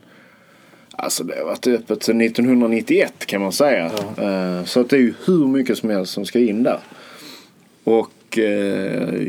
Alltså 0.96 1.24
det 1.24 1.38
har 1.38 1.44
varit 1.44 1.66
öppet 1.66 2.02
sedan 2.02 2.20
1991 2.20 3.26
kan 3.26 3.40
man 3.40 3.52
säga. 3.52 3.84
Eh, 4.16 4.64
Så 4.64 4.80
att 4.80 4.90
det 4.90 4.96
är 4.96 5.00
ju 5.00 5.14
hur 5.26 5.46
mycket 5.46 5.78
som 5.78 5.90
helst 5.90 6.12
som 6.12 6.24
ska 6.26 6.38
in 6.38 6.62
där. 6.62 6.78
Och 7.84 8.38
eh, 8.38 9.22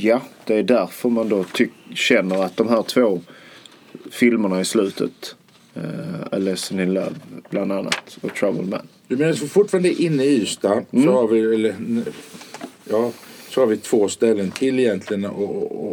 ja, 0.00 0.20
det 0.46 0.54
är 0.54 0.62
därför 0.62 1.08
man 1.08 1.28
då 1.28 1.44
känner 1.94 2.44
att 2.44 2.56
de 2.56 2.68
här 2.68 2.82
två 2.82 3.20
filmerna 4.10 4.60
i 4.60 4.64
slutet, 4.64 5.36
uh, 5.76 5.82
A 6.32 6.38
Lesson 6.38 6.80
in 6.80 6.94
Love 6.94 7.14
bland 7.50 7.72
annat 7.72 8.18
och 8.20 8.34
Trouble 8.34 8.62
Man. 8.62 8.88
Du 9.08 9.16
menar 9.16 9.32
så 9.32 9.46
fortfarande 9.46 10.02
inne 10.02 10.24
i 10.24 10.42
Ystad 10.42 10.84
Mm. 10.92 11.04
så 11.04 11.12
har 11.12 11.28
vi 11.28 11.54
eller, 11.54 11.74
ja, 12.90 13.12
så 13.48 13.60
har 13.60 13.66
vi 13.66 13.76
två 13.76 14.08
ställen 14.08 14.50
till 14.50 14.78
egentligen 14.78 15.24
och, 15.24 15.56
och, 15.56 15.86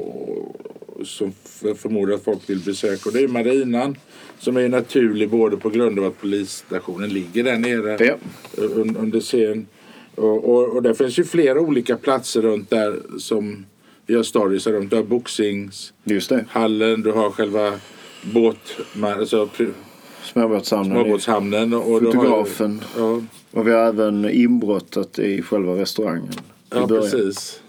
och, 0.99 1.07
som 1.07 1.31
förmodar 1.75 2.13
att 2.13 2.23
folk 2.23 2.49
vill 2.49 2.59
besöka. 2.59 3.09
Och 3.09 3.13
det 3.15 3.21
är 3.23 3.27
Marinan 3.27 3.95
som 4.39 4.57
är 4.57 4.69
naturlig 4.69 5.29
både 5.29 5.57
på 5.57 5.69
grund 5.69 5.99
av 5.99 6.05
att 6.05 6.21
polisstationen 6.21 7.09
ligger 7.09 7.43
där 7.43 7.57
nere 7.57 8.05
Ja. 8.05 8.13
un, 8.57 8.97
under 8.97 9.19
serien. 9.19 9.67
Och, 10.15 10.49
och, 10.49 10.75
och 10.75 10.83
där 10.83 10.93
finns 10.93 11.19
ju 11.19 11.23
flera 11.23 11.59
olika 11.61 11.97
platser 11.97 12.41
runt 12.41 12.69
där 12.69 12.99
som 13.19 13.65
vi 14.05 14.15
har 14.15 14.23
stories 14.23 14.67
runt. 14.67 14.89
Du 14.89 14.95
har 14.95 15.03
boxningshallen, 15.03 17.01
det, 17.03 17.09
du 17.09 17.11
har 17.11 17.31
själva 17.31 17.73
båt, 18.33 18.57
alltså 19.01 19.49
småbåtshamnen. 20.23 21.03
småbåtshamnen. 21.03 21.73
Och 21.73 21.83
har- 21.83 21.99
Fotografen. 22.01 22.81
Ja, 22.97 23.21
Och 23.51 23.67
vi 23.67 23.71
har 23.71 23.79
även 23.87 24.29
inbrottet 24.29 25.19
i 25.19 25.41
själva 25.41 25.75
restaurangen. 25.75 26.33
Ja, 26.69 26.87
precis. 26.87 27.61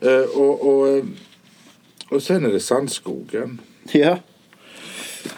Eh, 0.00 0.20
och, 0.20 0.68
och, 0.68 1.04
och 2.08 2.22
sen 2.22 2.46
är 2.46 2.50
det 2.50 2.60
Sandskogen. 2.60 3.60
Ja, 3.92 4.18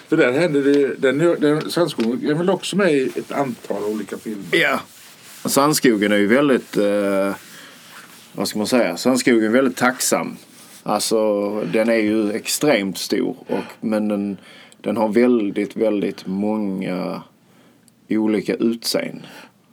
För 0.08 0.16
där 0.16 0.32
hände 0.32 0.62
det, 0.62 0.94
den, 0.94 1.18
den, 1.18 1.70
Sandskogen 1.70 2.30
är 2.30 2.34
väl 2.34 2.50
också 2.50 2.76
med 2.76 2.92
i 2.92 3.10
ett 3.16 3.32
antal 3.32 3.84
olika 3.84 4.18
filmer. 4.18 4.44
Ja. 4.52 4.80
Sandskogen 5.44 6.12
är 6.12 6.16
ju 6.16 6.26
väldigt, 6.26 6.76
eh, 6.76 7.34
vad 8.32 8.48
ska 8.48 8.58
man 8.58 8.66
säga, 8.66 8.96
Sandskogen 8.96 9.44
är 9.44 9.48
väldigt 9.48 9.76
tacksam. 9.76 10.36
Alltså 10.82 11.50
den 11.60 11.88
är 11.88 11.94
ju 11.94 12.32
extremt 12.32 12.98
stor 12.98 13.36
och, 13.46 13.64
men 13.80 14.08
den, 14.08 14.36
den 14.80 14.96
har 14.96 15.08
väldigt, 15.08 15.76
väldigt 15.76 16.26
många 16.26 17.22
olika 18.08 18.54
utseenden. 18.54 19.26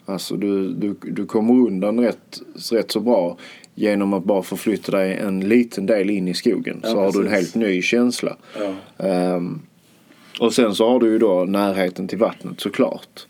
Alltså 0.06 0.36
du, 0.36 0.74
du, 0.74 0.96
du 1.02 1.26
kommer 1.26 1.54
undan 1.54 2.00
rätt, 2.00 2.42
rätt 2.72 2.92
så 2.92 3.00
bra 3.00 3.38
genom 3.76 4.14
att 4.14 4.24
bara 4.24 4.44
förflytta 4.44 4.92
dig 4.92 5.14
en 5.14 5.40
liten 5.40 5.86
del 5.86 6.10
in 6.10 6.28
i 6.28 6.34
skogen. 6.34 6.80
Ja, 6.84 6.90
så 6.90 7.00
har 7.00 7.12
du 7.12 7.20
en 7.20 7.26
precis. 7.26 7.32
helt 7.32 7.56
ny 7.56 7.82
känsla. 7.82 8.38
Ja. 8.60 8.74
Ehm, 9.06 9.62
och 10.40 10.54
sen 10.54 10.76
så 10.76 10.90
har 10.90 11.00
du 11.00 11.08
ju 11.08 11.20
då 11.20 11.46
närheten 11.46 12.08
till 12.08 12.18
vattnet 12.18 12.60
såklart. 12.60 13.28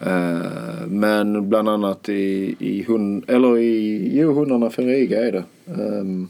Ehm, 0.00 0.40
men 0.86 1.48
bland 1.48 1.68
annat 1.68 2.08
i, 2.08 2.56
i, 2.58 2.82
hund, 2.82 3.24
eller 3.28 3.58
i 3.58 4.10
jo, 4.18 4.32
Hundarna 4.32 4.70
för 4.70 4.82
Riga 4.82 5.26
är 5.26 5.32
det. 5.32 5.44
Ehm, 5.82 6.28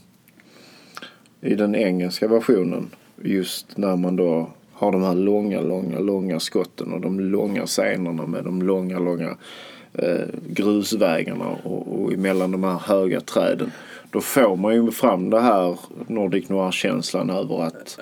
I 1.41 1.55
den 1.55 1.75
engelska 1.75 2.29
versionen. 2.29 2.91
Just 3.23 3.77
när 3.77 3.97
man 3.97 4.17
då 4.17 4.51
har 4.81 4.93
de 4.93 5.03
här 5.03 5.15
långa, 5.15 5.61
långa, 5.61 5.99
långa 5.99 6.41
skotten 6.41 6.93
och 6.93 7.01
de 7.01 7.21
långa 7.21 7.67
scenerna 7.67 8.27
med 8.27 8.45
de 8.45 8.63
långa, 8.63 8.99
långa 8.99 9.37
eh, 9.93 10.27
grusvägarna 10.49 11.45
och, 11.63 12.03
och 12.03 12.13
emellan 12.13 12.51
de 12.51 12.65
här 12.65 12.79
höga 12.79 13.21
träden. 13.21 13.73
Då 14.13 14.21
får 14.21 14.57
man 14.57 14.75
ju 14.75 14.91
fram 14.91 15.31
det 15.31 15.41
här 15.41 15.79
Nordic 16.07 16.49
Noir-känslan 16.49 17.31
över 17.31 17.63
att 17.63 17.99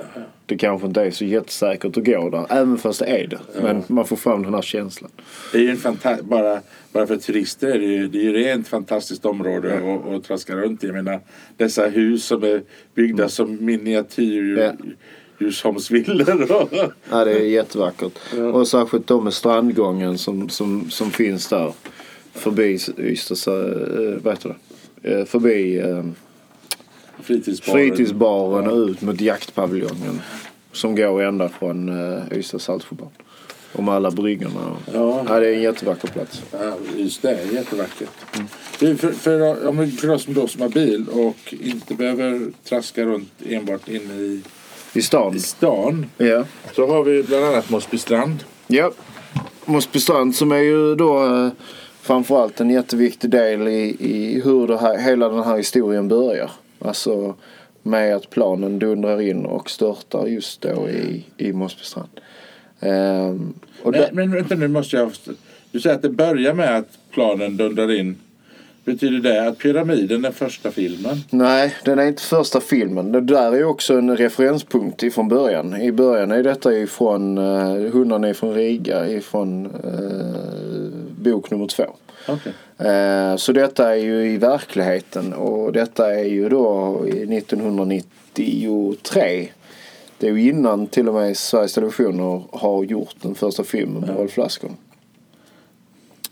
det 0.47 0.57
kanske 0.57 0.87
inte 0.87 1.03
är 1.03 1.11
så 1.11 1.25
jättesäkert 1.25 1.97
att 1.97 2.05
gå 2.05 2.31
där. 2.31 2.47
Även 2.51 2.79
fast 2.79 2.99
det 2.99 3.07
är 3.07 3.27
det. 3.27 3.39
Men 3.63 3.83
man 3.87 4.05
får 4.05 4.17
fram 4.17 4.43
den 4.43 4.55
här 4.55 4.63
känslan. 4.63 5.11
Det 5.53 5.59
är 5.59 5.63
ju 5.63 5.71
en 5.71 5.77
fanta- 5.77 6.23
bara, 6.23 6.61
bara 6.93 7.07
för 7.07 7.17
turister 7.17 7.69
är 7.69 7.79
det 7.79 7.87
ju, 7.87 8.09
det 8.09 8.19
är 8.19 8.23
ju 8.23 8.33
rent 8.33 8.69
fantastiskt 8.69 9.25
område 9.25 9.75
att 9.75 10.15
att 10.15 10.25
traska 10.25 10.57
runt 10.57 10.85
i. 10.85 10.87
Jag 10.87 10.97
menar, 10.97 11.21
dessa 11.57 11.87
hus 11.87 12.25
som 12.25 12.43
är 12.45 12.63
byggda 12.95 13.29
som 13.29 13.65
miniatyr 13.65 14.59
Ja. 14.59 14.73
Djursholmsvillor. 15.39 16.47
Ja, 17.11 17.25
det 17.25 17.33
är 17.33 17.39
jättevackert. 17.39 18.13
Ja. 18.37 18.45
Och 18.45 18.69
särskilt 18.69 19.07
då 19.07 19.21
med 19.21 19.35
strandgången 19.35 20.19
som, 20.19 20.49
som, 20.49 20.91
som 20.91 21.11
finns 21.11 21.49
där. 21.49 21.73
Förbi 22.33 22.79
Ystads, 22.99 23.49
äh, 23.49 23.55
vad 24.23 24.35
heter 24.35 24.57
det? 25.03 25.19
Eh, 25.19 25.25
förbi 25.25 25.79
äh, 25.79 26.05
Fritidsbaren. 27.23 27.79
fritidsbaren 27.79 28.69
och 28.69 28.77
ut 28.77 29.03
mot 29.03 29.21
jaktpaviljongen. 29.21 30.21
Som 30.73 30.97
går 30.97 31.23
ända 31.23 31.49
från 31.49 31.91
Ystads 32.33 32.65
saltsjöbad. 32.65 33.09
Och 33.73 33.85
med 33.85 33.95
alla 33.95 34.11
bryggorna. 34.11 34.77
Ja. 34.93 35.25
Ja, 35.29 35.41
det 35.41 35.49
är 35.49 35.53
en 35.53 35.63
jättevacker 35.63 36.09
plats. 36.09 36.43
Ja, 36.53 36.73
just 36.97 37.23
det. 37.23 37.53
Jättevackert. 37.53 38.09
Du, 38.79 38.97
för, 38.97 39.13
för, 39.13 39.67
om 39.67 39.91
för 39.91 40.11
oss 40.11 40.23
som 40.23 40.35
då 40.35 40.49
som 40.49 40.63
har 40.63 40.69
bil 40.69 41.07
och 41.09 41.55
inte 41.61 41.95
behöver 41.95 42.41
traska 42.65 43.05
runt 43.05 43.33
enbart 43.49 43.89
inne 43.89 44.15
i, 44.15 44.43
I 44.99 45.03
stan. 45.03 45.37
i 45.37 45.41
stan. 45.41 46.07
Ja. 46.17 46.45
Så 46.77 46.87
har 46.87 47.05
vi 47.05 47.23
bland 47.23 47.45
annat 47.45 47.71
Mosby 47.71 47.99
strand. 47.99 48.45
Ja. 48.67 48.91
Mosby 49.65 49.99
strand 49.99 50.35
som 50.35 50.53
är 50.53 50.59
ju 50.59 50.95
då 50.95 51.25
eh, 51.27 51.49
framförallt 52.03 52.61
en 52.61 52.71
jätteviktig 52.71 53.31
del 53.31 53.69
i, 53.69 53.97
i 54.01 54.41
hur 54.45 54.79
här, 54.79 54.99
hela 54.99 55.29
den 55.29 55.43
här 55.43 55.57
historien 55.57 56.09
börjar. 56.09 56.51
Alltså 56.79 57.35
med 57.83 58.17
att 58.17 58.31
planen 58.31 58.79
dundrar 58.79 59.21
in 59.21 59.45
och 59.47 59.71
störtar 59.71 60.27
just 60.27 60.61
då 60.61 60.89
i, 60.89 61.25
i 61.37 61.53
Mosby 61.53 61.85
strand. 61.85 62.09
Ehm, 62.81 63.55
Men, 63.83 63.93
där- 63.93 64.11
men 64.13 64.31
vänta 64.33 64.55
nu 64.55 64.69
måste 64.69 64.97
jag... 64.97 65.11
Du 65.73 65.81
säger 65.81 65.97
att 65.97 66.03
det 66.03 66.09
börjar 66.11 66.55
med 66.55 66.77
att 66.77 66.99
planen 67.11 67.57
dundrar 67.57 67.93
in. 67.99 68.17
Betyder 68.89 69.31
det 69.31 69.49
att 69.49 69.59
Pyramiden 69.59 70.25
är 70.25 70.31
första 70.31 70.71
filmen? 70.71 71.17
Nej, 71.31 71.75
den 71.85 71.99
är 71.99 72.07
inte 72.07 72.23
första 72.23 72.61
filmen. 72.61 73.13
Det 73.13 73.21
där 73.21 73.53
är 73.53 73.65
också 73.65 73.95
en 73.95 74.17
referenspunkt 74.17 75.03
ifrån 75.03 75.29
början. 75.29 75.81
I 75.81 75.93
början 75.93 76.31
är 76.31 76.43
detta 76.43 76.75
ifrån 76.75 77.39
uh, 77.39 77.93
Hundarna 77.93 78.31
ifrån 78.31 78.55
Riga 78.55 79.09
ifrån 79.09 79.67
uh, 79.67 81.23
bok 81.23 81.51
nummer 81.51 81.67
två. 81.67 81.85
Okej. 82.29 82.53
Eh, 82.79 83.37
Så 83.37 83.53
detta 83.53 83.91
är 83.91 83.97
ju 83.97 84.27
i 84.27 84.37
verkligheten 84.37 85.33
och 85.33 85.73
detta 85.73 86.15
är 86.15 86.25
ju 86.25 86.49
då 86.49 87.03
i 87.07 87.39
1993. 87.39 89.49
Det 90.19 90.29
är 90.29 90.33
ju 90.33 90.49
innan 90.49 90.87
till 90.87 91.09
och 91.09 91.15
med 91.15 91.37
Sveriges 91.37 91.75
Television 91.75 92.43
har 92.51 92.85
gjort 92.85 93.15
den 93.23 93.35
första 93.35 93.65
filmen 93.65 94.01
med 94.01 94.17
Rolf 94.17 94.37
Lassgård. 94.37 94.71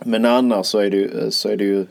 Men 0.04 0.24
annars 0.24 0.66
så 0.66 0.78
är 0.78 0.90
det 0.90 0.96
ju, 0.96 1.30
så 1.30 1.48
är 1.48 1.56
det 1.56 1.64
ju, 1.64 1.86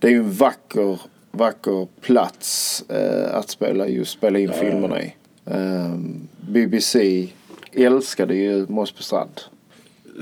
det 0.00 0.06
är 0.06 0.10
ju 0.10 0.18
en 0.18 0.32
vacker, 0.32 1.00
vacker 1.30 1.88
plats 2.00 2.84
eh, 2.88 3.34
att 3.34 3.50
spela, 3.50 3.88
just 3.88 4.12
spela 4.12 4.38
in 4.38 4.52
filmerna 4.52 5.02
i. 5.02 5.14
Eh, 5.44 5.98
BBC 6.40 7.28
älskade 7.72 8.34
ju 8.34 8.66
Mosby 8.68 9.02
strand. 9.02 9.40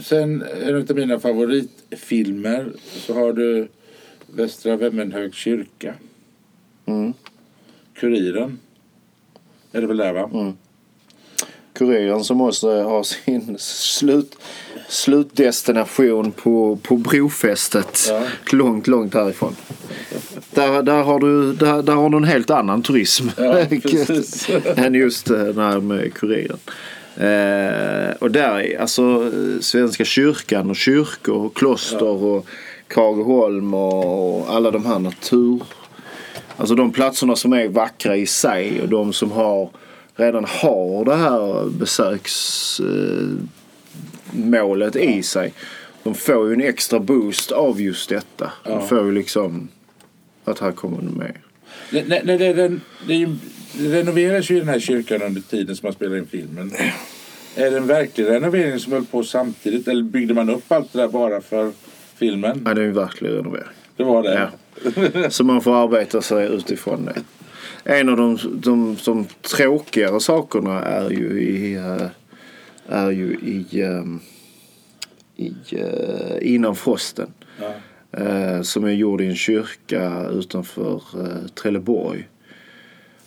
Sen 0.03 0.45
en 0.63 0.77
av 0.77 0.97
mina 0.97 1.21
favoritfilmer 1.21 2.73
så 2.79 3.15
har 3.15 3.33
du 3.33 3.69
Västra 4.27 4.77
Vemmenhög 4.77 5.35
kyrka. 5.35 5.95
Mm. 6.87 7.13
Kuriren. 7.95 8.59
Är 9.73 9.81
det 9.81 9.87
väl 9.87 9.97
där 9.97 10.13
va? 10.13 10.55
Kuriren 11.79 12.25
som 12.25 12.37
måste 12.37 12.67
ha 12.67 13.05
sin 13.05 13.57
slut, 13.59 14.37
slutdestination 14.89 16.33
på, 16.33 16.79
på 16.83 16.97
brofästet 16.97 18.07
Ja. 18.09 18.23
långt, 18.53 18.87
långt 18.87 19.15
härifrån. 19.15 19.57
Där, 20.51 20.83
där, 20.83 21.03
har 21.03 21.19
du, 21.19 21.53
där, 21.53 21.83
där 21.83 21.93
har 21.93 22.11
du 22.11 22.17
en 22.17 22.25
helt 22.25 22.51
annan 22.51 22.83
turism 22.83 23.29
Ja, 23.37 23.59
än 24.77 24.95
just 24.95 25.27
den 25.27 25.59
här 25.59 25.81
med 25.81 26.15
Kuriren. 26.15 26.59
Eh, 27.17 28.15
och 28.19 28.31
där 28.31 28.61
är 28.61 28.81
alltså 28.81 29.33
Svenska 29.61 30.05
kyrkan 30.05 30.71
och 30.71 30.77
kyrkor 30.77 31.45
och 31.45 31.57
kloster 31.57 32.25
och 32.25 32.47
Krageholm 32.89 33.75
och, 33.75 34.39
och 34.39 34.55
alla 34.55 34.71
de 34.71 34.87
här 34.87 34.99
natur... 34.99 35.63
Alltså 36.57 36.75
de 36.75 36.93
platserna 36.93 37.37
som 37.37 37.53
är 37.53 37.69
vackra 37.69 38.17
i 38.17 38.27
sig 38.27 38.83
och 38.83 38.89
de 38.89 39.13
som 39.13 39.31
har 39.31 39.71
redan 40.19 40.45
har 40.45 41.05
det 41.05 41.17
här 41.17 41.71
besöksmålet 41.71 43.49
målet 44.33 44.97
i 44.97 45.23
sig. 45.23 45.53
De 46.03 46.15
får 46.15 46.49
ju 46.49 46.55
en 46.55 46.61
extra 46.61 47.01
boost 47.01 47.53
av 47.53 47.81
just 47.81 48.09
detta. 48.09 48.53
Ja. 48.65 48.71
De 48.71 48.89
får 48.89 49.05
ju 49.05 49.13
liksom 49.13 49.69
att 50.45 50.59
här 50.59 50.73
kommer 50.73 51.03
det 51.03 51.19
med. 51.19 51.33
Nej, 51.93 52.05
nej, 52.09 52.23
nej, 52.25 52.39
det, 52.39 52.53
det, 52.53 52.79
det, 53.07 53.29
renoveras 53.79 54.51
ju 54.51 54.59
den 54.59 54.69
här 54.69 54.81
kyrkan 54.81 55.23
under 55.23 55.41
tiden 55.41 55.77
som 55.77 55.87
man 55.87 55.93
spelar 55.93 56.17
in 56.17 56.27
filmen. 56.27 56.73
Är 57.57 57.71
det 57.71 57.77
en 57.77 57.87
verklig 57.87 58.27
renovering 58.27 58.79
som 58.79 58.93
höll 58.93 59.05
på 59.05 59.23
samtidigt 59.23 59.89
eller 59.89 60.03
byggde 60.03 60.35
man 60.35 60.51
upp 60.51 60.73
allt 60.73 60.93
det 60.93 60.99
där 60.99 61.09
bara 61.09 61.41
för 61.41 61.73
filmen? 62.17 62.63
Ja, 62.67 62.75
det 62.75 62.83
är 62.83 62.87
en 62.87 62.95
verklig 62.95 63.31
renovering. 63.31 63.69
Det 63.97 64.05
var 64.05 64.23
det? 64.23 64.51
Ja. 65.15 65.31
Så 65.31 65.45
man 65.45 65.61
får 65.61 65.85
arbeta 65.85 66.23
sig 66.23 66.47
utifrån 66.47 67.05
det. 67.05 67.21
En 67.85 68.09
av 68.09 68.17
de, 68.17 68.39
de, 68.55 68.97
de 69.05 69.27
tråkigare 69.43 70.21
sakerna 70.21 70.83
är 70.83 71.11
ju 71.11 71.41
i, 71.41 71.75
eh, 71.75 72.07
är 72.89 73.11
ju 73.11 73.35
i, 73.35 73.83
ehm, 73.83 74.21
i 75.37 75.55
eh, 75.71 76.55
innan 76.55 76.77
frosten. 76.77 77.33
Ja. 77.61 77.75
Eh, 78.21 78.63
som 78.63 78.85
är 78.85 78.91
gjord 78.91 79.21
i 79.21 79.27
en 79.27 79.37
kyrka 79.37 80.29
utanför 80.29 81.03
Trelleborg. 81.55 82.29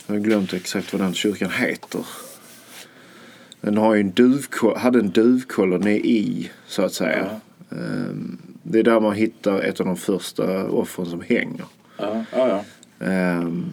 Jag 0.08 0.16
har 0.16 0.20
glömt 0.20 0.54
exakt 0.54 0.94
vad 0.94 1.02
den 1.02 1.14
kyrkan 1.14 1.52
heter. 1.52 2.06
Den 3.62 3.78
har 3.78 3.96
ju 3.96 4.02
en 4.02 4.42
hade 4.78 5.00
en 5.00 5.10
duvkoloni 5.10 5.96
i 5.96 6.52
så 6.68 6.82
att 6.82 6.94
säga. 6.94 7.40
Ehm, 7.72 8.38
det 8.64 8.80
är 8.80 8.84
där 8.84 9.00
man 9.00 9.16
hittar 9.16 9.62
ett 9.62 9.80
av 9.80 9.86
de 9.86 9.98
första 9.98 10.68
offren 10.68 11.06
som 11.06 11.22
hänger. 11.22 11.66
Ja, 11.98 12.26
ja, 12.32 12.48
ja. 13.00 13.06
Ehm, 13.06 13.66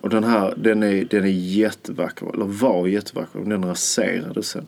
och 0.00 0.10
den 0.10 0.24
här, 0.24 0.54
den 0.56 0.82
är, 0.82 1.04
den 1.04 1.24
är 1.24 1.28
jättevacker, 1.28 2.34
eller 2.34 2.44
var 2.44 2.86
jättevacker, 2.86 3.38
men 3.38 3.48
den 3.48 3.64
raserades 3.64 4.46
sen. 4.48 4.66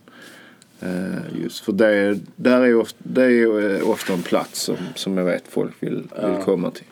Eh, 0.80 1.42
just 1.42 1.64
för 1.64 1.72
det, 1.72 1.86
är- 1.86 2.18
där 2.36 2.60
är 2.60 2.74
ofta, 2.74 2.98
det 3.02 3.24
är 3.24 3.74
eh, 3.80 3.90
ofta 3.90 4.12
en 4.12 4.22
plats 4.22 4.60
som, 4.60 4.76
som 4.94 5.18
jag 5.18 5.24
vet 5.24 5.44
folk 5.48 5.72
vill, 5.80 5.94
vill 5.94 6.04
Ja. 6.16 6.42
komma 6.42 6.70
till. 6.70 6.84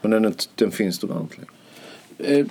Men 0.00 0.10
den, 0.22 0.34
den 0.54 0.70
finns 0.70 0.98
då 0.98 1.06
inte 1.20 1.36
längre. 1.36 2.40
Eh, 2.40 2.46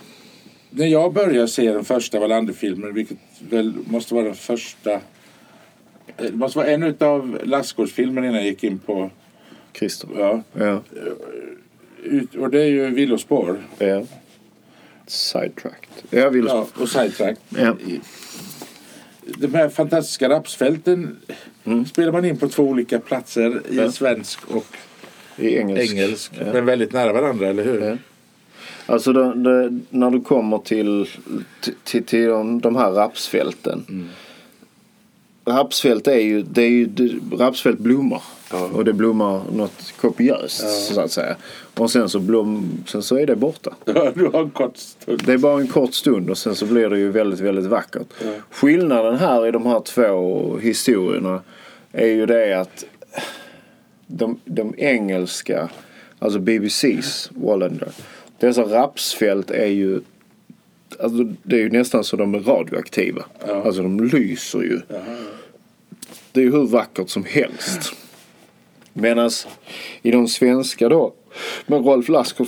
när 0.69 0.85
jag 0.87 1.13
började 1.13 1.47
se 1.47 1.71
den 1.73 1.85
första 1.85 2.19
Wallander-filmen, 2.19 2.93
vilket 2.93 3.17
väl 3.49 3.73
måste 3.85 4.13
vara 4.13 4.25
den 4.25 4.35
första... 4.35 4.91
eh, 4.93 4.99
Det 6.17 6.31
måste 6.35 6.57
vara 6.57 6.67
en 6.67 6.95
av 6.99 7.39
Lassgårdsfilmerna 7.43 8.27
innan 8.27 8.37
jag 8.39 8.45
gick 8.49 8.63
in 8.63 8.79
på... 8.79 9.09
Christer. 9.73 10.09
Ja, 10.17 10.43
Ja. 10.53 10.81
ut, 12.03 12.35
och 12.35 12.49
det 12.49 12.61
är 12.61 12.65
ju 12.67 12.89
Villospår. 12.89 13.59
ja. 13.77 14.03
Sidetracked. 15.11 15.89
Jag 16.09 16.29
vill... 16.29 16.45
Ja, 16.45 16.67
och 16.79 16.89
Sidetrack. 16.89 17.37
Ja. 17.49 17.75
De 19.25 19.53
här 19.53 19.69
fantastiska 19.69 20.29
rapsfälten 20.29 21.17
spelar 21.91 22.11
man 22.11 22.25
in 22.25 22.37
på 22.37 22.49
två 22.49 22.63
olika 22.63 22.99
platser 22.99 23.61
i 23.69 23.75
Ja. 23.77 23.91
svensk 23.91 24.39
och 24.47 24.65
I 25.37 25.57
engelsk. 25.57 25.93
engelsk. 25.93 26.31
Ja. 26.39 26.53
Men 26.53 26.65
väldigt 26.65 26.93
nära 26.93 27.13
varandra, 27.13 27.47
eller 27.47 27.63
hur? 27.63 27.81
Ja. 27.81 27.97
Alltså 28.85 29.13
det, 29.13 29.33
det, 29.33 29.79
när 29.89 30.11
du 30.11 30.21
kommer 30.21 30.57
till, 30.57 31.09
till, 31.83 32.03
till 32.03 32.27
de, 32.27 32.61
de 32.61 32.75
här 32.75 32.91
rapsfälten. 32.91 34.09
Rapsfält 35.45 36.07
är 36.07 36.19
ju, 36.19 36.41
det 36.41 36.61
är 36.63 36.69
ju, 36.69 36.89
rapsfält 37.37 37.79
blommar. 37.79 38.21
Ja. 38.51 38.69
Och 38.73 38.85
det 38.85 38.93
blommar 38.93 39.41
något 39.51 39.93
kopiöst 40.01 40.61
Ja. 40.63 40.69
så 40.69 41.01
att 41.01 41.11
säga. 41.11 41.35
Och 41.77 41.91
sen 41.91 42.09
så, 42.09 42.19
blom, 42.19 42.83
sen 42.87 43.03
så 43.03 43.17
är 43.17 43.27
det 43.27 43.35
borta. 43.35 43.73
du 44.15 44.29
har 44.33 44.41
en 44.41 44.49
kort 44.49 44.77
stund. 44.77 45.21
Det 45.25 45.33
är 45.33 45.37
bara 45.37 45.61
en 45.61 45.67
kort 45.67 45.93
stund 45.93 46.29
och 46.29 46.37
sen 46.37 46.55
så 46.55 46.65
blir 46.65 46.89
det 46.89 46.97
ju 46.99 47.11
väldigt, 47.11 47.39
väldigt 47.39 47.65
vackert. 47.65 48.07
Ja. 48.23 48.31
Skillnaden 48.49 49.17
här 49.17 49.47
i 49.47 49.51
de 49.51 49.65
här 49.65 49.79
två 49.79 50.57
historierna 50.57 51.41
är 51.91 52.07
ju 52.07 52.25
det 52.25 52.53
att 52.59 52.85
de, 54.07 54.39
de 54.45 54.73
engelska, 54.77 55.69
alltså 56.19 56.39
BBC's 56.39 57.29
Wallander, 57.35 57.91
dessa 58.39 58.61
rapsfält 58.61 59.51
är 59.51 59.67
ju 59.67 60.01
Alltså 60.99 61.23
det 61.43 61.55
är 61.55 61.59
ju 61.59 61.69
nästan 61.69 62.03
så 62.03 62.15
de 62.17 62.35
är 62.35 62.39
radioaktiva. 62.39 63.25
Ja. 63.47 63.63
Alltså 63.63 63.81
de 63.81 64.03
lyser 64.03 64.59
ju. 64.59 64.79
Jaha. 64.87 65.17
Det 66.31 66.39
är 66.39 66.43
ju 66.43 66.51
hur 66.51 66.67
vackert 66.67 67.09
som 67.09 67.23
helst. 67.23 67.93
Medan 68.93 69.29
i 70.01 70.11
de 70.11 70.27
svenska 70.27 70.89
då, 70.89 71.13
med 71.67 71.85
Rolf 71.85 72.09
Lassgård 72.09 72.47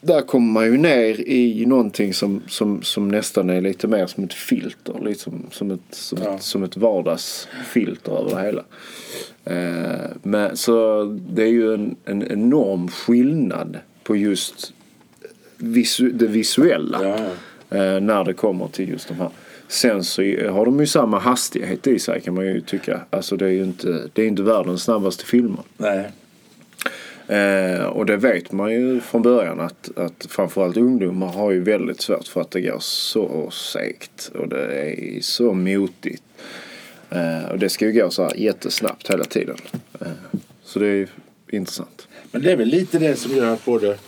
där 0.00 0.20
kommer 0.20 0.52
man 0.52 0.64
ju 0.64 0.78
ner 0.78 1.28
i 1.28 1.66
någonting 1.66 2.14
som, 2.14 2.42
som, 2.48 2.82
som 2.82 3.08
nästan 3.08 3.50
är 3.50 3.60
lite 3.60 3.86
mer 3.88 4.06
som 4.06 4.24
ett 4.24 4.34
filter. 4.34 4.94
Lite 5.04 5.20
som, 5.50 5.70
ett, 5.70 5.80
som, 5.90 6.18
Ja. 6.24 6.34
ett, 6.34 6.42
som 6.42 6.62
ett 6.62 6.76
vardagsfilter 6.76 8.12
över 8.12 8.30
det 8.30 8.42
hela. 8.42 8.64
Eh, 9.44 10.10
men, 10.22 10.56
så 10.56 11.04
det 11.30 11.42
är 11.42 11.48
ju 11.48 11.74
en, 11.74 11.96
en 12.04 12.32
enorm 12.32 12.88
skillnad 12.88 13.78
på 14.02 14.16
just 14.16 14.72
visu, 15.56 16.10
det 16.10 16.26
visuella. 16.26 16.98
Ja. 17.02 17.16
Eh, 17.76 18.00
när 18.00 18.24
det 18.24 18.34
kommer 18.34 18.68
till 18.68 18.88
just 18.88 19.08
de 19.08 19.14
här. 19.14 19.30
Sen 19.70 20.04
så 20.04 20.22
har 20.22 20.64
de 20.64 20.80
ju 20.80 20.86
samma 20.86 21.18
hastighet 21.18 21.86
i 21.86 21.98
sig 21.98 22.20
kan 22.20 22.34
man 22.34 22.46
ju 22.46 22.60
tycka. 22.60 23.00
Alltså 23.10 23.36
det 23.36 23.44
är 23.44 23.50
ju 23.50 23.64
inte, 23.64 24.08
det 24.12 24.22
är 24.22 24.26
inte 24.26 24.42
världens 24.42 24.82
snabbaste 24.82 25.24
filmer. 25.24 25.60
Nej. 25.76 26.10
Eh, 27.26 27.84
och 27.84 28.06
det 28.06 28.16
vet 28.16 28.52
man 28.52 28.72
ju 28.72 29.00
från 29.00 29.22
början 29.22 29.60
att, 29.60 29.98
att 29.98 30.26
framförallt 30.28 30.76
ungdomar 30.76 31.26
har 31.26 31.50
ju 31.50 31.60
väldigt 31.60 32.00
svårt 32.00 32.28
för 32.28 32.40
att 32.40 32.50
det 32.50 32.60
går 32.60 32.78
så 32.80 33.50
segt 33.50 34.30
och 34.34 34.48
det 34.48 34.90
är 34.90 35.20
så 35.20 35.52
motigt. 35.52 36.22
Eh, 37.10 37.50
och 37.50 37.58
det 37.58 37.68
ska 37.68 37.86
ju 37.86 37.92
gå 37.92 38.10
så 38.10 38.22
här 38.22 38.36
jättesnabbt 38.36 39.10
hela 39.10 39.24
tiden. 39.24 39.56
Eh, 40.00 40.06
så 40.64 40.78
det 40.78 40.86
är 40.86 40.94
ju 40.94 41.08
intressant. 41.50 42.08
Men 42.32 42.42
det 42.42 42.52
är 42.52 42.56
väl 42.56 42.68
lite 42.68 42.98
det 42.98 43.16
som 43.16 43.36
gör 43.36 43.54
att 43.54 43.64
både, 43.64 43.98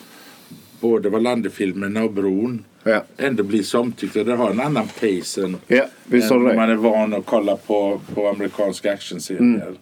både 0.80 1.10
Wallander-filmerna 1.10 2.04
och 2.04 2.12
Bron 2.12 2.64
Ja, 2.84 3.04
ändå 3.16 3.42
blir 3.42 3.62
så 3.62 3.80
omtyckta. 3.80 4.24
Det 4.24 4.34
har 4.34 4.50
en 4.50 4.60
annan 4.60 4.88
pace 5.00 5.44
än, 5.44 5.56
ja 5.66 5.84
än 6.12 6.42
man 6.44 6.70
är 6.70 6.74
van 6.74 7.14
att 7.14 7.26
kolla 7.26 7.56
på, 7.56 8.00
på 8.14 8.28
amerikanska 8.28 8.92
actionserier. 8.92 9.40
Mm. 9.40 9.76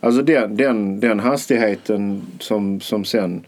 Alltså 0.00 0.22
den, 0.22 0.56
den, 0.56 1.00
den 1.00 1.20
hastigheten 1.20 2.22
som, 2.38 2.80
som 2.80 3.04
sen 3.04 3.44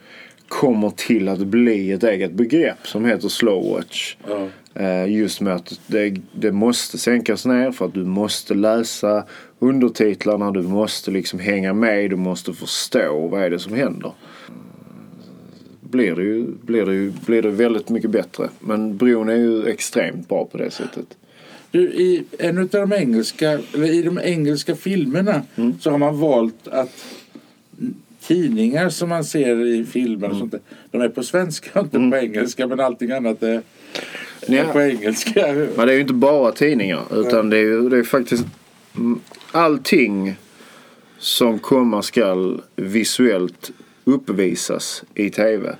kommer 0.49 0.91
till 0.91 1.29
att 1.29 1.39
bli 1.39 1.93
ett 1.93 2.05
eget 2.05 2.33
begrepp 2.33 2.87
som 2.87 3.05
heter 3.05 3.29
slowwatch. 3.29 4.17
Ja. 4.29 4.49
Eh, 4.75 5.13
Just 5.13 5.41
med 5.41 5.55
att 5.55 5.81
det, 5.87 6.17
det 6.33 6.53
måste 6.53 6.99
sänkas 6.99 7.47
ner 7.47 7.73
för 7.73 7.85
att 7.87 7.95
du 7.95 8.05
måste 8.05 8.55
läsa 8.55 9.25
undertitlarna, 9.59 10.51
du 10.51 10.63
måste 10.63 11.11
liksom 11.11 11.39
hänga 11.39 11.75
med, 11.75 12.11
du 12.11 12.17
måste 12.17 12.53
förstå 12.53 13.29
vad 13.29 13.43
är 13.43 13.51
det 13.51 13.59
som 13.59 13.75
händer. 13.75 14.13
Blir 15.93 16.15
det 16.15 16.23
ju, 16.23 16.47
blir 16.63 16.87
det 16.87 16.95
ju 16.95 17.13
blir 17.27 17.43
det 17.43 17.51
väldigt 17.51 17.89
mycket 17.89 18.11
bättre. 18.11 18.49
Men 18.61 18.97
bron 18.97 19.29
är 19.29 19.35
ju 19.37 19.67
extremt 19.67 20.29
bra 20.29 20.45
på 20.45 20.59
det 20.59 20.71
sättet. 20.71 21.07
Du, 21.71 21.81
I 21.83 22.25
en 22.39 22.59
av 22.59 22.67
de 22.69 22.93
engelska, 22.93 23.59
i 23.75 24.03
de 24.03 24.19
engelska 24.23 24.77
filmerna 24.77 25.43
Mm. 25.57 25.73
så 25.81 25.91
har 25.91 25.99
man 25.99 26.21
valt 26.21 26.69
att 26.69 27.05
tidningar 28.21 28.89
som 28.89 29.09
man 29.09 29.25
ser 29.25 29.67
i 29.67 29.85
filmer 29.85 30.17
Mm. 30.27 30.31
och 30.31 30.37
sånt 30.39 30.53
där, 30.53 30.61
de 30.91 31.01
är 31.01 31.09
på 31.09 31.23
svenska 31.23 31.81
och 31.81 31.87
inte 31.95 32.11
på 32.11 32.17
engelska 32.25 32.67
men 32.67 32.81
allting 32.81 33.11
annat 33.11 33.43
är, 33.43 33.63
är 34.47 34.55
Ja. 34.57 34.65
på 34.73 34.81
engelska. 34.81 35.47
Men 35.77 35.87
det 35.87 35.93
är 35.93 35.95
ju 35.95 36.01
inte 36.01 36.13
bara 36.15 36.53
tidningar 36.53 37.03
utan 37.21 37.51
det 37.51 37.57
är 37.57 37.61
ju 37.63 37.89
det 37.89 37.99
är 37.99 38.03
faktiskt 38.03 38.45
mm, 38.97 39.21
allting 39.53 40.35
som 41.19 41.59
komma 41.59 42.03
skall 42.03 42.63
visuellt 42.77 43.71
uppvisas 44.05 45.05
i 45.15 45.31
tv. 45.31 45.77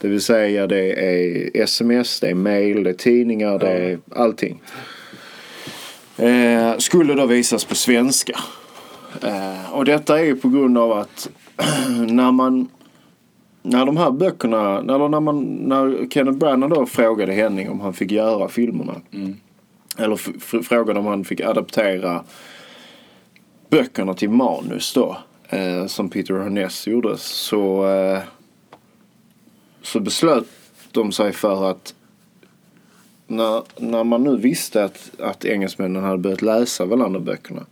Det 0.00 0.08
vill 0.08 0.20
säga 0.22 0.66
det 0.66 0.92
är 0.92 1.50
sms, 1.62 2.20
det 2.20 2.28
är 2.28 2.34
mail, 2.34 2.82
det 2.82 2.90
är 2.90 2.94
tidningar, 2.94 3.58
det 3.58 3.68
är 3.70 3.98
allting. 4.16 4.60
Eh, 6.16 6.76
skulle 6.78 7.14
då 7.14 7.26
visas 7.26 7.64
på 7.64 7.74
svenska. 7.74 8.38
Eh, 9.22 9.72
och 9.72 9.84
detta 9.84 10.18
är 10.20 10.24
ju 10.24 10.36
på 10.36 10.48
grund 10.48 10.78
av 10.78 10.92
att 10.92 11.28
när 12.08 12.32
man 12.32 12.68
när 13.62 13.86
de 13.86 13.96
här 13.96 14.10
böckerna, 14.10 14.78
eller 14.78 15.08
när, 15.08 15.20
man, 15.20 15.44
när 15.44 16.08
Kenneth 16.10 16.38
Branagh 16.38 16.74
då 16.74 16.86
frågade 16.86 17.32
Henning 17.32 17.70
om 17.70 17.80
han 17.80 17.92
fick 17.94 18.10
göra 18.10 18.48
filmerna. 18.48 18.94
Eller 19.98 20.14
f- 20.14 20.28
f- 20.36 20.66
frågade 20.66 21.00
om 21.00 21.06
han 21.06 21.24
fick 21.24 21.40
adaptera 21.40 22.24
böckerna 23.70 24.14
till 24.14 24.30
manus 24.30 24.94
då. 24.94 25.16
Eh, 25.48 25.86
som 25.86 26.10
Peter 26.10 26.34
Herness 26.34 26.86
gjorde. 26.86 27.16
Så, 27.18 27.88
eh, 27.88 28.20
så 29.82 30.00
beslöt 30.00 30.46
de 30.92 31.12
sig 31.12 31.32
för 31.32 31.70
att 31.70 31.94
när, 33.26 33.62
när 33.76 34.04
man 34.04 34.24
nu 34.24 34.36
visste 34.36 34.84
att, 34.84 35.10
att 35.20 35.44
engelsmännen 35.44 36.04
hade 36.04 36.18
börjat 36.18 36.42
läsa 36.42 36.84
Wallander-böckerna 36.84 37.66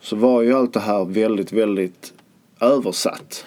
så 0.00 0.16
var 0.16 0.42
ju 0.42 0.54
allt 0.54 0.72
det 0.72 0.80
här 0.80 1.04
väldigt, 1.04 1.52
väldigt 1.52 2.12
översatt. 2.60 3.44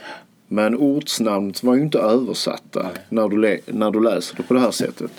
Men 0.47 0.75
ortsnamnet 0.75 1.63
var 1.63 1.75
ju 1.75 1.81
inte 1.81 1.99
översatta 1.99 2.89
när 3.09 3.29
du, 3.29 3.61
när 3.65 3.91
du 3.91 4.03
läser 4.03 4.35
det 4.37 4.43
på 4.43 4.53
det 4.53 4.59
här 4.59 4.71
sättet. 4.71 5.11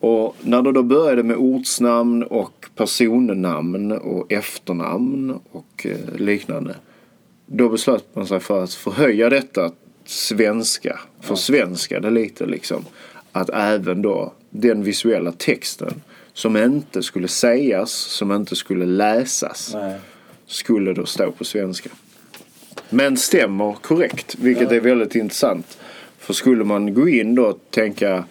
Och 0.00 0.36
när 0.40 0.62
det 0.62 0.72
då 0.72 0.82
började 0.82 1.22
med 1.22 1.36
ortsnamn 1.36 2.22
och 2.22 2.66
personnamn 2.74 3.92
och 3.92 4.32
efternamn 4.32 5.38
och 5.52 5.86
eh, 5.86 6.14
liknande. 6.16 6.74
Då 7.52 7.68
beslöt 7.68 8.04
man 8.16 8.26
sig 8.26 8.40
för 8.40 8.64
att 8.64 8.74
förhöja 8.74 9.30
detta 9.30 9.72
svenska, 10.04 11.00
för 11.20 11.34
svenska 11.34 12.00
det 12.00 12.10
lite 12.10 12.46
liksom. 12.46 12.84
Att 13.32 13.50
även 13.50 14.02
då 14.02 14.32
den 14.50 14.82
visuella 14.82 15.32
texten 15.32 16.02
som 16.32 16.56
inte 16.56 17.02
skulle 17.02 17.28
sägas, 17.28 17.90
som 17.92 18.32
inte 18.32 18.56
skulle 18.56 18.86
läsas, 18.86 19.70
Nej. 19.74 19.98
skulle 20.46 20.92
då 20.92 21.06
stå 21.06 21.30
på 21.32 21.44
svenska. 21.44 21.90
Men 22.90 23.16
stämmer 23.16 23.72
korrekt, 23.72 24.36
vilket 24.38 24.72
är 24.72 24.80
väldigt 24.80 25.14
intressant. 25.14 25.78
För 26.18 26.32
skulle 26.32 26.64
man 26.64 26.94
gå 26.94 27.08
in 27.08 27.34
då 27.34 27.46
och 27.46 27.60
tänka 27.70 28.24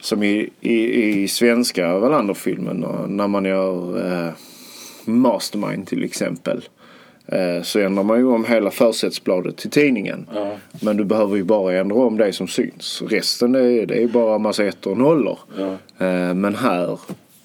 som 0.00 0.22
i, 0.22 0.50
i, 0.60 1.22
i 1.22 1.28
svenska 1.28 1.98
Wallander-filmen 1.98 2.86
när 3.08 3.28
man 3.28 3.44
gör 3.44 4.06
eh, 4.12 4.32
Mastermind 5.04 5.86
till 5.86 6.04
exempel. 6.04 6.64
Eh, 7.32 7.62
så 7.62 7.78
ändrar 7.78 8.02
man 8.02 8.18
ju 8.18 8.26
om 8.26 8.44
hela 8.44 8.70
försättsbladet 8.70 9.56
till 9.56 9.70
tidningen. 9.70 10.26
Ja. 10.34 10.56
Men 10.80 10.96
du 10.96 11.04
behöver 11.04 11.36
ju 11.36 11.44
bara 11.44 11.74
ändra 11.74 11.96
om 11.96 12.16
det 12.16 12.32
som 12.32 12.48
syns. 12.48 13.02
Resten 13.06 13.54
är, 13.54 13.86
det 13.86 14.02
är 14.02 14.08
bara 14.08 14.38
massa 14.38 14.64
ettor 14.64 14.90
och 14.90 14.98
nollor. 14.98 15.38
Ja. 15.58 15.72
Eh, 16.06 16.34
men 16.34 16.54
här 16.54 16.98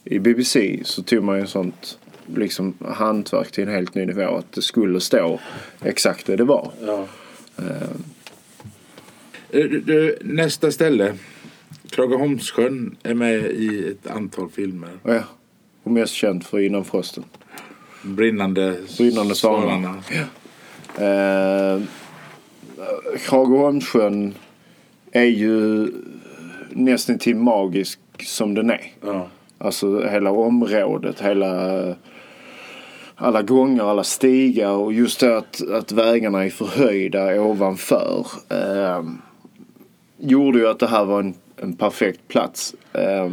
i 0.04 0.20
BBC 0.20 0.80
så 0.84 1.04
tog 1.04 1.24
man 1.24 1.40
ju 1.40 1.48
sånt 1.48 2.00
liksom 2.36 2.74
hantverk 2.88 3.52
till 3.52 3.64
en 3.64 3.74
helt 3.74 3.96
ny 3.96 4.06
nivå. 4.06 4.36
Att 4.36 4.52
det 4.52 4.62
skulle 4.62 5.00
stå 5.00 5.40
exakt 5.82 6.26
det 6.26 6.36
det 6.36 6.44
var. 6.44 6.72
Ja. 6.86 7.06
Eh, 9.52 10.10
nästa 10.22 10.72
ställe. 10.72 11.14
Klagaholmssjön 11.90 12.96
är 13.04 13.14
med 13.14 13.46
i 13.46 13.88
ett 13.92 14.12
antal 14.12 14.50
filmer. 14.50 14.90
Och 15.04 15.14
ja, 15.14 15.24
och 15.84 15.92
mest 15.92 16.14
känd 16.14 16.46
för 16.46 16.60
Innan 16.60 16.86
frosten. 16.86 17.24
Brinnande, 18.16 18.76
Brinnande 18.98 19.36
svanarna. 19.36 20.04
Eh, 20.98 21.82
Krageholmssjön 23.18 24.36
är 25.12 25.24
ju 25.24 25.88
nästan 26.70 27.20
till 27.20 27.36
magisk 27.36 28.00
som 28.20 28.54
den 28.54 28.70
är. 28.70 28.92
Ja. 29.06 29.28
Alltså 29.58 30.08
hela 30.08 30.32
området, 30.32 31.22
hela 31.22 31.96
alla 33.16 33.42
gångar, 33.42 33.84
alla 33.84 34.04
stigar 34.04 34.72
och 34.72 34.94
just 34.94 35.20
det 35.20 35.38
att, 35.38 35.70
att 35.72 35.92
vägarna 35.92 36.46
är 36.46 36.50
förhöjda 36.50 37.42
ovanför. 37.42 38.26
Eh, 38.50 39.04
gjorde 40.18 40.60
ju 40.60 40.68
att 40.68 40.80
det 40.80 40.88
här 40.88 41.06
var 41.06 41.20
en, 41.20 41.34
en 41.56 41.74
perfekt 41.74 42.28
plats. 42.28 42.76
Eh, 42.94 43.30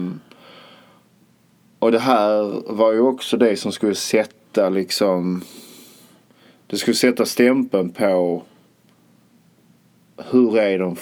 och 1.78 1.92
det 1.92 1.98
här 1.98 2.62
var 2.72 2.92
ju 2.92 3.00
också 3.00 3.36
det 3.36 3.56
som 3.56 3.72
skulle 3.72 3.94
sätta 3.94 4.43
liksom 4.56 5.42
det 6.66 6.76
skulle 6.76 6.94
sätta 6.94 7.26
stämpeln 7.26 7.90
på 7.90 8.42
hur 10.30 10.58
är 10.58 10.78
de, 10.78 10.96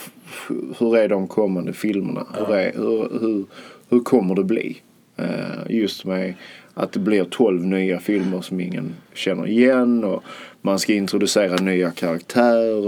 hur 0.79 0.97
är 0.97 1.09
de 1.09 1.29
kommande 1.29 1.73
filmerna? 1.73 2.27
Hur, 2.39 2.55
är, 2.55 2.73
hur, 2.73 3.21
hur, 3.21 3.45
hur 3.89 4.01
kommer 4.01 4.35
det 4.35 4.45
bli? 4.45 4.81
Eh, 5.17 5.67
just 5.69 6.05
med 6.05 6.35
att 6.75 6.93
det 6.93 7.01
blir 7.01 7.25
12 7.25 7.65
nya 7.65 8.01
filmer 8.01 8.41
som 8.41 8.61
ingen 8.61 8.95
känner 9.15 9.47
igen 9.47 10.05
och 10.05 10.23
man 10.61 10.79
ska 10.79 10.93
introducera 10.93 11.57
nya 11.57 11.91
karaktärer 11.91 12.79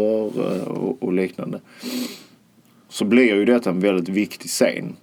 eh, 0.56 0.68
och, 0.68 1.02
och 1.02 1.12
liknande. 1.12 1.60
Så 2.88 3.04
blir 3.04 3.34
ju 3.34 3.44
detta 3.44 3.70
en 3.70 3.80
väldigt 3.80 4.08
viktig 4.08 4.50
scen. 4.50 4.96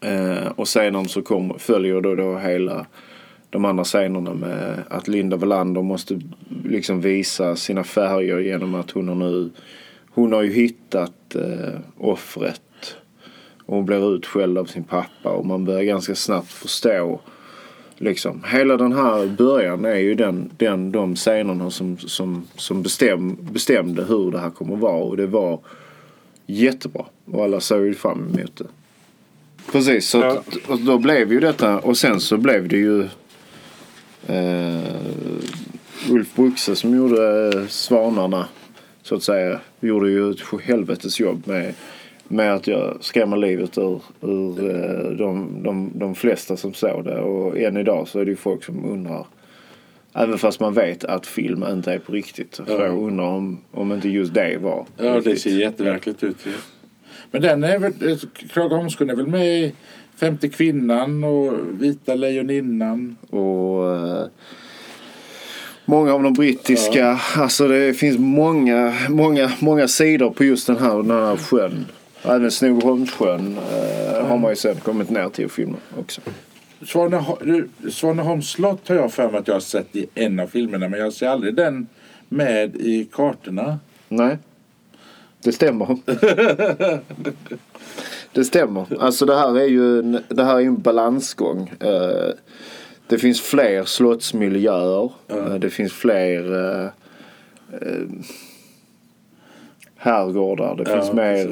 Eh, 0.00 0.46
och 0.46 0.68
sedan 0.68 1.08
så 1.08 1.22
kommer, 1.22 1.58
följer 1.58 2.00
då, 2.00 2.14
då 2.14 2.38
hela 2.38 2.86
de 3.50 3.64
andra 3.64 3.84
scenerna 3.84 4.34
med 4.34 4.82
att 4.88 5.08
Linda 5.08 5.36
Wallander 5.36 5.82
måste 5.82 6.20
liksom 6.64 7.00
visa 7.00 7.56
sina 7.56 7.84
färger 7.84 8.38
genom 8.38 8.74
att 8.74 8.90
hon 8.90 9.08
har 9.08 9.14
nu 9.14 9.50
hon 10.10 10.32
har 10.32 10.42
ju 10.42 10.52
hittat 10.52 11.34
eh, 11.34 11.80
offret 11.98 12.96
och 13.66 13.76
hon 13.76 13.86
blir 13.86 14.14
utskälld 14.14 14.58
av 14.58 14.64
sin 14.64 14.84
pappa 14.84 15.30
och 15.30 15.46
man 15.46 15.64
börjar 15.64 15.82
ganska 15.82 16.14
snabbt 16.14 16.52
förstå 16.52 17.20
liksom 17.96 18.44
hela 18.52 18.76
den 18.76 18.92
här 18.92 19.26
början 19.26 19.84
är 19.84 19.96
ju 19.96 20.14
den, 20.14 20.50
den 20.56 20.92
de 20.92 21.16
scenerna 21.16 21.70
som, 21.70 21.98
som, 21.98 22.44
som 22.56 22.82
bestäm, 22.82 23.36
bestämde 23.40 24.04
hur 24.04 24.30
det 24.30 24.38
här 24.38 24.50
kommer 24.50 24.74
att 24.74 24.80
vara 24.80 25.02
och 25.02 25.16
det 25.16 25.26
var 25.26 25.60
jättebra 26.46 27.04
och 27.24 27.44
alla 27.44 27.60
såg 27.60 27.86
ju 27.86 27.94
fram 27.94 28.18
emot 28.34 28.56
det. 28.56 28.66
Precis, 29.72 30.08
så 30.08 30.18
Ja. 30.18 30.42
då 30.86 30.98
blev 30.98 31.32
ju 31.32 31.40
detta 31.40 31.78
och 31.78 31.96
sen 31.96 32.20
så 32.20 32.36
blev 32.36 32.68
det 32.68 32.76
ju 32.76 33.08
eh, 34.26 36.10
Ulf 36.10 36.34
Bruxe 36.36 36.76
som 36.76 36.96
gjorde 36.96 37.50
eh, 37.54 37.66
Svanarna 37.66 38.48
så 39.02 39.14
att 39.14 39.22
säga 39.22 39.60
gjorde 39.80 40.10
ju 40.10 40.30
ett 40.30 40.62
helvetes 40.64 41.20
jobb 41.20 41.42
med 41.46 41.74
med 42.32 42.54
att 42.54 42.66
jag 42.66 42.96
skrämmer 43.00 43.36
livet 43.36 43.78
ur, 43.78 44.00
ur 44.20 44.70
eh, 44.70 45.10
de, 45.10 45.62
de, 45.62 45.90
de 45.94 46.14
flesta 46.14 46.56
som 46.56 46.74
såg 46.74 47.04
det. 47.04 47.20
Och 47.20 47.58
än 47.58 47.76
idag 47.76 48.08
så 48.08 48.18
är 48.20 48.24
det 48.24 48.30
ju 48.30 48.36
folk 48.36 48.64
som 48.64 48.84
undrar. 48.84 49.26
Även 50.14 50.38
fast 50.38 50.60
man 50.60 50.74
vet 50.74 51.04
att 51.04 51.26
film 51.26 51.64
inte 51.70 51.92
är 51.92 51.98
på 51.98 52.12
riktigt. 52.12 52.54
Så 52.54 52.62
Ja. 52.66 52.84
jag 52.84 52.98
undrar 52.98 53.24
om, 53.26 53.58
om 53.70 53.92
inte 53.92 54.08
just 54.08 54.34
det 54.34 54.58
var 54.62 54.86
Ja, 54.96 55.04
det 55.04 55.16
riktigt. 55.18 55.40
ser 55.40 55.50
jätteverkligt 55.50 56.22
ut. 56.22 56.36
ju. 56.46 56.52
Men 57.30 57.42
den 57.42 57.64
är 57.64 57.78
väl, 57.78 57.92
eh, 58.10 58.16
Kragaholmssjön 58.48 59.10
är 59.10 59.16
väl 59.16 59.26
med 59.26 59.46
i 59.46 59.72
Femte 60.16 60.48
kvinnan 60.48 61.24
och 61.24 61.52
Vita 61.80 62.14
lejoninnan. 62.14 63.16
Och 63.30 63.96
eh, 63.96 64.26
många 65.84 66.14
av 66.14 66.22
de 66.22 66.32
brittiska, 66.32 67.20
alltså 67.36 67.68
det 67.68 67.94
finns 67.94 68.18
många, 68.18 68.94
många, 69.08 69.52
många 69.60 69.88
sidor 69.88 70.30
på 70.30 70.44
just 70.44 70.66
den 70.66 70.76
här, 70.76 70.96
den 70.96 71.10
här 71.10 71.36
sjön. 71.36 71.86
Även 72.22 72.50
Snogeholmssjön 72.50 73.58
eh, 73.58 74.26
har 74.26 74.38
man 74.38 74.50
ju 74.50 74.56
sen 74.56 74.76
kommit 74.76 75.10
ner 75.10 75.28
till 75.28 75.44
och 75.44 75.50
filmat 75.50 75.80
också. 75.98 76.20
Svaneholms 77.90 78.50
slott 78.50 78.88
har 78.88 78.96
jag 78.96 79.12
för 79.12 79.30
mig 79.30 79.40
att 79.40 79.48
jag 79.48 79.54
har 79.54 79.60
sett 79.60 79.96
i 79.96 80.06
en 80.14 80.40
av 80.40 80.46
filmerna 80.46 80.88
men 80.88 81.00
jag 81.00 81.12
ser 81.12 81.28
aldrig 81.28 81.54
den 81.54 81.86
med 82.28 82.76
i 82.76 83.08
kartorna. 83.12 83.78
Nej, 84.08 84.38
det 85.42 85.52
stämmer. 85.52 85.96
det 88.32 88.44
stämmer. 88.44 88.86
Alltså 89.00 89.26
det 89.26 89.36
här 89.36 89.58
är 89.58 89.66
ju 89.66 89.98
en, 89.98 90.18
det 90.28 90.44
här 90.44 90.56
är 90.56 90.60
en 90.60 90.80
balansgång. 90.80 91.72
Eh, 91.80 92.28
det 93.06 93.18
finns 93.18 93.40
fler 93.40 93.84
slottsmiljöer. 93.84 95.12
Eh, 95.28 95.54
det 95.54 95.70
finns 95.70 95.92
fler 95.92 96.54
eh, 96.82 96.88
herrgårdar. 99.96 100.76
Det 100.76 100.90
Ja, 100.90 101.00
finns 101.00 101.12
mer, 101.12 101.48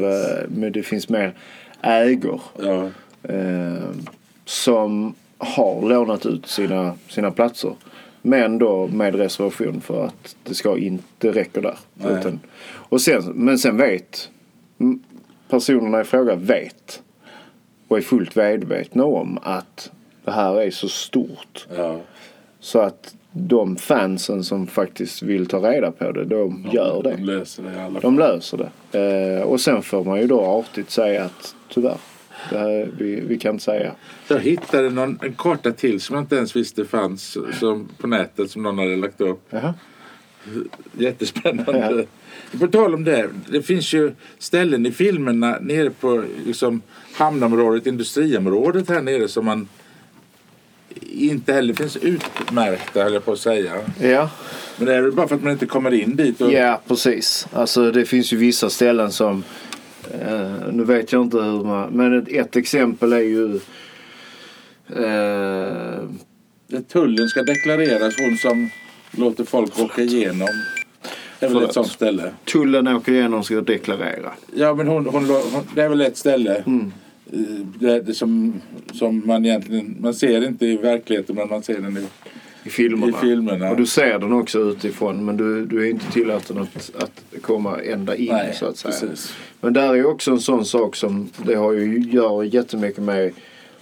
men 0.48 0.72
det 0.72 0.82
finns 0.82 1.08
mer 1.08 1.34
ägor. 1.82 2.40
Ja. 2.62 2.88
som 4.44 5.14
har 5.38 5.88
lånat 5.88 6.26
ut 6.26 6.46
sina, 6.46 6.94
sina 7.08 7.30
platser. 7.30 7.74
Men 8.22 8.58
då 8.58 8.86
med 8.86 9.14
reservation 9.14 9.80
för 9.80 10.04
att 10.04 10.36
det 10.44 10.54
ska 10.54 10.78
inte 10.78 11.32
räcka 11.32 11.60
där. 11.60 11.78
Utan, 12.04 12.40
och 12.88 13.00
sen, 13.00 13.32
men 13.34 13.58
sen 13.58 13.76
vet 13.76 14.30
personerna 15.50 16.00
i 16.00 16.04
fråga 16.04 16.34
vet 16.34 17.02
och 17.88 17.96
är 17.98 18.02
fullt 18.02 18.36
medvetna 18.36 19.04
om 19.04 19.38
att 19.42 19.90
det 20.24 20.30
här 20.30 20.60
är 20.62 20.70
så 20.70 20.88
stort. 20.88 21.66
Ja. 21.76 22.00
Så 22.60 22.78
att 22.80 23.14
de 23.32 23.76
fansen 23.76 24.44
som 24.44 24.66
faktiskt 24.66 25.22
vill 25.22 25.46
ta 25.46 25.58
reda 25.70 25.90
på 25.92 26.12
det, 26.12 26.24
de 26.24 26.66
gör 26.72 27.02
De 27.02 27.10
det. 27.10 27.16
löser 27.24 27.62
det 27.62 27.72
i 27.72 27.78
alla 27.80 27.92
fall. 28.00 28.02
De 28.02 28.18
löser 28.18 28.70
det. 28.92 29.38
Eh, 29.38 29.42
och 29.42 29.60
sen 29.60 29.82
får 29.82 30.04
man 30.04 30.20
ju 30.20 30.26
då 30.26 30.40
artigt 30.40 30.90
säga 30.90 31.24
att 31.24 31.54
tyvärr, 31.68 31.96
det 32.50 32.58
här, 32.58 32.90
vi, 32.98 33.20
vi 33.20 33.38
kan 33.38 33.52
inte 33.52 33.64
säga. 33.64 33.92
Jag 34.28 34.38
hittade 34.40 34.90
någon, 34.90 35.18
en 35.22 35.34
karta 35.34 35.72
till 35.72 36.00
som 36.00 36.14
jag 36.16 36.22
inte 36.22 36.36
ens 36.36 36.56
visste 36.56 36.84
fanns 36.84 37.38
som, 37.60 37.88
på 37.98 38.06
nätet 38.06 38.50
som 38.50 38.62
någon 38.62 38.78
hade 38.78 38.96
lagt 38.96 39.20
upp. 39.20 39.40
Jaha. 39.50 39.74
Jättespännande. 40.98 42.06
På 42.60 42.66
tal 42.66 42.94
om 42.94 43.04
det. 43.04 43.28
Det 43.48 43.62
finns 43.62 43.92
ju 43.92 44.12
ställen 44.38 44.86
i 44.86 44.92
filmerna 44.92 45.58
nere 45.60 45.90
på 45.90 46.24
liksom, 46.46 46.82
hamnområdet, 47.12 47.86
industriområdet 47.86 48.88
här 48.88 49.02
nere 49.02 49.28
som 49.28 49.44
man 49.44 49.68
inte 51.00 51.52
heller 51.52 51.74
finns 51.74 51.96
utmärkta 51.96 53.02
höll 53.02 53.12
jag 53.12 53.24
på 53.24 53.32
att 53.32 53.38
säga. 53.38 53.72
Ja. 54.00 54.30
Men 54.76 54.86
det 54.86 54.94
är 54.94 55.02
väl 55.02 55.12
bara 55.12 55.28
för 55.28 55.34
att 55.34 55.42
man 55.42 55.52
inte 55.52 55.66
kommer 55.66 55.94
in 55.94 56.16
dit. 56.16 56.40
Och, 56.40 56.52
ja, 56.52 56.80
precis. 56.88 57.48
Alltså 57.52 57.90
det 57.90 58.04
finns 58.04 58.32
ju 58.32 58.36
vissa 58.36 58.70
ställen 58.70 59.12
som 59.12 59.44
eh, 60.20 60.72
nu 60.72 60.84
vet 60.84 61.12
jag 61.12 61.22
inte 61.22 61.36
hur 61.36 61.64
man... 61.64 61.92
Men 61.92 62.18
ett, 62.18 62.28
ett 62.28 62.56
exempel 62.56 63.12
är 63.12 63.18
ju... 63.18 63.60
Eh, 64.96 66.02
Tullen 66.88 67.28
ska 67.28 67.42
deklareras, 67.42 68.14
hon 68.18 68.36
som 68.36 68.70
låter 69.10 69.44
folk 69.44 69.78
åka 69.80 70.02
igenom. 70.02 70.48
Det 71.40 71.46
är 71.46 71.50
väl 71.50 71.62
ett 71.62 71.72
sånt 71.74 71.88
ställe. 71.88 72.30
tullen 72.44 72.88
åker 72.88 73.12
igenom 73.12 73.38
och 73.38 73.44
ska 73.46 73.60
deklarera. 73.60 74.32
Ja 74.54 74.74
men 74.74 74.86
hon, 74.88 75.06
hon, 75.06 75.24
hon, 75.24 75.62
det 75.74 75.82
är 75.82 75.88
väl 75.88 76.00
ett 76.00 76.16
ställe. 76.16 76.54
Mm. 76.66 76.92
eh, 77.32 77.38
Det, 77.80 78.00
det 78.00 78.14
som, 78.14 78.60
som 78.94 79.22
man 79.26 79.44
egentligen, 79.46 79.96
man 80.00 80.14
ser 80.14 80.46
inte 80.48 80.66
i 80.66 80.76
verkligheten 80.76 81.36
men 81.36 81.48
man 81.48 81.62
ser 81.62 81.80
den 81.80 81.96
i, 81.96 82.06
I 82.64 82.70
filmerna. 82.70 83.08
i 83.18 83.20
filmerna. 83.20 83.70
Och 83.70 83.76
du 83.76 83.86
ser 83.86 84.18
den 84.18 84.32
också 84.32 84.58
utifrån 84.58 85.24
men 85.24 85.36
du, 85.36 85.66
du 85.66 85.86
är 85.86 85.90
inte 85.90 86.12
tillåten 86.12 86.58
att, 86.58 86.90
att 87.02 87.42
komma 87.42 87.78
ända 87.80 88.16
in 88.16 88.32
Nej, 88.32 88.54
så 88.54 88.66
att 88.66 88.76
säga. 88.76 88.92
precis. 88.92 89.34
Men 89.60 89.72
där 89.72 89.94
är 89.94 90.06
också 90.06 90.30
en 90.30 90.40
sån 90.40 90.64
sak 90.64 90.96
som 90.96 91.28
det 91.46 91.54
har 91.54 91.72
ju, 91.72 91.98
gör 92.00 92.42
jättemycket 92.42 93.02
med 93.02 93.32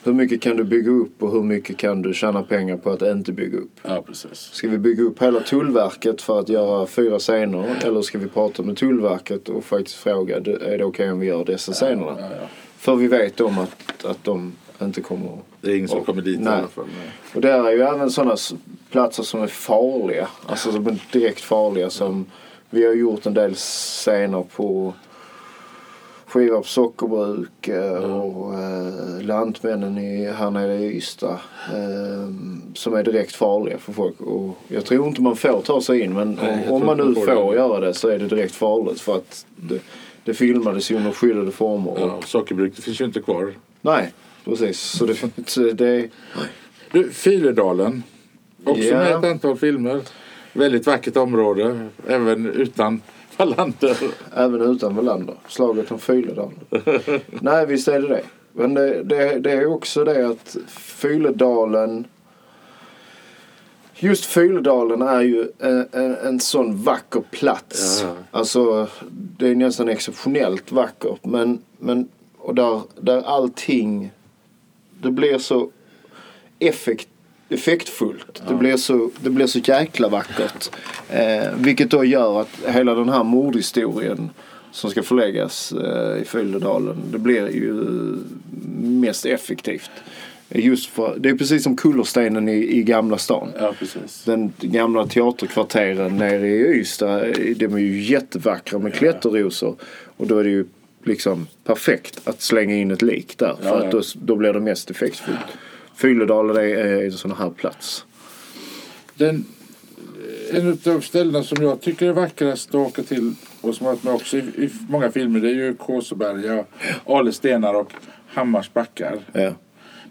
hur 0.06 0.12
mycket 0.12 0.40
kan 0.40 0.56
du 0.56 0.64
bygga 0.64 0.90
upp 0.90 1.22
och 1.22 1.32
hur 1.32 1.42
mycket 1.42 1.76
kan 1.76 2.02
du 2.02 2.14
tjäna 2.14 2.42
pengar 2.42 2.76
på 2.76 2.90
att 2.90 3.02
inte 3.02 3.32
bygga 3.32 3.58
upp. 3.58 3.70
Ja 3.82 4.02
precis. 4.06 4.38
Ska 4.38 4.68
vi 4.68 4.78
bygga 4.78 5.02
upp 5.02 5.22
hela 5.22 5.40
Tullverket 5.40 6.22
för 6.22 6.40
att 6.40 6.48
göra 6.48 6.86
fyra 6.86 7.18
scener 7.18 7.76
eller 7.84 8.02
ska 8.02 8.18
vi 8.18 8.26
prata 8.28 8.62
med 8.62 8.76
Tullverket 8.76 9.48
och 9.48 9.64
faktiskt 9.64 9.96
fråga 9.96 10.40
"Du, 10.40 10.56
är 10.56 10.78
det 10.78 10.84
okej 10.84 11.10
om 11.12 11.20
vi 11.20 11.26
gör 11.26 11.44
dessa 11.44 11.72
scenerna? 11.72 12.16
Ja, 12.20 12.28
ja. 12.40 12.46
För 12.78 12.96
vi 12.96 13.06
vet 13.06 13.40
om 13.40 13.58
att, 13.58 14.04
att 14.04 14.24
de 14.24 14.52
inte 14.82 15.00
kommer 15.00 15.38
Det 15.60 15.70
är 15.70 15.76
ingen 15.76 15.88
som 15.88 15.98
Och- 15.98 16.06
kommer 16.06 16.22
dit 16.22 16.40
i 16.40 16.42
nej. 16.42 16.52
alla 16.52 16.68
fall. 16.68 16.84
Nej. 16.86 17.10
och 17.34 17.40
där 17.40 17.64
är 17.64 17.72
ju 17.72 17.82
även 17.82 18.10
sådana 18.10 18.36
platser 18.90 19.22
som 19.22 19.42
är 19.42 19.46
farliga. 19.46 20.28
Alltså 20.46 20.72
som 20.72 20.86
är 20.86 20.96
direkt 21.12 21.40
farliga. 21.40 21.90
Som 21.90 22.26
vi 22.70 22.86
har 22.86 22.94
gjort 22.94 23.26
en 23.26 23.34
del 23.34 23.54
scener 23.54 24.44
på 24.56 24.94
Skivarps 26.36 26.70
sockerbruk 26.70 27.68
eh, 27.68 28.14
och 28.14 28.54
eh, 28.54 29.22
Lantmännen 29.22 29.98
i, 29.98 30.30
här 30.30 30.50
nere 30.50 30.74
i 30.74 30.96
Ystad. 30.96 31.38
Eh, 31.72 32.32
som 32.74 32.94
är 32.94 33.02
direkt 33.02 33.34
farliga 33.34 33.78
för 33.78 33.92
folk. 33.92 34.20
Och 34.20 34.58
jag 34.68 34.84
tror 34.84 35.06
inte 35.08 35.22
man 35.22 35.36
får 35.36 35.60
ta 35.62 35.80
sig 35.80 36.00
in 36.00 36.14
men 36.14 36.38
Nej, 36.42 36.68
om, 36.68 36.86
man 36.86 36.96
nu 36.96 37.14
får, 37.14 37.26
får 37.26 37.52
det. 37.52 37.56
göra 37.58 37.80
det 37.80 37.94
så 37.94 38.08
är 38.08 38.18
det 38.18 38.26
direkt 38.26 38.54
farligt. 38.54 39.00
För 39.00 39.16
att 39.16 39.46
det, 39.56 39.78
det 40.24 40.34
filmades 40.34 40.90
ju 40.90 40.96
under 40.96 41.10
skyddade 41.12 41.50
former. 41.52 41.90
Och, 41.90 42.00
Ja, 42.00 42.12
och 42.12 42.24
sockerbruk 42.24 42.76
det 42.76 42.82
finns 42.82 43.00
ju 43.00 43.04
inte 43.04 43.20
kvar. 43.20 43.54
Nej, 43.80 44.12
precis. 44.44 44.80
Så 44.80 45.06
det, 45.06 45.72
det 45.72 46.08
Du, 46.92 47.10
Fyledalen. 47.10 48.02
Också 48.64 48.82
Ja. 48.82 48.98
med 48.98 49.12
ett 49.12 49.24
antal 49.24 49.56
filmer. 49.56 50.00
Väldigt 50.52 50.86
vackert 50.86 51.16
område. 51.16 51.88
Även 52.08 52.46
utan 52.46 53.00
Wallander. 53.36 53.96
Även 54.34 54.60
utan 54.60 54.96
Wallander. 54.96 55.34
Slaget 55.48 55.90
om 55.90 55.98
Fyledalen. 55.98 56.60
Nej, 57.28 57.66
visst 57.66 57.88
är 57.88 58.00
det 58.00 58.08
det. 58.08 58.22
Men 58.52 58.74
det, 58.74 59.02
det, 59.02 59.38
det 59.38 59.52
är 59.52 59.66
också 59.66 60.04
det 60.04 60.28
att 60.28 60.56
Fyledalen... 60.68 62.04
Just 63.98 64.24
Fyledalen 64.24 65.02
är 65.02 65.20
ju 65.20 65.48
en, 65.58 65.88
en, 65.92 66.16
en 66.16 66.40
sån 66.40 66.82
vacker 66.82 67.22
plats. 67.30 68.02
Ja. 68.02 68.14
Alltså, 68.30 68.88
det 69.10 69.48
är 69.48 69.54
nästan 69.54 69.88
exceptionellt 69.88 70.72
vackert. 70.72 71.24
Men, 71.24 71.62
men 71.78 72.08
och 72.38 72.54
där, 72.54 72.80
där 73.00 73.22
allting... 73.22 74.10
Det 75.02 75.10
blir 75.10 75.38
så 75.38 75.70
effekt, 76.58 77.08
effektfullt. 77.48 78.42
Det, 78.48 78.54
blir 78.54 78.76
så, 78.76 79.10
det 79.20 79.30
blir 79.30 79.46
så 79.46 79.58
jäkla 79.58 80.08
vackert. 80.08 80.70
Eh, 81.10 81.54
vilket 81.56 81.90
då 81.90 82.04
gör 82.04 82.40
att 82.40 82.58
hela 82.66 82.94
den 82.94 83.08
här 83.08 83.24
mordhistorien 83.24 84.30
som 84.72 84.90
ska 84.90 85.02
förläggas 85.02 85.72
eh, 85.72 86.22
i 86.22 86.24
Fyldedalen. 86.24 86.96
Det 87.12 87.18
blir 87.18 87.48
ju 87.54 87.74
mest 88.80 89.26
effektivt. 89.26 89.90
Just 90.48 90.86
för, 90.90 91.16
det 91.18 91.28
är 91.28 91.34
precis 91.34 91.62
som 91.62 91.76
kullerstenen 91.76 92.48
i, 92.48 92.78
i 92.78 92.82
Gamla 92.82 93.18
stan. 93.18 93.48
Ja, 93.58 93.74
precis. 93.78 94.22
Den 94.24 94.52
gamla 94.60 95.06
teaterkvarteren 95.06 96.16
nere 96.16 96.48
i 96.48 96.80
Ystad, 96.80 97.20
de 97.56 97.74
är 97.74 97.78
ju 97.78 98.02
jättevackra 98.02 98.78
med 98.78 98.94
klätterrosor. 98.94 99.76
Och 100.16 100.26
då 100.26 100.38
är 100.38 100.44
det 100.44 100.50
ju 100.50 100.64
liksom 101.04 101.46
perfekt 101.64 102.20
att 102.24 102.42
slänga 102.42 102.74
in 102.76 102.90
ett 102.90 103.02
lik 103.02 103.38
där. 103.38 103.56
För 103.62 103.68
Ja, 103.68 103.78
ja. 103.80 103.84
att 103.84 103.90
då, 103.90 104.02
då 104.14 104.36
blir 104.36 104.52
det 104.52 104.60
mest 104.60 104.90
effektfullt. 104.90 105.38
Fyledalen 105.96 106.56
är, 106.56 106.60
är 106.60 107.04
en 107.04 107.12
sån 107.12 107.32
här 107.32 107.50
plats. 107.50 108.06
Den, 109.14 109.44
en 110.52 110.78
av 110.94 111.00
ställena 111.00 111.42
som 111.42 111.64
jag 111.64 111.80
tycker 111.80 112.08
är 112.08 112.12
vackrast 112.12 112.68
att 112.68 112.74
åka 112.74 113.02
till 113.02 113.34
och 113.60 113.74
som 113.74 113.86
har 113.86 113.92
varit 113.92 114.04
med 114.04 114.14
också 114.14 114.36
i, 114.36 114.40
i 114.40 114.70
många 114.88 115.10
filmer 115.10 115.40
det 115.40 115.48
är 115.48 115.54
ju 115.54 115.74
Kåseberga, 115.74 116.64
Alestenar 117.06 117.74
och 117.74 117.92
Hammars 118.26 118.72
backar. 118.72 119.18
Ja. 119.32 119.52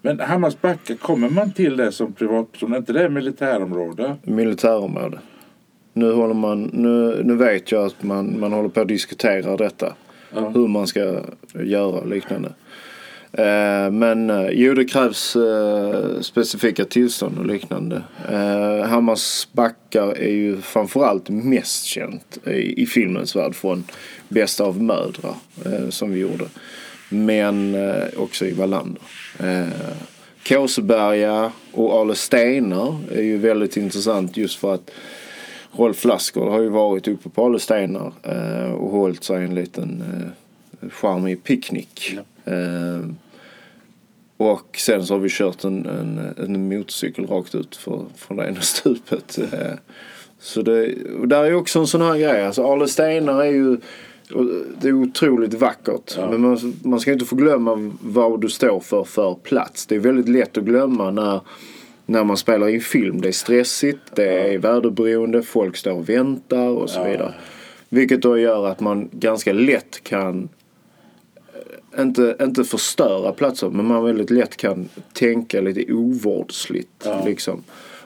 Men 0.02 0.20
Hammars 0.20 0.62
backar, 0.62 0.96
kommer 0.96 1.30
man 1.30 1.52
till 1.52 1.78
det 1.78 1.92
som 1.92 2.14
privatperson? 2.14 2.74
Är 2.74 2.78
inte 2.78 2.94
det 2.94 3.10
militärområde? 3.10 4.16
Militärområde. 4.24 5.20
Nu, 5.94 6.12
håller 6.12 6.34
man, 6.34 6.64
nu, 6.64 7.22
nu 7.24 7.36
vet 7.36 7.72
jag 7.72 7.86
att 7.86 8.04
man, 8.04 8.40
man 8.40 8.54
håller 8.54 8.70
på 8.70 8.82
att 8.82 8.88
diskutera 8.88 9.58
detta. 9.58 9.94
Ja. 10.34 10.50
Hur 10.50 10.68
man 10.68 10.88
ska 10.88 11.20
göra 11.54 12.04
liknande. 12.04 12.54
Eh, 13.38 13.92
men 13.92 14.30
eh, 14.30 14.50
jo, 14.52 14.74
det 14.74 14.86
krävs 14.86 15.36
eh, 15.36 16.22
specifika 16.22 16.86
tillstånd 16.86 17.40
och 17.40 17.46
liknande. 17.46 18.02
Hammars 18.86 19.48
backar 19.52 20.08
är 20.08 20.32
ju 20.32 20.62
framförallt 20.62 21.30
mest 21.30 21.86
känt 21.86 22.38
i, 22.48 22.86
filmens 22.86 23.36
värld 23.36 23.56
från 23.56 23.84
Bästa 24.30 24.64
av 24.64 24.82
mödrar 24.82 25.36
som 25.90 26.12
vi 26.12 26.20
gjorde. 26.20 26.46
Men 27.10 27.76
också 28.18 28.46
i 28.46 28.52
Wallander. 28.52 29.02
Kåseberga 30.48 31.52
och 31.72 31.94
Ale 31.94 32.16
Stenar 32.16 32.96
är 33.12 33.22
ju 33.22 33.38
väldigt 33.38 33.78
intressant 33.78 34.38
just 34.38 34.60
för 34.60 34.74
att 34.74 34.92
Rolf 35.72 36.06
Lassgård 36.06 36.52
har 36.52 36.62
ju 36.62 36.70
varit 36.70 37.08
uppe 37.08 37.30
på 37.30 37.46
Ale 37.46 37.60
Stenar 37.60 38.12
och 38.74 38.90
hållit 38.90 39.24
sig 39.24 39.44
en 39.44 39.56
liten 39.56 40.04
charmig 40.92 41.44
picknick. 41.44 42.18
Eh, 42.46 43.10
och 44.38 44.78
sen 44.78 45.06
så 45.06 45.14
har 45.14 45.20
vi 45.20 45.30
kört 45.32 45.64
en, 45.64 45.86
en, 45.86 46.34
en 46.38 46.70
motorcykel 46.70 47.28
rakt 47.28 47.56
ut 47.56 47.76
för, 47.76 48.06
från 48.16 48.38
det 48.38 48.48
ena 48.48 48.62
stupet. 48.62 49.38
Eh, 49.54 49.74
så 50.40 50.62
det, 50.62 50.94
där 51.26 51.44
är 51.44 51.54
också 51.54 51.80
en 51.80 51.88
sån 51.88 52.02
här 52.02 52.18
grej. 52.18 52.46
Alltså 52.46 52.64
Ale 52.64 52.88
Stenar 52.88 53.42
är 53.42 53.52
ju 53.52 53.78
det 54.82 54.88
är 54.88 54.94
otroligt 54.94 55.54
vackert. 55.54 56.14
Ja. 56.18 56.30
Men 56.32 56.42
man, 56.42 56.74
man 56.84 57.00
ska 57.00 57.14
inte 57.14 57.26
få 57.26 57.36
glömma 57.36 57.92
vad 58.02 58.42
du 58.42 58.50
står 58.50 58.80
för 58.80 59.04
för 59.04 59.36
plats. 59.44 59.86
Det 59.86 59.96
är 59.96 60.00
väldigt 60.00 60.30
lätt 60.30 60.58
att 60.58 60.64
glömma 60.64 61.12
när, 61.12 61.42
när 62.06 62.24
man 62.24 62.38
spelar 62.38 62.68
in 62.68 62.82
film. 62.82 63.22
Det 63.22 63.28
är 63.28 63.32
stressigt, 63.32 64.00
det 64.16 64.54
är 64.54 64.58
väderberoende, 64.58 65.44
folk 65.44 65.78
står 65.78 65.92
och 65.92 66.10
väntar 66.10 66.68
och 66.70 66.90
så 66.90 67.00
Ja. 67.00 67.04
vidare. 67.04 67.34
Vilket 67.90 68.22
då 68.22 68.38
gör 68.38 68.68
att 68.68 68.80
man 68.80 69.10
ganska 69.12 69.54
lätt 69.54 70.04
kan 70.04 70.50
inte, 72.00 72.36
inte 72.42 72.64
förstöra 72.64 73.32
platser 73.32 73.70
men 73.70 73.86
man 73.86 74.04
väldigt 74.04 74.30
lätt 74.30 74.58
kan 74.58 74.90
tänka 75.14 75.62
lite 75.62 75.94
ovårdsligt. 75.94 77.04
Ja. 77.04 77.26
Liksom. 77.26 77.64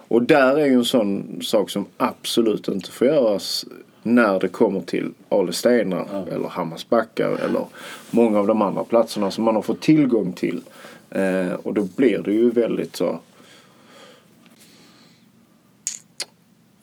Och 0.08 0.24
där 0.24 0.58
är 0.58 0.66
ju 0.66 0.74
en 0.74 0.86
sån 0.86 1.40
sak 1.42 1.70
som 1.70 1.86
absolut 1.98 2.68
inte 2.68 2.92
får 2.92 3.08
göras 3.08 3.66
när 4.04 4.40
det 4.40 4.48
kommer 4.48 4.82
till 4.82 5.12
Ale 5.30 5.54
Stenar 5.54 6.28
eller 6.32 6.48
Hammarsbackar 6.48 7.30
eller 7.30 7.66
många 8.12 8.40
av 8.40 8.48
de 8.48 8.62
andra 8.62 8.84
platserna 8.84 9.32
som 9.32 9.44
man 9.44 9.56
har 9.56 9.62
fått 9.62 9.82
tillgång 9.82 10.34
till. 10.34 10.62
Eh, 11.10 11.54
och 11.54 11.74
då 11.74 11.88
blir 11.96 12.18
det 12.18 12.34
ju 12.34 12.50
väldigt 12.50 12.96
så 12.96 13.20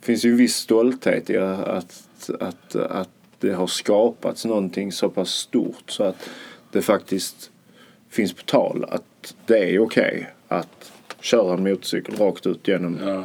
Det 0.01 0.13
finns 0.13 0.25
ju 0.25 0.31
en 0.31 0.37
viss 0.37 0.57
stolthet 0.57 1.31
i 1.31 1.37
att, 1.37 2.31
att, 2.41 2.77
att 2.77 3.09
det 3.41 3.53
har 3.53 3.67
skapats 3.67 4.45
någonting 4.45 4.93
så 4.93 5.09
pass 5.09 5.31
stort 5.31 5.91
så 5.91 6.05
att 6.05 6.29
det 6.73 6.83
faktiskt 6.83 7.51
finns 8.11 8.33
på 8.33 8.43
tal 8.43 8.85
att 8.89 9.35
det 9.47 9.59
är 9.75 9.79
okej 9.79 10.31
att 10.49 10.93
köra 11.21 11.55
en 11.55 11.63
motorcykel 11.63 12.15
rakt 12.17 12.47
ut 12.47 12.69
genom 12.69 12.99
Ja. 13.05 13.25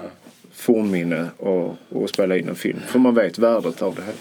fornminne 0.53 1.27
och, 1.37 1.75
och 1.89 2.09
spela 2.09 2.37
in 2.37 2.49
en 2.49 2.55
film. 2.55 2.79
För 2.87 2.99
man 2.99 3.15
vet 3.15 3.37
värdet 3.39 3.81
av 3.81 3.95
det 3.95 4.01
här. 4.01 4.13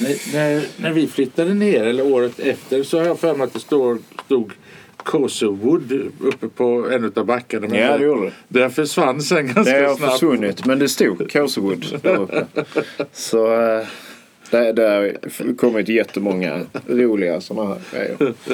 När, 0.00 0.32
när, 0.34 0.64
när 0.76 0.92
vi 0.92 1.06
flyttade 1.06 1.54
ner, 1.54 1.82
eller 1.84 2.06
året 2.12 2.38
efter, 2.40 2.82
så 2.82 2.98
har 2.98 3.04
jag 3.06 3.18
för 3.18 3.34
mig 3.34 3.44
att 3.44 3.52
det 3.52 3.60
står, 3.60 3.98
stod 4.24 4.52
Kosowood 4.96 5.92
uppe 6.20 6.48
på 6.48 6.88
en 6.92 7.12
av 7.16 7.24
backarna. 7.26 7.66
Men 7.68 7.78
Ja, 7.78 7.98
det 7.98 8.04
gjorde 8.04 8.26
det. 8.48 8.60
det 8.60 8.70
försvann 8.70 9.20
sen 9.22 9.46
ganska 9.54 9.78
Det 9.78 9.86
har 9.86 9.94
snabbt. 9.96 10.12
försvunnit 10.12 10.66
men 10.66 10.78
det 10.78 10.88
stod 10.88 11.32
Kåsewood 11.32 11.98
där 12.02 12.16
uppe. 12.20 12.46
Så 13.12 13.60
eh, 13.60 13.86
det, 14.50 14.72
det 14.72 14.82
har 14.88 15.56
kommit 15.56 15.88
jättemånga 15.88 16.60
roliga 16.86 17.40
sådana 17.40 17.74
här 17.74 17.80
grejer. 17.92 18.34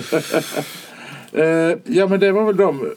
Eh, 1.36 1.76
ja 1.84 2.06
men 2.08 2.20
det 2.20 2.32
var 2.32 2.44
väl 2.46 2.56
de. 2.56 2.92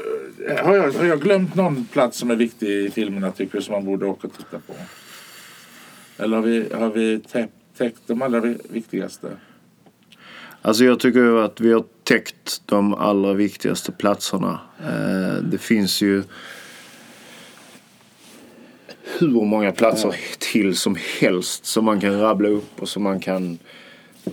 Eh, 0.49 0.65
Har 0.65 0.75
jag, 0.75 0.91
har 0.91 1.05
jag 1.05 1.21
glömt 1.21 1.55
någon 1.55 1.85
plats 1.85 2.17
som 2.17 2.31
är 2.31 2.35
viktig 2.35 2.67
i 2.69 2.89
filmerna 2.91 3.31
tycker 3.31 3.57
du 3.57 3.63
som 3.63 3.73
man 3.73 3.85
borde 3.85 4.05
åka 4.05 4.27
och 4.27 4.33
titta 4.37 4.59
på? 4.67 4.73
Eller 6.23 6.35
har 6.37 6.43
vi, 6.43 6.65
har 6.73 6.89
vi 6.89 7.19
täckt, 7.19 7.53
täckt 7.77 7.99
de 8.07 8.21
allra 8.21 8.39
vi- 8.39 8.57
viktigaste? 8.69 9.27
Alltså 10.61 10.83
jag 10.83 10.99
tycker 10.99 11.35
att 11.45 11.59
vi 11.61 11.73
har 11.73 11.83
täckt 12.03 12.61
de 12.65 12.93
allra 12.93 13.33
viktigaste 13.33 13.91
platserna. 13.91 14.59
Eh, 14.79 15.43
det 15.43 15.57
finns 15.57 16.01
ju 16.01 16.23
hur 19.19 19.41
många 19.45 19.71
platser 19.71 20.15
till 20.39 20.75
som 20.77 20.97
helst 21.19 21.65
som 21.65 21.85
man 21.85 21.99
kan 21.99 22.19
rabbla 22.21 22.49
upp 22.49 22.81
och 22.81 22.89
som 22.89 23.03
man 23.03 23.19
kan 23.19 23.57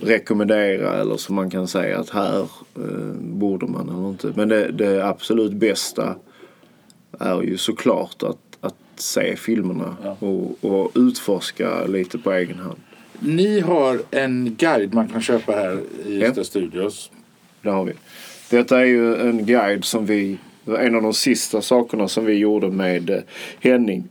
rekommendera 0.01 0.93
eller 1.01 1.17
som 1.17 1.35
man 1.35 1.49
kan 1.49 1.67
säga 1.67 1.99
att 1.99 2.09
här 2.09 2.39
eh, 2.75 3.13
borde 3.19 3.65
man 3.65 3.89
eller 3.89 4.09
inte. 4.09 4.33
Men 4.35 4.49
det, 4.49 4.71
det 4.71 5.07
absolut 5.07 5.51
bästa 5.53 6.15
är 7.19 7.41
ju 7.41 7.57
såklart 7.57 8.23
att, 8.23 8.37
att 8.61 8.75
se 8.95 9.35
filmerna 9.35 9.97
Ja. 10.03 10.17
och, 10.19 10.57
och 10.71 10.91
utforska 10.95 11.85
lite 11.85 12.17
på 12.17 12.31
egen 12.31 12.57
hand. 12.57 12.79
Ni 13.19 13.59
har 13.59 13.99
en 14.11 14.55
guide 14.59 14.93
man 14.93 15.07
kan 15.07 15.21
köpa 15.21 15.51
här 15.51 15.79
i 16.05 16.19
Ja. 16.21 16.27
Ystad 16.27 16.43
Studios. 16.43 17.11
Det 17.61 17.69
har 17.69 17.83
vi. 17.83 17.93
Detta 18.49 18.79
är 18.79 18.85
ju 18.85 19.15
en 19.15 19.45
guide 19.45 19.85
som 19.85 20.05
vi, 20.05 20.37
en 20.65 20.95
av 20.95 21.01
de 21.01 21.13
sista 21.13 21.61
sakerna 21.61 22.07
som 22.07 22.25
vi 22.25 22.33
gjorde 22.33 22.69
med 22.69 23.09
eh, 23.09 23.19
Henning. 23.59 24.09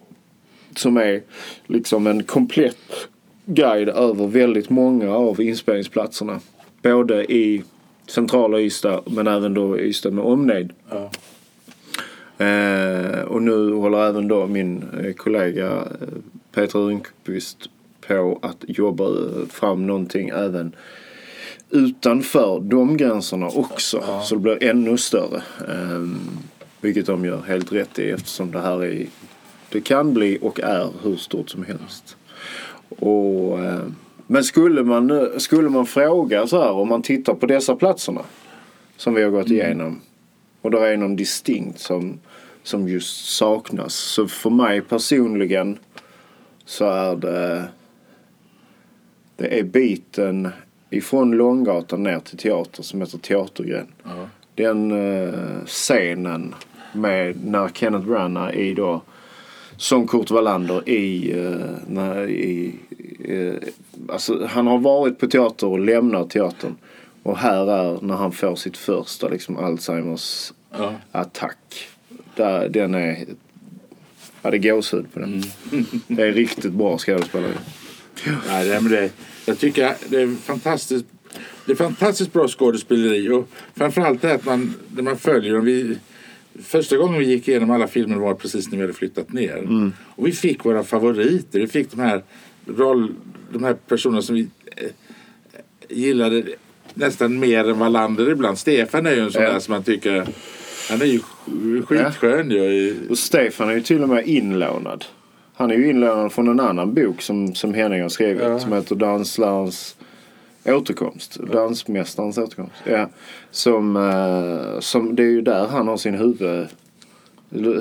Som 0.76 0.96
är 0.96 1.22
liksom 1.66 2.06
en 2.06 2.22
komplett 2.22 3.08
guide 3.46 3.88
över 3.88 4.26
väldigt 4.26 4.70
många 4.70 5.14
av 5.14 5.40
inspelningsplatserna. 5.40 6.40
Både 6.82 7.32
i 7.32 7.62
centrala 8.06 8.60
Ystad 8.60 9.02
men 9.06 9.26
även 9.26 9.54
då 9.54 9.78
Ystad 9.78 10.10
med 10.10 10.24
omnejd. 10.24 10.72
Ja. 10.90 11.10
Eh, 12.44 13.20
och 13.20 13.42
nu 13.42 13.72
håller 13.72 14.08
även 14.08 14.28
då 14.28 14.46
min 14.46 14.84
eh, 15.00 15.12
kollega 15.12 15.70
eh, 15.70 16.08
Peter 16.54 16.78
Rundqvist 16.78 17.68
på 18.06 18.38
att 18.42 18.64
jobba 18.68 19.04
eh, 19.04 19.46
fram 19.50 19.86
någonting 19.86 20.28
även 20.28 20.74
utanför 21.70 22.60
de 22.60 22.96
gränserna 22.96 23.46
också. 23.46 24.04
Så 24.22 24.34
det 24.34 24.40
blir 24.40 24.62
ännu 24.62 24.96
större. 24.96 25.42
Eh, 25.68 26.08
vilket 26.80 27.06
de 27.06 27.24
gör 27.24 27.42
helt 27.42 27.72
rätt 27.72 27.98
i 27.98 28.10
eftersom 28.10 28.50
det 28.50 28.60
här 28.60 28.84
är, 28.84 29.06
det 29.74 29.80
kan 29.80 30.14
bli 30.14 30.38
och 30.42 30.60
är 30.60 30.88
hur 31.02 31.16
stort 31.16 31.50
som 31.50 31.64
helst. 31.64 32.16
Och, 32.88 33.64
eh, 33.64 33.82
men 34.26 34.44
skulle 34.44 34.82
man, 34.82 35.10
eh, 35.10 35.24
skulle 35.36 35.68
man 35.68 35.86
fråga 35.86 36.46
så 36.46 36.62
här 36.62 36.72
om 36.72 36.88
man 36.88 37.02
tittar 37.02 37.34
på 37.34 37.46
dessa 37.46 37.76
platserna 37.76 38.20
som 38.96 39.14
vi 39.14 39.22
har 39.22 39.30
gått 39.30 39.50
igenom 39.50 40.00
och 40.62 40.70
det 40.70 40.88
är 40.88 40.96
någon 40.96 41.16
distinkt 41.16 41.78
som, 41.78 42.18
som 42.62 42.88
just 42.88 43.36
saknas. 43.36 43.94
Så 43.94 44.28
för 44.28 44.50
mig 44.50 44.80
personligen 44.80 45.78
så 46.64 46.84
är 46.84 47.16
det 47.16 47.64
det 49.36 49.58
är 49.58 49.62
biten 49.62 50.48
ifrån 50.90 51.30
Långgatan 51.30 52.02
ner 52.02 52.18
till 52.18 52.38
teater 52.38 52.82
som 52.82 53.00
heter 53.00 53.18
Teatergren. 53.18 53.86
Ja. 54.02 54.28
Den 54.54 54.90
eh, 54.90 55.64
scenen 55.66 56.54
med 56.92 57.46
när 57.46 57.68
Kenneth 57.68 58.06
Branagh 58.06 58.58
är 58.58 58.74
då 58.74 59.02
som 59.76 60.08
Kurt 60.08 60.30
Wallander 60.30 60.88
i, 60.88 61.32
eh, 61.32 61.66
när, 61.88 62.28
i 62.28 62.74
eh, 63.24 63.54
alltså 64.08 64.46
han 64.46 64.66
har 64.66 64.78
varit 64.78 65.18
på 65.18 65.26
teater 65.26 65.66
och 65.66 65.78
lämnar 65.80 66.24
teatern. 66.26 66.74
Och 67.22 67.38
här 67.38 67.66
är 67.70 67.98
när 68.02 68.14
han 68.14 68.32
får 68.32 68.56
sitt 68.56 68.76
första 68.76 69.28
liksom 69.28 69.56
Alzheimers 69.56 70.52
Ja. 70.78 70.94
attack. 71.12 71.88
Där, 72.36 72.68
den 72.68 72.94
är... 72.94 73.24
Ja, 74.42 74.50
det 74.50 74.56
är 74.56 74.74
gåshud 74.74 75.12
på 75.12 75.20
den. 75.20 75.42
Det 76.08 76.22
är 76.22 76.32
riktigt 76.32 76.72
bra 76.72 76.98
skådespelare. 76.98 77.52
Nej, 78.48 78.68
det, 78.68 78.80
men 78.80 78.92
det, 78.92 79.10
jag 79.46 79.58
tycker 79.58 79.94
det 80.08 80.22
är 80.22 80.36
fantastiskt. 80.36 81.04
Det 81.66 81.72
är 81.72 81.76
fantastiskt 81.76 82.32
bra 82.32 82.48
skådespeleri 82.48 83.28
och 83.30 83.48
framförallt 83.74 84.22
det 84.22 84.28
här 84.28 84.34
att 84.34 84.44
man, 84.44 84.74
när 84.96 85.02
man 85.02 85.18
följer 85.18 85.54
dem. 85.54 85.64
Vi, 85.64 85.98
första 86.62 86.96
gången 86.96 87.18
vi 87.18 87.24
gick 87.26 87.48
igenom 87.48 87.70
alla 87.70 87.86
filmer 87.88 88.16
var 88.16 88.34
precis 88.34 88.68
när 88.70 88.76
vi 88.76 88.82
hade 88.82 88.92
flyttat 88.94 89.32
ner. 89.32 89.92
Och 90.05 90.26
vi 90.26 90.32
fick 90.32 90.64
våra 90.64 90.84
favoriter. 90.84 91.61
Vi 91.61 91.66
fick 91.66 91.90
de 91.90 92.00
här, 92.00 92.22
roll, 92.66 93.14
de 93.52 93.64
här 93.64 93.74
personerna 93.88 94.22
som 94.22 94.34
vi 94.34 94.48
eh, 94.76 94.88
gillade 95.88 96.42
nästan 96.94 97.38
mer 97.38 97.70
än 97.70 97.78
Wallander 97.78 98.30
ibland. 98.30 98.59
Stefan 98.59 99.07
är 99.07 99.14
ju 99.14 99.20
en 99.20 99.32
sån 99.32 99.42
Ja. 99.42 99.52
där 99.52 99.59
som 99.61 99.72
man 99.72 99.82
tycker, 99.82 100.26
han 100.90 101.02
är 101.02 101.07
ju 101.07 101.20
skitskön 101.82 102.50
ju. 102.50 102.59
i- 102.64 102.96
Och 103.11 103.18
Stefan 103.18 103.68
är 103.68 103.74
ju 103.74 103.80
till 103.80 104.02
och 104.02 104.09
med 104.09 104.26
inlånad. 104.28 105.05
Han 105.55 105.70
är 105.70 105.74
ju 105.74 105.90
inlånad 105.90 106.32
från 106.32 106.48
en 106.48 106.61
annan 106.61 106.94
bok 106.94 107.22
som, 107.22 107.55
som 107.55 107.74
Henning 107.74 108.02
har 108.02 108.09
skrivit. 108.09 108.42
Ja. 108.42 108.59
Som 108.59 108.72
heter 108.72 108.94
Danslarens 108.94 109.96
återkomst. 110.66 111.36
Dansmästarens 111.52 112.38
återkomst. 112.38 112.72
Ja. 112.84 113.08
Som, 113.50 113.96
eh, 113.96 114.80
som, 114.80 115.16
det 115.16 115.22
är 115.22 115.30
ju 115.30 115.42
där 115.42 115.66
han 115.66 115.88
har 115.88 115.96
sin 115.96 116.14
huvud, 116.14 116.66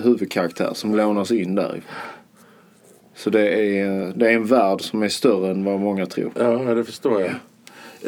huvudkaraktär 0.03 0.71
som 0.73 0.95
lånas 0.95 1.31
in 1.31 1.55
därifrån. 1.55 1.81
Så 3.15 3.29
det 3.29 3.49
är, 3.49 4.13
det 4.15 4.29
är 4.29 4.33
en 4.33 4.45
värld 4.45 4.81
som 4.81 5.03
är 5.03 5.09
större 5.09 5.51
än 5.51 5.63
vad 5.63 5.79
många 5.79 6.05
tror. 6.05 6.31
Ja, 6.35 6.73
det 6.73 6.83
förstår 6.83 7.21
jag. 7.21 7.31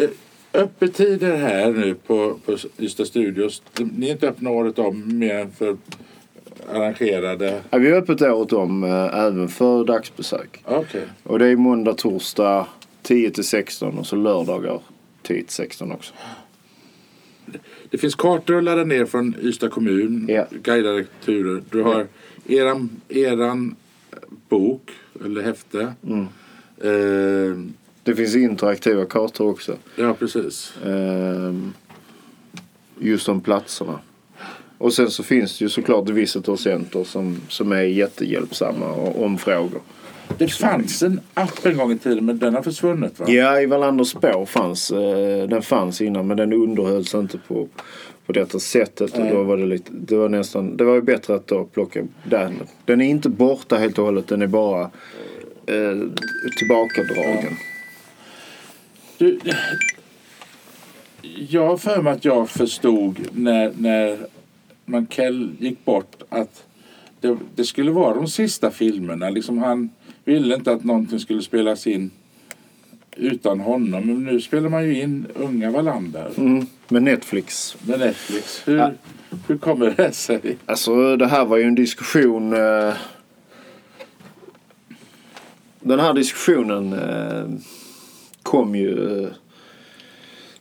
Eh, 0.04 0.10
öppettider 0.54 1.36
här 1.36 1.72
nu 1.72 1.96
på, 2.08 2.38
på 2.46 2.58
Ystad 2.80 3.06
Studios. 3.06 3.62
Ni 3.80 4.08
är 4.08 4.12
inte 4.12 4.28
öppna 4.28 4.50
året 4.50 4.80
om 4.80 5.20
mer 5.20 5.36
än 5.36 5.52
för 5.52 5.78
arrangerade? 6.74 7.62
Ja, 7.70 7.78
vi 7.78 7.90
är 7.90 7.94
öppet 7.94 8.22
året 8.22 8.54
om 8.54 8.84
eh, 8.84 9.20
även 9.20 9.48
för 9.48 9.84
dagsbesök. 9.84 10.64
Okej. 10.66 11.04
Och 11.24 11.40
det 11.40 11.46
är 11.46 11.56
måndag, 11.56 11.94
torsdag 11.94 12.68
10 13.06 13.32
till 13.32 13.44
16 13.44 13.98
och 13.98 14.08
så 14.08 14.16
lördagar 14.16 14.82
10 15.22 15.44
till 15.44 15.54
16 15.54 15.92
också. 15.92 16.14
Det 17.90 17.98
finns 17.98 18.16
kartor 18.16 18.58
att 18.58 18.64
ladda 18.64 18.84
ner 18.84 19.06
från 19.06 19.36
Ystad 19.42 19.70
kommun. 19.70 20.26
Ja. 20.30 20.46
Guidade 20.64 21.06
turer. 21.26 21.64
Du 21.72 21.82
har 21.82 22.08
eran, 22.48 22.90
eran 23.10 23.76
bok 24.50 24.92
eller 25.26 25.42
häfte. 25.42 25.94
Mm. 26.08 26.28
Eh, 26.82 27.58
Det 28.04 28.16
finns 28.16 28.36
interaktiva 28.36 29.06
kartor 29.06 29.50
också. 29.50 29.78
ja, 29.96 30.14
precis. 30.14 30.74
Ehm, 30.86 31.74
just 33.00 33.30
om 33.30 33.42
platserna. 33.42 34.00
Och 34.78 34.94
sen 34.94 35.12
så 35.12 35.24
finns 35.24 35.58
det 35.60 35.66
ju 35.66 35.70
såklart 35.70 36.10
Visitor 36.10 36.56
Center 36.56 37.04
som, 37.04 37.42
som 37.50 37.72
är 37.72 37.82
jättehjälpsamma 37.82 38.92
om 38.94 39.38
frågor. 39.38 39.82
Det 40.38 40.48
fanns 40.48 41.04
en 41.04 41.20
app 41.34 41.66
en 41.66 41.78
gång 41.78 41.92
i 41.92 41.98
tiden 41.98 42.26
men 42.26 42.40
den 42.40 42.56
har 42.56 42.62
försvunnit 42.62 43.20
va? 43.20 43.26
Ja, 43.30 43.62
i 43.62 43.66
Wallanders 43.66 44.08
spår 44.08 44.46
fanns, 44.46 44.92
eh, 44.92 45.48
den 45.48 45.62
fanns 45.62 46.02
innan 46.02 46.28
men 46.28 46.38
den 46.38 46.54
underhölls 46.54 47.16
inte 47.16 47.38
på, 47.38 47.68
på 48.26 48.32
detta 48.34 48.60
sättet. 48.60 49.18
Och 49.18 49.26
då 49.26 49.44
var 49.44 49.58
det, 49.58 49.66
lite, 49.66 49.92
det 49.94 50.16
var 50.16 50.30
nästan, 50.30 50.78
det 50.78 50.84
var 50.84 50.96
ju 50.96 51.02
bättre 51.02 51.36
att 51.36 51.48
då 51.48 51.66
plocka 51.66 52.04
den. 52.24 52.54
Den 52.86 53.02
är 53.02 53.06
inte 53.06 53.30
borta 53.30 53.78
helt 53.78 53.98
och 53.98 54.06
hållet, 54.06 54.28
den 54.28 54.42
är 54.42 54.48
bara 54.48 54.82
eh, 55.66 55.98
tillbakadragen. 56.58 57.54
Du, 59.18 59.40
jag 61.50 61.68
har 61.68 61.78
för 61.78 62.02
mig 62.02 62.14
att 62.14 62.26
jag 62.26 62.50
förstod 62.50 63.20
när, 63.32 63.72
när 63.78 64.18
Mankell 64.86 65.52
gick 65.60 65.86
bort 65.86 66.24
att 66.30 66.64
det, 67.22 67.38
det 67.56 67.64
skulle 67.64 67.92
vara 67.92 68.16
de 68.16 68.28
sista 68.28 68.72
filmerna. 68.72 69.30
Liksom 69.30 69.58
han 69.58 69.90
ville 70.26 70.56
inte 70.56 70.72
att 70.72 70.84
någonting 70.84 71.20
skulle 71.20 71.42
spelas 71.42 71.88
in 71.88 72.12
utan 73.18 73.60
honom. 73.60 74.04
Men 74.08 74.24
nu 74.24 74.42
spelar 74.42 74.70
man 74.70 74.86
ju 74.86 75.02
in 75.02 75.28
unga 75.36 75.72
Wallander 75.72 76.32
Mm, 76.38 76.66
med 76.88 77.04
Netflix. 77.04 77.78
med 77.88 78.00
Netflix. 78.00 78.62
Hur, 78.68 78.78
Ja. 78.78 78.92
hur 79.48 79.58
kommer 79.58 79.94
det 79.98 80.12
sig? 80.12 80.58
Alltså 80.66 81.18
det 81.18 81.28
här 81.28 81.46
var 81.46 81.58
ju 81.58 81.64
en 81.64 81.76
diskussion. 81.76 82.54
Eh, 82.54 82.94
den 85.80 86.00
här 86.00 86.14
diskussionen 86.14 86.94
eh, 86.94 87.60
kom 88.44 88.76
ju 88.76 89.24
eh, 89.24 89.30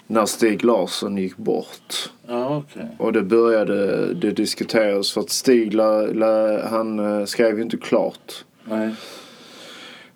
när 0.06 0.26
Stig 0.26 0.64
Larsson 0.64 1.16
gick 1.18 1.36
bort. 1.36 2.10
Ja, 2.26 2.56
okej. 2.56 2.88
Och 2.98 3.12
det 3.12 3.22
började 3.22 4.14
det 4.14 4.30
diskuteras 4.30 5.12
för 5.12 5.20
att 5.20 5.30
Stig 5.30 5.74
la, 5.74 6.00
la, 6.00 6.62
han 6.68 6.98
eh, 6.98 7.24
skrev 7.24 7.56
ju 7.56 7.62
inte 7.62 7.76
klart 7.76 8.44
Nej. 8.64 8.90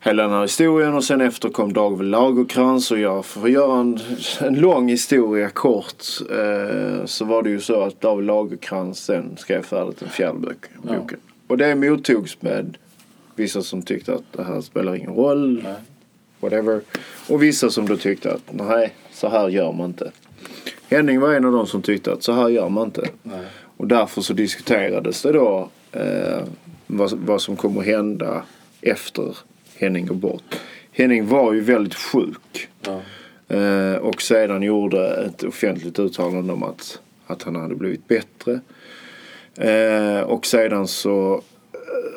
Hela 0.01 0.23
den 0.23 0.33
här 0.33 0.43
historien 0.43 0.95
och 0.95 1.05
sen 1.05 1.21
efter 1.21 1.49
kom 1.49 1.73
David 1.73 2.09
Lagerkrans 2.09 2.91
och 2.91 2.99
jag 2.99 3.25
för 3.25 3.45
att 3.45 3.51
göra 3.51 3.81
en, 3.81 3.99
en 4.41 4.55
lång 4.55 4.89
historia 4.89 5.49
kort 5.49 6.05
eh, 6.31 7.05
så 7.05 7.25
var 7.25 7.43
det 7.43 7.51
ju 7.51 7.61
så 7.61 7.81
att 7.83 8.01
David 8.01 8.27
Lagerkrans 8.27 9.05
sen 9.05 9.37
skrev 9.37 9.63
färdigt 9.63 9.99
den 10.01 10.09
fjärde 10.09 10.39
bok, 10.39 10.67
Ja. 10.83 10.95
boken. 10.99 11.19
Och 11.47 11.59
det 11.59 11.75
mottogs 11.75 12.43
med 12.43 12.77
vissa 13.35 13.63
som 13.63 13.83
tyckte 13.83 14.15
att 14.15 14.33
det 14.33 14.43
här 14.43 14.61
spelar 14.61 14.95
ingen 14.97 15.15
roll, 15.15 15.61
Nej. 15.65 15.75
whatever. 16.41 16.81
Och 17.29 17.43
vissa 17.43 17.71
som 17.71 17.89
då 17.89 17.97
tyckte 17.97 18.33
att 18.33 18.43
nej, 18.51 18.95
så 19.13 19.29
här 19.29 19.49
gör 19.49 19.73
man 19.73 19.87
inte. 19.87 20.11
Henning 20.89 21.21
var 21.21 21.35
en 21.35 21.45
av 21.45 21.53
de 21.53 21.67
som 21.67 21.83
tyckte 21.83 22.13
att 22.13 22.23
så 22.23 22.33
här 22.33 22.49
gör 22.49 22.69
man 22.69 22.85
inte. 22.85 23.09
Nej. 23.23 23.45
Och 23.77 23.87
därför 23.87 24.21
så 24.21 24.33
diskuterades 24.33 25.23
det 25.23 25.33
då 25.33 25.69
eh, 25.93 26.39
vad, 26.87 27.13
vad 27.13 27.43
som 27.43 27.57
kommer 27.57 27.83
hända 27.83 28.43
efter 28.81 29.37
Henning 29.79 30.07
går 30.07 30.15
bort. 30.15 30.61
Henning 30.93 31.27
var 31.27 31.53
ju 31.53 31.61
väldigt 31.61 31.95
sjuk. 31.95 32.69
Ja. 32.81 33.01
Eh, 33.57 33.95
och 33.95 34.23
sedan 34.23 34.63
gjorde 34.63 35.25
ett 35.25 35.43
offentligt 35.43 35.99
uttalande 35.99 36.53
om 36.53 36.63
att, 36.63 37.01
att 37.27 37.43
han 37.43 37.57
hade 37.57 37.75
blivit 37.75 38.09
bättre. 38.09 38.61
Eh, 39.55 40.21
och 40.21 40.47
sedan 40.47 40.89
så 40.89 41.43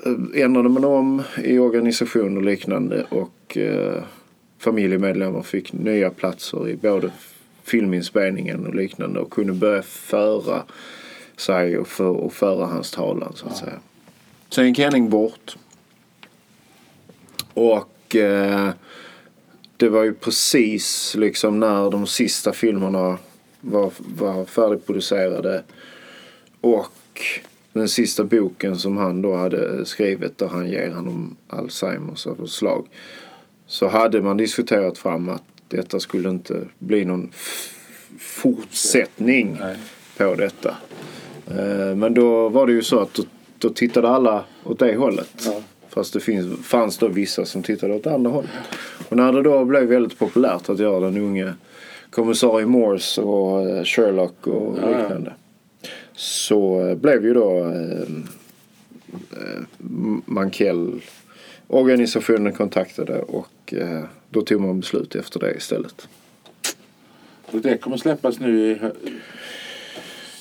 eh, 0.05 0.43
ändrade 0.43 0.70
man 0.70 0.86
om 0.86 1.24
i 1.43 1.59
organisation 1.59 2.38
och 2.38 2.43
liknande 2.43 3.05
och 3.09 3.57
eh, 3.57 4.03
familjemedlemmar 4.59 5.41
fick 5.41 5.74
nya 5.74 6.09
platser 6.09 6.70
i 6.70 6.76
både 6.76 7.12
filminspelningen 7.64 8.68
och 8.68 8.76
liknande 8.76 9.20
och 9.20 9.32
kunde 9.32 9.53
börja 9.53 9.82
föra 9.82 10.64
sig 11.38 11.78
och, 11.78 11.88
för, 11.88 12.09
och 12.09 12.34
föra 12.34 12.66
hans 12.66 12.91
talan 12.91 13.34
så 13.36 13.47
att 13.47 13.57
säga. 13.57 13.80
Sen 14.49 14.68
gick 14.68 14.80
Henning 14.80 15.09
bort. 15.09 15.57
Och 17.54 18.16
eh, 18.16 18.70
det 19.78 19.89
var 19.89 20.04
ju 20.04 20.14
precis 20.14 21.16
liksom 21.16 21.60
när 21.60 21.91
de 21.91 22.08
sista 22.08 22.54
filmerna 22.54 23.18
var, 23.62 23.91
var 23.97 24.45
färdigproducerade. 24.45 25.64
Och 26.62 27.22
den 27.74 27.89
sista 27.89 28.24
boken 28.24 28.78
som 28.78 28.97
han 28.97 29.22
då 29.22 29.36
hade 29.36 29.86
skrivit 29.86 30.38
där 30.38 30.47
han 30.47 30.70
ger 30.70 30.91
honom 30.91 31.36
Alzheimers 31.47 32.28
av 32.28 32.45
slag. 32.45 32.88
Så 33.68 33.88
hade 33.88 34.22
man 34.22 34.38
diskuterat 34.38 34.97
fram 34.97 35.30
att 35.30 35.43
detta 35.68 35.99
skulle 35.99 36.30
inte 36.30 36.68
bli 36.80 37.06
någon 37.06 37.32
fortsättning 38.20 39.58
Nej. 39.60 39.78
på 40.18 40.36
detta. 40.36 40.76
Eh, 41.47 41.95
Men 41.95 42.14
då 42.14 42.49
var 42.49 42.68
det 42.68 42.74
ju 42.74 42.84
så 42.84 42.99
att 42.99 43.14
då, 43.14 43.24
då 43.58 43.70
tittade 43.70 44.10
alla 44.10 44.43
åt 44.64 44.80
det 44.80 44.95
hållet. 44.95 45.32
Ja. 45.45 45.62
Fast 45.93 46.13
det 46.13 46.19
finns, 46.19 46.67
fanns 46.67 46.97
då 46.97 47.07
vissa 47.07 47.45
som 47.45 47.63
tittade 47.63 47.93
åt 47.93 48.07
andra 48.07 48.31
hållet. 48.31 48.51
Och 49.09 49.17
när 49.17 49.33
det 49.33 49.43
då 49.43 49.65
blev 49.65 49.83
väldigt 49.83 50.19
populärt 50.19 50.69
att 50.69 50.79
göra 50.79 50.99
den 50.99 51.17
unge 51.17 51.53
kommissarie 52.09 52.65
Morse 52.65 53.21
och 53.21 53.69
eh, 53.69 53.83
Sherlock 53.83 54.47
och 54.47 54.77
Ja, 54.81 54.91
ja. 54.91 54.99
liknande. 54.99 55.33
Så 56.13 56.87
eh, 56.87 56.95
blev 56.95 57.25
ju 57.25 57.33
då 57.33 57.59
eh, 57.59 58.01
eh, 59.31 59.61
Mankell 60.25 61.01
organisationen 61.67 62.53
kontaktade 62.53 63.19
och 63.21 63.73
eh, 63.73 64.03
då 64.29 64.41
tog 64.41 64.61
man 64.61 64.79
beslut 64.79 65.15
efter 65.15 65.39
det 65.39 65.53
istället. 65.55 66.07
Och 67.51 67.61
det 67.61 67.77
kommer 67.77 67.97
släppas 67.97 68.39
nu 68.39 68.71
i 68.71 68.79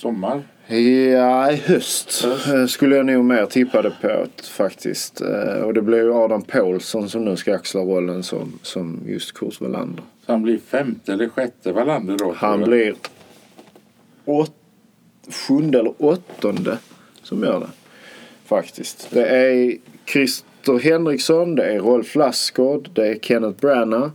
sommar. 0.01 0.43
Ja, 0.67 1.53
i 1.53 1.57
höst 1.57 2.23
Höst. 2.25 2.49
eh, 2.49 2.67
skulle 2.67 2.97
jag 2.97 3.07
nog 3.07 3.25
mer 3.25 3.47
tippa 3.47 3.83
det 3.83 3.93
på 4.03 4.27
faktiskt. 4.53 5.21
Eh, 5.21 5.63
Och 5.63 5.75
det 5.75 5.83
blir 5.83 5.99
ju 5.99 6.15
Adam 6.15 6.43
Paulsson 6.43 7.09
som 7.09 7.25
nu 7.25 7.37
ska 7.37 7.55
axla 7.55 7.81
rollen 7.81 8.23
som, 8.23 8.59
som 8.63 9.01
just 9.07 9.33
Kurt 9.33 9.61
Wallander. 9.61 10.03
Så 10.27 10.33
han 10.33 10.43
blir 10.43 10.59
femte 10.59 11.13
eller 11.13 11.29
sjätte 11.29 11.73
Wallander 11.73 12.17
då. 12.19 12.35
Han 12.37 12.63
blir 12.63 12.95
åt, 14.25 14.53
sjunde 15.49 15.79
eller 15.79 15.95
åttonde 15.99 16.79
som 17.23 17.43
gör 17.43 17.61
det. 17.61 17.69
Faktiskt. 18.45 19.09
Det 19.11 19.27
är 19.27 19.77
Christer 20.13 20.79
Henriksson, 20.79 21.55
det 21.55 21.65
är 21.65 21.79
Rolf 21.79 22.15
Lassgård, 22.15 22.89
det 22.95 23.07
är 23.09 23.15
Kenneth 23.19 23.61
Branagh, 23.61 24.11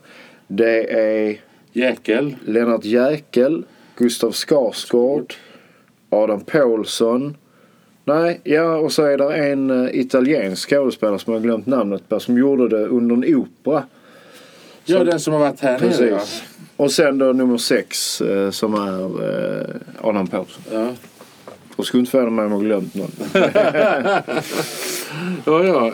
det 0.48 0.94
är 1.00 1.38
Jäkel. 1.74 2.36
Lennart 2.46 2.86
Jäkel, 2.86 3.64
Gustav 3.96 4.32
Skarsgård, 4.32 5.34
Adam 6.24 6.42
Paulsson. 6.42 7.38
Nej, 8.06 8.42
ja 8.44 8.76
och 8.78 8.92
så 8.92 9.04
är 9.04 9.18
det 9.18 9.36
en 9.36 9.70
uh, 9.72 9.90
italiensk 10.00 10.70
skådespelare 10.70 11.20
som 11.20 11.34
jag 11.34 11.44
glömt 11.44 11.66
namnet 11.66 12.10
på 12.10 12.20
som 12.20 12.38
gjorde 12.38 12.70
det 12.70 12.86
under 12.88 13.16
en 13.16 13.36
opera. 13.36 13.84
Ja, 14.86 14.98
Som- 14.98 15.06
den 15.08 15.20
som 15.20 15.34
har 15.34 15.40
varit 15.40 15.60
här 15.60 15.80
nere. 15.80 16.10
Ja. 16.10 16.20
Och 16.78 16.92
sen 16.92 17.18
då 17.18 17.26
nummer 17.26 17.58
sex 17.58 18.22
eh, 18.22 18.50
som 18.52 18.74
är 18.74 19.04
eh, 19.60 19.66
Adam 20.02 20.28
Paulsson. 20.28 20.64
Ja. 20.72 20.88
Och 21.76 21.86
skulle 21.86 22.00
inte 22.00 22.12
förvåna 22.12 22.32
mig 22.32 22.46
om 22.46 22.52
jag 22.52 22.62
glömt 22.62 22.96
någon. 22.96 23.12
ja, 25.46 25.64
ja. 25.64 25.92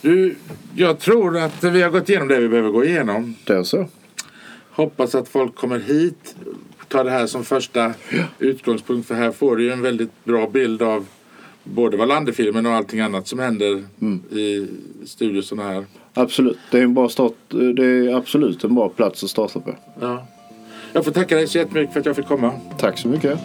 Du, 0.00 0.36
jag 0.76 0.98
tror 0.98 1.38
att 1.38 1.64
vi 1.64 1.82
har 1.82 1.90
gått 1.90 2.08
igenom 2.08 2.28
det 2.28 2.38
vi 2.40 2.48
behöver 2.48 2.70
gå 2.70 2.84
igenom. 2.84 3.34
Det 3.44 3.52
är 3.54 3.62
så. 3.62 3.86
Hoppas 4.70 5.14
att 5.14 5.28
folk 5.28 5.54
kommer 5.54 5.78
hit. 5.78 6.34
Ta 6.88 7.04
det 7.04 7.10
här 7.10 7.26
som 7.26 7.44
första 7.44 7.94
utgångspunkt. 8.38 9.08
För 9.08 9.14
här 9.14 9.30
får 9.32 9.56
du 9.56 9.64
ju 9.64 9.72
en 9.72 9.82
väldigt 9.82 10.24
bra 10.24 10.48
bild 10.50 10.82
av 10.82 11.06
både 11.64 11.96
Wallander-filmen 11.96 12.66
och 12.66 12.72
allting 12.72 13.00
annat 13.00 13.28
som 13.28 13.38
händer 13.38 13.84
Mm. 14.00 14.22
i 14.30 14.66
studiosarna 15.06 15.62
här. 15.62 15.84
Absolut. 16.14 16.58
Det 16.70 16.78
är 16.78 16.82
en 16.82 16.94
bra 16.94 17.08
start. 17.08 17.32
Det 17.48 17.84
är 17.86 18.14
absolut 18.16 18.64
en 18.64 18.74
bra 18.74 18.88
plats 18.88 19.24
att 19.24 19.30
starta 19.30 19.60
på. 19.60 19.74
Ja. 20.00 20.26
Jag 20.92 21.04
får 21.04 21.12
tacka 21.12 21.36
dig 21.36 21.48
så 21.48 21.58
jättemycket 21.58 21.92
för 21.92 22.00
att 22.00 22.06
jag 22.06 22.16
fick 22.16 22.26
komma. 22.26 22.52
Tack 22.78 22.98
så 22.98 23.08
mycket. 23.08 23.38